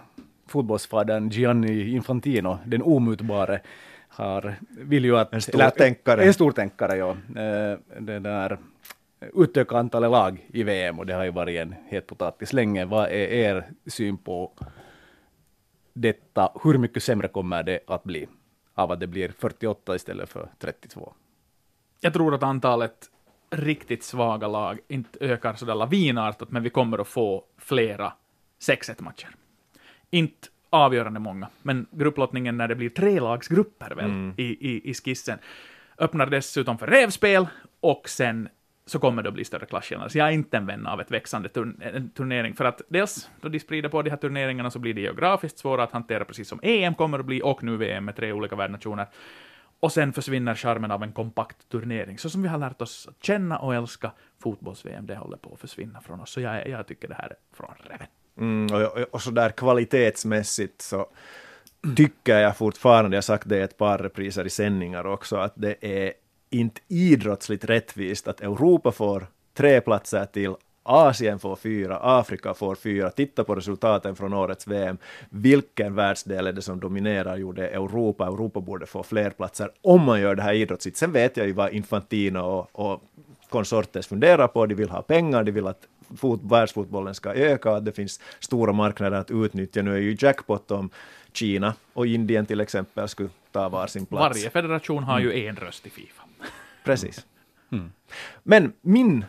fotbollsfadern 0.48 1.28
Gianni 1.28 1.90
Infantino, 1.90 2.58
den 2.66 2.82
omutbare, 2.82 3.60
har, 4.16 4.54
vill 4.70 5.04
ju 5.04 5.18
att... 5.18 5.32
En 5.32 5.42
stor 5.42 5.70
tänkare. 5.70 6.24
En 6.24 6.34
stor 6.34 6.52
tänkare, 6.52 6.96
ja. 6.96 7.10
Eh, 7.10 7.78
det 8.00 8.18
där 8.18 8.58
utöka 9.34 9.76
antalet 9.76 10.10
lag 10.10 10.46
i 10.52 10.62
VM 10.62 10.98
och 10.98 11.06
det 11.06 11.14
har 11.14 11.24
ju 11.24 11.30
varit 11.30 11.58
en 11.58 11.74
het 11.88 12.06
potatis 12.06 12.52
länge. 12.52 12.84
Vad 12.84 13.04
är 13.04 13.28
er 13.28 13.64
syn 13.86 14.18
på 14.18 14.52
detta? 15.92 16.52
Hur 16.64 16.78
mycket 16.78 17.02
sämre 17.02 17.28
kommer 17.28 17.62
det 17.62 17.80
att 17.86 18.04
bli 18.04 18.28
av 18.74 18.92
att 18.92 19.00
det 19.00 19.06
blir 19.06 19.32
48 19.38 19.94
istället 19.94 20.28
för 20.28 20.48
32? 20.58 21.12
Jag 22.00 22.12
tror 22.12 22.34
att 22.34 22.42
antalet 22.42 23.10
riktigt 23.50 24.04
svaga 24.04 24.48
lag 24.48 24.78
inte 24.88 25.18
ökar 25.20 25.54
sådär 25.54 25.74
lavinartat, 25.74 26.50
men 26.50 26.62
vi 26.62 26.70
kommer 26.70 26.98
att 26.98 27.08
få 27.08 27.44
flera 27.58 28.12
6-1-matcher. 28.60 29.28
Inte 30.10 30.48
avgörande 30.76 31.20
många, 31.20 31.48
men 31.62 31.86
grupplottningen 31.90 32.56
när 32.56 32.68
det 32.68 32.74
blir 32.74 32.88
trelagsgrupper 32.88 33.94
väl 33.94 34.32
i, 34.36 34.44
i, 34.44 34.90
i 34.90 34.94
skissen 34.94 35.38
öppnar 35.98 36.26
dessutom 36.26 36.78
för 36.78 36.86
revspel 36.86 37.46
och 37.80 38.08
sen 38.08 38.48
så 38.86 38.98
kommer 38.98 39.22
det 39.22 39.28
att 39.28 39.34
bli 39.34 39.44
större 39.44 39.66
klasskillnader. 39.66 40.10
Så 40.10 40.18
jag 40.18 40.28
är 40.28 40.32
inte 40.32 40.56
en 40.56 40.66
vän 40.66 40.86
av 40.86 41.00
ett 41.00 41.10
växande 41.10 41.48
turn 41.48 42.10
turnering, 42.14 42.54
för 42.54 42.64
att 42.64 42.82
dels 42.88 43.30
då 43.40 43.48
de 43.48 43.60
sprider 43.60 43.88
på 43.88 44.02
de 44.02 44.10
här 44.10 44.16
turneringarna 44.16 44.70
så 44.70 44.78
blir 44.78 44.94
det 44.94 45.00
geografiskt 45.00 45.58
svåra 45.58 45.82
att 45.82 45.92
hantera, 45.92 46.24
precis 46.24 46.48
som 46.48 46.60
EM 46.62 46.94
kommer 46.94 47.18
att 47.18 47.26
bli, 47.26 47.42
och 47.42 47.62
nu 47.62 47.76
VM 47.76 48.04
med 48.04 48.16
tre 48.16 48.32
olika 48.32 48.56
värdnationer. 48.56 49.06
Och 49.80 49.92
sen 49.92 50.12
försvinner 50.12 50.54
charmen 50.54 50.90
av 50.90 51.02
en 51.02 51.12
kompakt 51.12 51.68
turnering, 51.68 52.18
så 52.18 52.30
som 52.30 52.42
vi 52.42 52.48
har 52.48 52.58
lärt 52.58 52.82
oss 52.82 53.08
att 53.08 53.24
känna 53.24 53.58
och 53.58 53.74
älska 53.74 54.12
fotbolls-VM, 54.42 55.06
det 55.06 55.16
håller 55.16 55.36
på 55.36 55.52
att 55.54 55.60
försvinna 55.60 56.00
från 56.00 56.20
oss. 56.20 56.30
Så 56.30 56.40
jag, 56.40 56.68
jag 56.68 56.86
tycker 56.86 57.08
det 57.08 57.14
här 57.14 57.28
är 57.28 57.56
från 57.56 57.74
reven. 57.78 58.06
Mm, 58.38 58.74
och, 58.74 58.82
och, 58.82 59.20
och 59.28 59.56
kvalitetsmässigt 59.56 60.82
så 60.82 61.06
tycker 61.96 62.38
jag 62.38 62.56
fortfarande, 62.56 63.14
jag 63.14 63.18
har 63.18 63.22
sagt 63.22 63.48
det 63.48 63.56
i 63.58 63.60
ett 63.60 63.76
par 63.76 63.98
repriser 63.98 64.46
i 64.46 64.50
sändningar 64.50 65.06
också, 65.06 65.36
att 65.36 65.52
det 65.54 65.76
är 65.80 66.12
inte 66.50 66.80
idrottsligt 66.88 67.64
rättvist 67.64 68.28
att 68.28 68.40
Europa 68.40 68.92
får 68.92 69.26
tre 69.54 69.80
platser 69.80 70.26
till, 70.26 70.54
Asien 70.88 71.38
får 71.38 71.56
fyra, 71.56 71.98
Afrika 72.02 72.54
får 72.54 72.74
fyra. 72.74 73.10
Titta 73.10 73.44
på 73.44 73.54
resultaten 73.54 74.16
från 74.16 74.32
årets 74.32 74.66
VM. 74.66 74.98
Vilken 75.30 75.94
världsdel 75.94 76.46
är 76.46 76.52
det 76.52 76.62
som 76.62 76.80
dominerar? 76.80 77.36
Jo, 77.36 77.52
det 77.52 77.68
är 77.68 77.72
Europa. 77.72 78.26
Europa 78.26 78.60
borde 78.60 78.86
få 78.86 79.02
fler 79.02 79.30
platser 79.30 79.70
om 79.82 80.02
man 80.02 80.20
gör 80.20 80.34
det 80.34 80.42
här 80.42 80.54
idrottsligt. 80.54 80.96
Sen 80.96 81.12
vet 81.12 81.36
jag 81.36 81.46
ju 81.46 81.52
vad 81.52 81.72
Infantino 81.72 82.38
och, 82.38 82.68
och 82.72 83.02
konsortes 83.48 84.06
funderar 84.06 84.48
på. 84.48 84.66
De 84.66 84.74
vill 84.74 84.90
ha 84.90 85.02
pengar, 85.02 85.44
de 85.44 85.52
vill 85.52 85.66
att 85.66 85.86
fot, 86.16 86.40
världsfotbollen 86.42 87.14
ska 87.14 87.34
öka, 87.34 87.70
att 87.70 87.84
det 87.84 87.92
finns 87.92 88.20
stora 88.40 88.72
marknader 88.72 89.16
att 89.18 89.30
utnyttja. 89.30 89.82
Nu 89.82 89.94
är 89.94 89.98
ju 90.00 90.16
jackpot 90.20 90.70
om 90.70 90.90
Kina 91.32 91.74
och 91.92 92.06
Indien 92.06 92.46
till 92.46 92.60
exempel 92.60 93.08
skulle 93.08 93.28
ta 93.52 93.68
var 93.68 93.86
sin 93.86 94.06
plats. 94.06 94.36
Varje 94.36 94.50
federation 94.50 95.02
har 95.02 95.20
ju 95.20 95.46
en 95.46 95.56
röst 95.56 95.86
i 95.86 95.90
Fifa. 95.90 96.22
Precis. 96.84 97.26
Men 98.42 98.72
min 98.80 99.24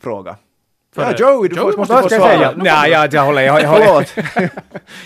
fråga. 0.00 0.36
För- 0.94 1.02
ja, 1.02 1.14
Joey, 1.18 1.48
du 1.48 1.56
Joey 1.56 1.76
måste 1.76 1.94
måste 1.94 2.08
få 2.08 2.14
jag 2.14 2.20
svara. 2.36 2.52
säga? 2.54 2.64
Ja, 2.64 2.86
ja, 2.88 3.08
jag 3.12 3.24
håller, 3.24 3.42
jag, 3.42 3.62
jag, 3.62 3.68
håller, 3.68 4.06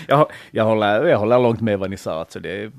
jag, 0.07 0.31
jag, 0.51 0.65
håller, 0.65 1.05
jag 1.05 1.17
håller 1.17 1.39
långt 1.39 1.61
med 1.61 1.79
vad 1.79 1.89
ni 1.89 1.97
sa. 1.97 2.19
Alltså 2.19 2.39
det, 2.39 2.71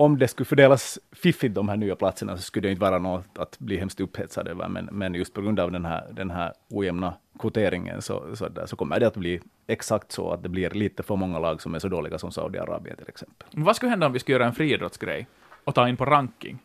om 0.00 0.18
det 0.18 0.28
skulle 0.28 0.44
fördelas 0.44 0.98
fiffigt 1.12 1.54
de 1.54 1.68
här 1.68 1.76
nya 1.76 1.96
platserna 1.96 2.36
så 2.36 2.42
skulle 2.42 2.68
det 2.68 2.70
inte 2.70 2.80
vara 2.80 2.98
något 2.98 3.38
att 3.38 3.58
bli 3.58 3.76
hemskt 3.76 4.00
upphetsad 4.00 4.48
över. 4.48 4.68
Men, 4.68 4.88
men 4.92 5.14
just 5.14 5.34
på 5.34 5.40
grund 5.40 5.60
av 5.60 5.72
den 5.72 5.84
här, 5.84 6.08
den 6.12 6.30
här 6.30 6.52
ojämna 6.70 7.14
kvoteringen 7.38 8.02
så, 8.02 8.36
så, 8.36 8.48
där, 8.48 8.66
så 8.66 8.76
kommer 8.76 9.00
det 9.00 9.06
att 9.06 9.16
bli 9.16 9.40
exakt 9.66 10.12
så 10.12 10.32
att 10.32 10.42
det 10.42 10.48
blir 10.48 10.70
lite 10.70 11.02
för 11.02 11.16
många 11.16 11.38
lag 11.38 11.62
som 11.62 11.74
är 11.74 11.78
så 11.78 11.88
dåliga 11.88 12.18
som 12.18 12.32
Saudiarabien 12.32 12.96
till 12.96 13.08
exempel. 13.08 13.48
Men 13.52 13.64
vad 13.64 13.76
skulle 13.76 13.90
hända 13.90 14.06
om 14.06 14.12
vi 14.12 14.18
skulle 14.18 14.34
göra 14.34 14.46
en 14.46 14.54
friidrottsgrej 14.54 15.26
och 15.64 15.74
ta 15.74 15.88
in 15.88 15.96
på 15.96 16.04
ranking? 16.04 16.58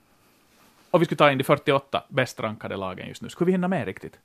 Och 0.91 1.01
vi 1.01 1.05
skulle 1.05 1.17
ta 1.17 1.31
in 1.31 1.37
de 1.37 1.43
48 1.43 2.03
bäst 2.09 2.39
rankade 2.39 2.75
lagen 2.75 3.07
just 3.07 3.21
nu. 3.21 3.29
Skulle 3.29 3.45
vi 3.45 3.51
hinna 3.51 3.67
med 3.67 3.85
riktigt? 3.85 4.19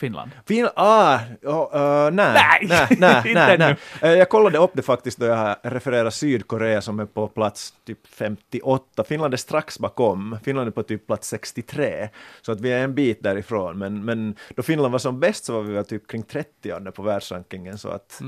Finland. 0.00 0.30
Fin, 0.46 0.68
ah, 0.76 1.18
oh, 1.42 1.76
uh, 2.06 2.10
nej, 2.10 2.66
Nej, 2.68 2.96
nej, 2.98 3.34
nej, 3.34 3.58
nej. 3.58 3.76
Eh, 4.02 4.10
Jag 4.10 4.28
kollade 4.28 4.58
upp 4.58 4.70
det 4.74 4.82
faktiskt 4.82 5.18
då 5.18 5.26
jag 5.26 5.56
refererade 5.62 6.10
Sydkorea 6.10 6.80
som 6.80 7.00
är 7.00 7.06
på 7.06 7.28
plats 7.28 7.74
typ 7.86 8.06
58. 8.06 9.04
Finland 9.04 9.34
är 9.34 9.38
strax 9.38 9.78
bakom. 9.78 10.38
Finland 10.44 10.68
är 10.68 10.72
på 10.72 10.82
typ 10.82 11.06
plats 11.06 11.28
63. 11.28 12.08
Så 12.42 12.52
att 12.52 12.60
vi 12.60 12.72
är 12.72 12.84
en 12.84 12.94
bit 12.94 13.22
därifrån. 13.22 13.78
Men, 13.78 14.04
men 14.04 14.34
då 14.56 14.62
Finland 14.62 14.92
var 14.92 14.98
som 14.98 15.20
bäst 15.20 15.44
så 15.44 15.52
var 15.52 15.62
vi 15.62 15.72
väl 15.74 15.84
typ 15.84 16.06
kring 16.10 16.22
30 16.22 16.90
på 16.94 17.02
världsrankingen. 17.02 17.78
Så 17.78 17.88
att 17.88 18.20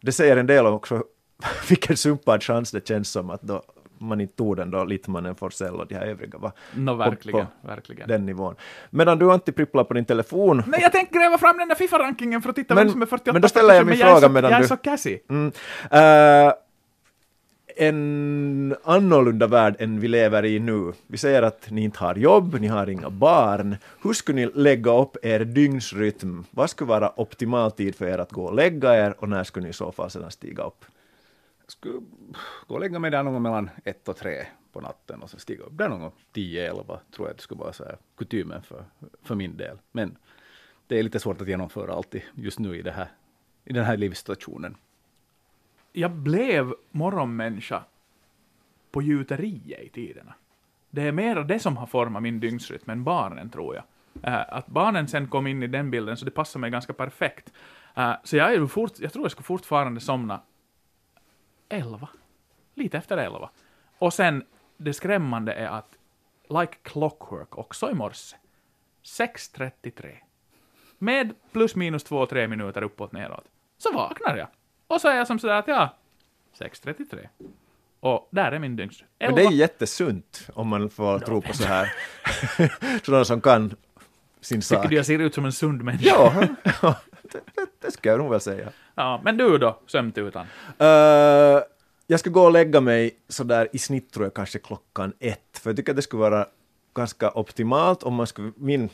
det 0.00 0.12
säger 0.12 0.36
en 0.36 0.46
del 0.46 0.66
om 0.66 0.74
också 0.74 1.04
vilken 1.68 1.96
sumpad 1.96 2.42
chans 2.42 2.70
det 2.70 2.88
känns 2.88 3.10
som 3.10 3.30
att 3.30 3.42
då 3.42 3.62
man 4.00 4.20
inte 4.20 4.36
tog 4.36 4.56
den 4.56 4.70
då 4.70 4.84
Littmanen, 4.84 5.34
Forsell 5.34 5.74
och 5.74 5.86
de 5.86 5.94
här 5.94 6.06
övriga 6.06 6.38
var 6.38 6.52
No, 6.74 6.90
på- 6.90 6.94
verkligen, 6.96 7.46
på 7.62 7.68
verkligen. 7.68 8.08
den 8.08 8.26
nivån. 8.26 8.54
Medan 8.90 9.18
du 9.18 9.32
Antti 9.32 9.52
pripplar 9.52 9.84
på 9.84 9.94
din 9.94 10.04
telefon 10.04 10.62
Nej, 10.66 10.80
jag 10.82 10.92
tänkte 10.92 11.18
gräva 11.18 11.38
fram 11.38 11.56
den 11.58 11.68
där 11.68 11.74
Fifa-rankingen 11.74 12.42
för 12.42 12.50
att 12.50 12.56
titta 12.56 12.74
Men- 12.74 12.84
vem 12.86 12.92
som 12.92 13.02
är 13.02 13.06
48 13.06 13.32
men 13.32 13.42
då 13.42 13.48
ställer 13.48 13.74
jag 13.74 13.86
min 13.86 13.96
fråga 13.96 14.20
så, 14.20 14.28
medan 14.28 14.50
Jag 14.50 14.58
är 14.58 14.62
du- 14.62 14.68
så 14.68 14.76
kassig. 14.76 15.22
Mm. 15.30 15.52
Eh, 15.90 16.52
en 17.76 18.76
annorlunda 18.84 19.46
värld 19.46 19.76
än 19.78 20.00
vi 20.00 20.08
lever 20.08 20.44
i 20.44 20.58
nu. 20.58 20.92
Vi 21.06 21.18
säger 21.18 21.42
att 21.42 21.70
ni 21.70 21.82
inte 21.84 21.98
har 21.98 22.14
jobb, 22.14 22.56
ni 22.60 22.66
har 22.66 22.90
inga 22.90 23.10
barn. 23.10 23.76
Hur 24.02 24.12
skulle 24.12 24.36
ni 24.46 24.50
lägga 24.54 24.92
upp 24.98 25.16
er 25.22 25.40
dygnsrytm? 25.40 26.44
Vad 26.50 26.70
skulle 26.70 26.88
vara 26.88 27.20
optimal 27.20 27.70
tid 27.72 27.94
för 27.94 28.06
er 28.06 28.18
att 28.18 28.32
gå 28.32 28.44
och 28.44 28.54
lägga 28.54 29.06
er 29.06 29.14
och 29.18 29.28
när 29.28 29.44
skulle 29.44 29.64
ni 29.64 29.70
i 29.70 29.72
så 29.72 29.92
fall 29.92 30.10
sedan 30.10 30.30
stiga 30.30 30.62
upp? 30.62 30.84
Skulle 31.70 32.00
gå 32.66 32.74
och 32.74 32.80
lägga 32.80 32.98
mig 32.98 33.10
där 33.10 33.22
någon 33.22 33.32
gång 33.32 33.42
mellan 33.42 33.70
ett 33.84 34.08
och 34.08 34.16
tre 34.16 34.46
på 34.72 34.80
natten 34.80 35.22
och 35.22 35.30
sen 35.30 35.40
stiga 35.40 35.64
upp 35.64 35.78
där 35.78 35.88
någon 35.88 36.00
gång 36.00 36.12
tio, 36.32 36.70
elva 36.70 37.00
tror 37.10 37.28
jag 37.28 37.36
det 37.36 37.42
skulle 37.42 37.60
vara 37.60 37.72
så 37.72 37.84
här 37.84 37.98
kutymen 38.16 38.62
för, 38.62 38.84
för 39.22 39.34
min 39.34 39.56
del. 39.56 39.78
Men 39.92 40.16
det 40.86 40.98
är 40.98 41.02
lite 41.02 41.20
svårt 41.20 41.40
att 41.40 41.48
genomföra 41.48 41.94
alltid 41.94 42.22
just 42.34 42.58
nu 42.58 42.76
i, 42.76 42.82
det 42.82 42.92
här, 42.92 43.08
i 43.64 43.72
den 43.72 43.84
här 43.84 43.96
livssituationen. 43.96 44.76
Jag 45.92 46.10
blev 46.10 46.74
morgonmänniska 46.90 47.84
på 48.90 49.02
gjuteriet 49.02 49.80
i 49.80 49.88
tiderna. 49.88 50.34
Det 50.90 51.02
är 51.02 51.12
mer 51.12 51.36
det 51.36 51.58
som 51.58 51.76
har 51.76 51.86
format 51.86 52.22
min 52.22 52.40
dygnsrytm 52.40 52.90
än 52.90 53.04
barnen, 53.04 53.50
tror 53.50 53.74
jag. 53.74 53.84
Eh, 54.22 54.54
att 54.54 54.66
barnen 54.66 55.08
sen 55.08 55.28
kom 55.28 55.46
in 55.46 55.62
i 55.62 55.66
den 55.66 55.90
bilden, 55.90 56.16
så 56.16 56.24
det 56.24 56.30
passar 56.30 56.60
mig 56.60 56.70
ganska 56.70 56.92
perfekt. 56.92 57.52
Eh, 57.94 58.12
så 58.24 58.36
jag, 58.36 58.54
är 58.54 58.66
fort, 58.66 58.92
jag 58.98 59.12
tror 59.12 59.24
jag 59.24 59.32
skulle 59.32 59.44
fortfarande 59.44 60.00
somna 60.00 60.40
elva. 61.70 62.08
Lite 62.74 62.98
efter 62.98 63.18
elva. 63.18 63.50
Och 63.98 64.14
sen, 64.14 64.44
det 64.76 64.92
skrämmande 64.92 65.52
är 65.52 65.66
att, 65.68 65.90
like 66.48 66.74
clockwork, 66.82 67.58
också 67.58 67.90
i 67.90 67.94
morse, 67.94 68.36
6.33. 69.04 70.16
Med 70.98 71.34
plus 71.52 71.74
minus 71.76 72.04
två, 72.04 72.26
tre 72.26 72.48
minuter 72.48 72.82
uppåt 72.82 73.12
neråt. 73.12 73.44
Så 73.78 73.92
vaknar 73.92 74.36
jag. 74.36 74.48
Och 74.86 75.00
så 75.00 75.08
är 75.08 75.16
jag 75.16 75.26
som 75.26 75.38
sådär 75.38 75.54
att 75.54 75.68
ja, 75.68 75.96
6.33. 76.58 77.28
Och 78.00 78.28
där 78.30 78.52
är 78.52 78.58
min 78.58 78.76
dygnsrytm. 78.76 79.08
Men 79.18 79.34
det 79.34 79.42
är 79.42 79.50
jättesunt 79.50 80.48
om 80.54 80.68
man 80.68 80.90
får 80.90 81.18
tro 81.18 81.42
på 81.42 81.52
så 81.52 81.64
här. 81.64 81.92
Sådana 83.04 83.24
som 83.24 83.40
kan 83.40 83.74
sin 84.40 84.62
sak. 84.62 84.78
Tycker 84.78 84.88
du 84.88 84.96
jag 84.96 85.06
ser 85.06 85.18
ut 85.18 85.34
som 85.34 85.44
en 85.44 85.52
sund 85.52 85.82
människa? 85.82 86.08
Ja, 86.82 86.94
det, 87.32 87.66
det, 87.80 87.90
ska 87.90 88.08
jag 88.08 88.18
nog 88.18 88.30
väl 88.30 88.40
säga. 88.40 88.68
Ja, 88.94 89.20
men 89.24 89.36
du 89.36 89.58
då, 89.58 89.78
sömntutan? 89.86 90.46
Uh, 90.80 91.62
jag 92.06 92.20
ska 92.20 92.30
gå 92.30 92.42
och 92.42 92.52
lägga 92.52 92.80
mig 92.80 93.16
sådär 93.28 93.68
i 93.72 93.78
snitt 93.78 94.12
tror 94.12 94.26
jag 94.26 94.34
kanske 94.34 94.58
klockan 94.58 95.12
ett, 95.20 95.58
för 95.58 95.70
jag 95.70 95.76
tycker 95.76 95.92
att 95.92 95.96
det 95.96 96.02
skulle 96.02 96.20
vara 96.20 96.46
ganska 96.94 97.30
optimalt 97.30 98.02
om 98.02 98.14
man 98.14 98.26
skulle, 98.26 98.52
min 98.56 98.88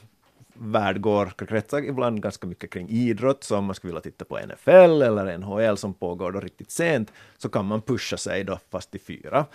värld 0.58 1.00
går 1.00 1.26
kretsar 1.26 1.84
ibland 1.84 2.22
ganska 2.22 2.46
mycket 2.46 2.70
kring 2.70 2.88
idrott, 2.88 3.44
så 3.44 3.56
om 3.56 3.64
man 3.64 3.74
skulle 3.74 3.90
vilja 3.90 4.00
titta 4.00 4.24
på 4.24 4.38
NFL 4.38 5.02
eller 5.02 5.38
NHL 5.38 5.76
som 5.76 5.94
pågår 5.94 6.32
då 6.32 6.40
riktigt 6.40 6.70
sent, 6.70 7.12
så 7.38 7.48
kan 7.48 7.66
man 7.66 7.82
pusha 7.82 8.16
sig 8.16 8.44
då 8.44 8.58
fast 8.70 8.90
till 8.90 9.00
fyra. 9.00 9.46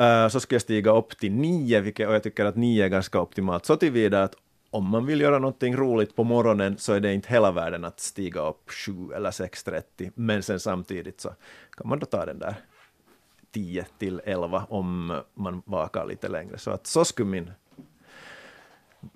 Uh, 0.00 0.28
så 0.28 0.40
ska 0.40 0.54
jag 0.54 0.62
stiga 0.62 0.90
upp 0.90 1.18
till 1.18 1.32
nio, 1.32 1.80
vilket, 1.80 2.08
och 2.08 2.14
jag 2.14 2.22
tycker 2.22 2.44
att 2.44 2.56
nio 2.56 2.84
är 2.84 2.88
ganska 2.88 3.20
optimalt 3.20 3.66
så 3.66 3.76
tillvida 3.76 4.22
att 4.22 4.34
om 4.76 4.90
man 4.90 5.06
vill 5.06 5.20
göra 5.20 5.38
någonting 5.38 5.76
roligt 5.76 6.16
på 6.16 6.24
morgonen 6.24 6.78
så 6.78 6.92
är 6.92 7.00
det 7.00 7.14
inte 7.14 7.32
hela 7.32 7.52
världen 7.52 7.84
att 7.84 8.00
stiga 8.00 8.40
upp 8.40 8.70
7 8.70 8.92
eller 9.16 9.30
6.30, 9.30 10.12
men 10.14 10.42
sen 10.42 10.60
samtidigt 10.60 11.20
så 11.20 11.34
kan 11.76 11.88
man 11.88 11.98
då 11.98 12.06
ta 12.06 12.26
den 12.26 12.38
där 12.38 12.54
10 13.52 13.86
till 13.98 14.20
11 14.24 14.66
om 14.68 15.20
man 15.34 15.62
vakar 15.64 16.06
lite 16.06 16.28
längre. 16.28 16.58
Så 16.58 16.70
att 16.70 16.86
så 16.86 17.04
skulle 17.04 17.28
min 17.28 17.50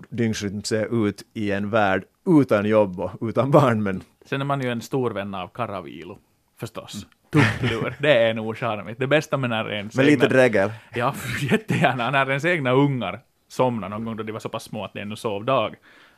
dygnsrytm 0.09 0.63
se 0.63 0.87
ut 0.91 1.23
i 1.35 1.51
en 1.51 1.71
värld 1.71 2.05
utan 2.27 2.67
jobb 2.67 3.01
och 3.01 3.29
utan 3.29 3.51
barn, 3.51 3.83
men 3.83 4.03
Sen 4.25 4.41
är 4.41 4.45
man 4.45 4.61
ju 4.61 4.71
en 4.71 4.81
stor 4.81 5.11
vän 5.11 5.35
av 5.35 5.49
Karavilu, 5.49 6.15
förstås. 6.61 7.07
Tupplur, 7.33 7.97
det 8.01 8.13
är 8.13 8.35
nog 8.35 8.57
charmigt. 8.57 8.99
Det 8.99 9.07
bästa 9.07 9.37
med 9.37 9.51
när 9.51 9.73
ens 9.73 9.95
med 9.97 10.07
lite 10.07 10.27
egna, 10.27 10.37
drägel. 10.37 10.71
Ja, 10.95 11.15
jättegärna. 11.51 12.11
När 12.11 12.29
ens 12.29 12.45
egna 12.45 12.73
ungar 12.73 13.21
somnade 13.53 13.95
någon 13.95 14.05
gång 14.05 14.17
då 14.17 14.23
de 14.23 14.33
var 14.33 14.41
så 14.41 14.49
pass 14.49 14.65
små 14.65 14.85
att 14.85 14.93
de 14.93 15.01
ännu 15.01 15.17
sov 15.17 15.45
dag, 15.45 15.77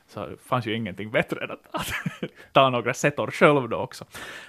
så 0.09 0.28
fanns 0.45 0.66
ju 0.66 0.76
ingenting 0.76 1.11
bättre 1.11 1.45
än 1.45 1.51
att, 1.51 1.66
att 1.70 1.87
ta 2.53 2.70
några 2.70 2.95
setor 2.95 3.30
själv 3.30 3.68
då 3.68 3.76
också, 3.76 4.05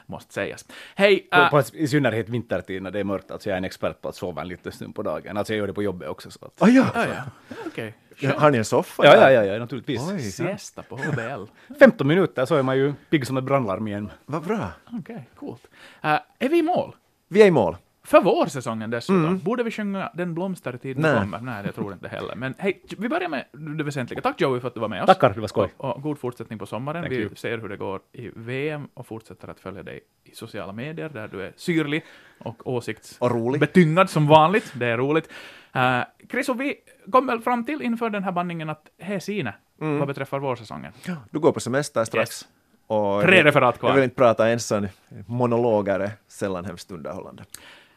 måste 0.05 0.34
sägas. 0.34 0.65
Hej, 0.95 1.19
På, 1.31 1.38
äh, 1.38 1.49
på, 1.49 1.61
I 1.73 1.88
synnerhet 1.88 2.29
vintertid 2.29 2.81
när 2.84 2.91
det 2.91 2.99
är 2.99 3.03
mörkt, 3.03 3.31
alltså 3.31 3.49
jag 3.49 3.53
är 3.53 3.57
en 3.57 3.65
expert 3.65 4.01
på 4.01 4.09
att 4.09 4.15
sova 4.15 4.41
en 4.41 4.47
liten 4.47 4.71
stund 4.71 4.95
på 4.95 5.03
dagen. 5.03 5.38
Alltså 5.38 5.53
jag 5.53 5.57
gör 5.57 5.67
det 5.67 5.73
på 5.73 5.84
jobbet 5.84 6.09
också. 6.09 6.31
Så 6.31 6.45
att, 6.45 6.61
Oh, 6.61 6.69
ja. 6.75 6.86
ja, 6.95 7.05
ja, 7.07 7.23
okej. 7.67 7.93
Har 8.38 8.51
ni 8.51 8.57
en 8.57 8.65
soffa 8.65 9.05
ja, 9.05 9.15
ja, 9.15 9.31
ja, 9.31 9.43
ja, 9.43 9.59
naturligtvis. 9.59 10.01
Oj, 10.11 10.19
Siesta 10.19 10.84
på 10.84 10.97
HBL. 10.97 11.43
15 11.79 12.07
minuter 12.13 12.45
så 12.45 12.55
är 12.55 12.63
man 12.63 12.77
ju 12.77 12.93
pigg 13.09 13.27
som 13.27 13.38
ett 13.38 13.43
brandlarm 13.43 13.88
igen. 13.88 14.11
vad 14.25 14.43
bra. 14.43 14.71
Okej, 14.91 15.29
coolt. 15.36 15.67
Äh, 16.01 16.19
är 16.39 16.49
vi 16.49 16.57
i 16.57 16.61
mål? 16.61 16.95
Vi 17.27 17.41
är 17.41 17.45
i 17.45 17.51
mål. 17.51 17.77
För 18.06 18.22
vårsäsongen 18.22 18.89
dessutom. 18.89 19.39
Borde 19.39 19.64
vi 19.64 19.72
sjunga 19.72 20.12
Den 20.14 20.34
blomstertid 20.34 20.99
Nej. 20.99 21.20
kommer? 21.20 21.39
Nej, 21.39 21.66
jag 21.66 21.76
tror 21.76 21.93
inte 21.93 22.08
heller. 22.08 22.36
Men 22.36 22.54
hej, 22.58 22.82
vi 22.97 23.10
börjar 23.10 23.30
med 23.30 23.45
det 23.78 23.84
väsentliga. 23.84 24.22
Tack 24.22 24.41
Joey 24.41 24.60
för 24.60 24.68
att 24.68 24.74
du 24.74 24.80
var 24.80 24.88
med 24.88 25.01
oss. 25.01 25.08
Tackar, 25.08 25.34
det 25.34 25.41
var 25.41 25.47
skoj. 25.47 25.70
Och, 25.78 25.95
och 25.95 26.01
god 26.01 26.20
fortsättning 26.20 26.60
på 26.60 26.66
sommaren. 26.66 27.01
Thank 27.01 27.12
vi 27.12 27.18
you. 27.18 27.36
ser 27.36 27.58
hur 27.58 27.70
det 27.70 27.78
går 27.78 28.01
i 28.12 28.30
VM 28.36 28.88
och 28.93 29.08
fortsätter 29.08 29.47
att 29.47 29.60
följa 29.60 29.84
dig 29.84 29.99
i 30.24 30.36
sociala 30.36 30.74
medier 30.74 31.10
där 31.10 31.28
du 31.28 31.41
är 31.41 31.54
syrlig 31.56 32.04
och 32.39 32.68
åsiktsbetyngad 32.68 34.10
som 34.10 34.28
vanligt. 34.28 34.74
Det 34.76 34.86
är 34.86 34.97
roligt. 34.97 35.30
Uh, 35.76 36.04
Chris, 36.32 36.49
och 36.49 36.62
vi 36.62 36.76
kom 37.12 37.28
väl 37.28 37.41
fram 37.41 37.66
till 37.66 37.82
inför 37.82 38.10
den 38.10 38.24
här 38.24 38.32
bandningen 38.32 38.70
att 38.70 38.89
här 38.99 39.20
sine 39.20 39.54
vad 39.78 40.08
beträffar 40.08 40.39
vårsäsongen. 40.39 40.93
Du 41.32 41.39
går 41.39 41.51
på 41.51 41.60
semester 41.60 42.06
strax. 42.06 42.41
Yes. 42.41 42.47
Och 42.88 43.22
Tre 43.22 43.43
referat 43.43 43.80
kvar. 43.80 43.89
Jag 43.89 43.95
vill 43.95 44.04
inte 44.04 44.16
prata 44.16 44.49
ensam. 44.49 44.88
Monologer 45.28 45.99
är 45.99 46.12
sällan 46.28 46.66
hemskt 46.66 46.91
underhållande. 46.91 47.43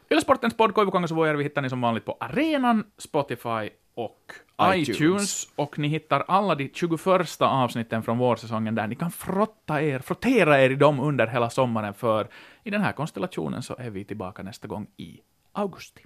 Ylesportens 0.09 0.57
podd 0.57 0.73
Koivukangas 0.73 1.11
Vuojärvi 1.11 1.43
hittar 1.43 1.61
ni 1.61 1.69
som 1.69 1.81
vanligt 1.81 2.05
på 2.05 2.17
Arenan, 2.19 2.83
Spotify 2.97 3.69
och 3.95 4.31
iTunes. 4.61 4.89
iTunes. 4.89 5.47
Och 5.55 5.79
ni 5.79 5.87
hittar 5.87 6.23
alla 6.27 6.55
de 6.55 6.69
21 6.73 7.41
avsnitten 7.41 8.03
från 8.03 8.17
vårsäsongen 8.17 8.75
där 8.75 8.87
ni 8.87 8.95
kan 8.95 9.11
frotta 9.11 9.81
er, 9.81 9.99
frottera 9.99 10.61
er 10.61 10.69
i 10.69 10.75
dem 10.75 10.99
under 10.99 11.27
hela 11.27 11.49
sommaren, 11.49 11.93
för 11.93 12.27
i 12.63 12.69
den 12.69 12.81
här 12.81 12.91
konstellationen 12.91 13.63
så 13.63 13.75
är 13.79 13.89
vi 13.89 14.05
tillbaka 14.05 14.43
nästa 14.43 14.67
gång 14.67 14.87
i 14.97 15.19
augusti. 15.51 16.01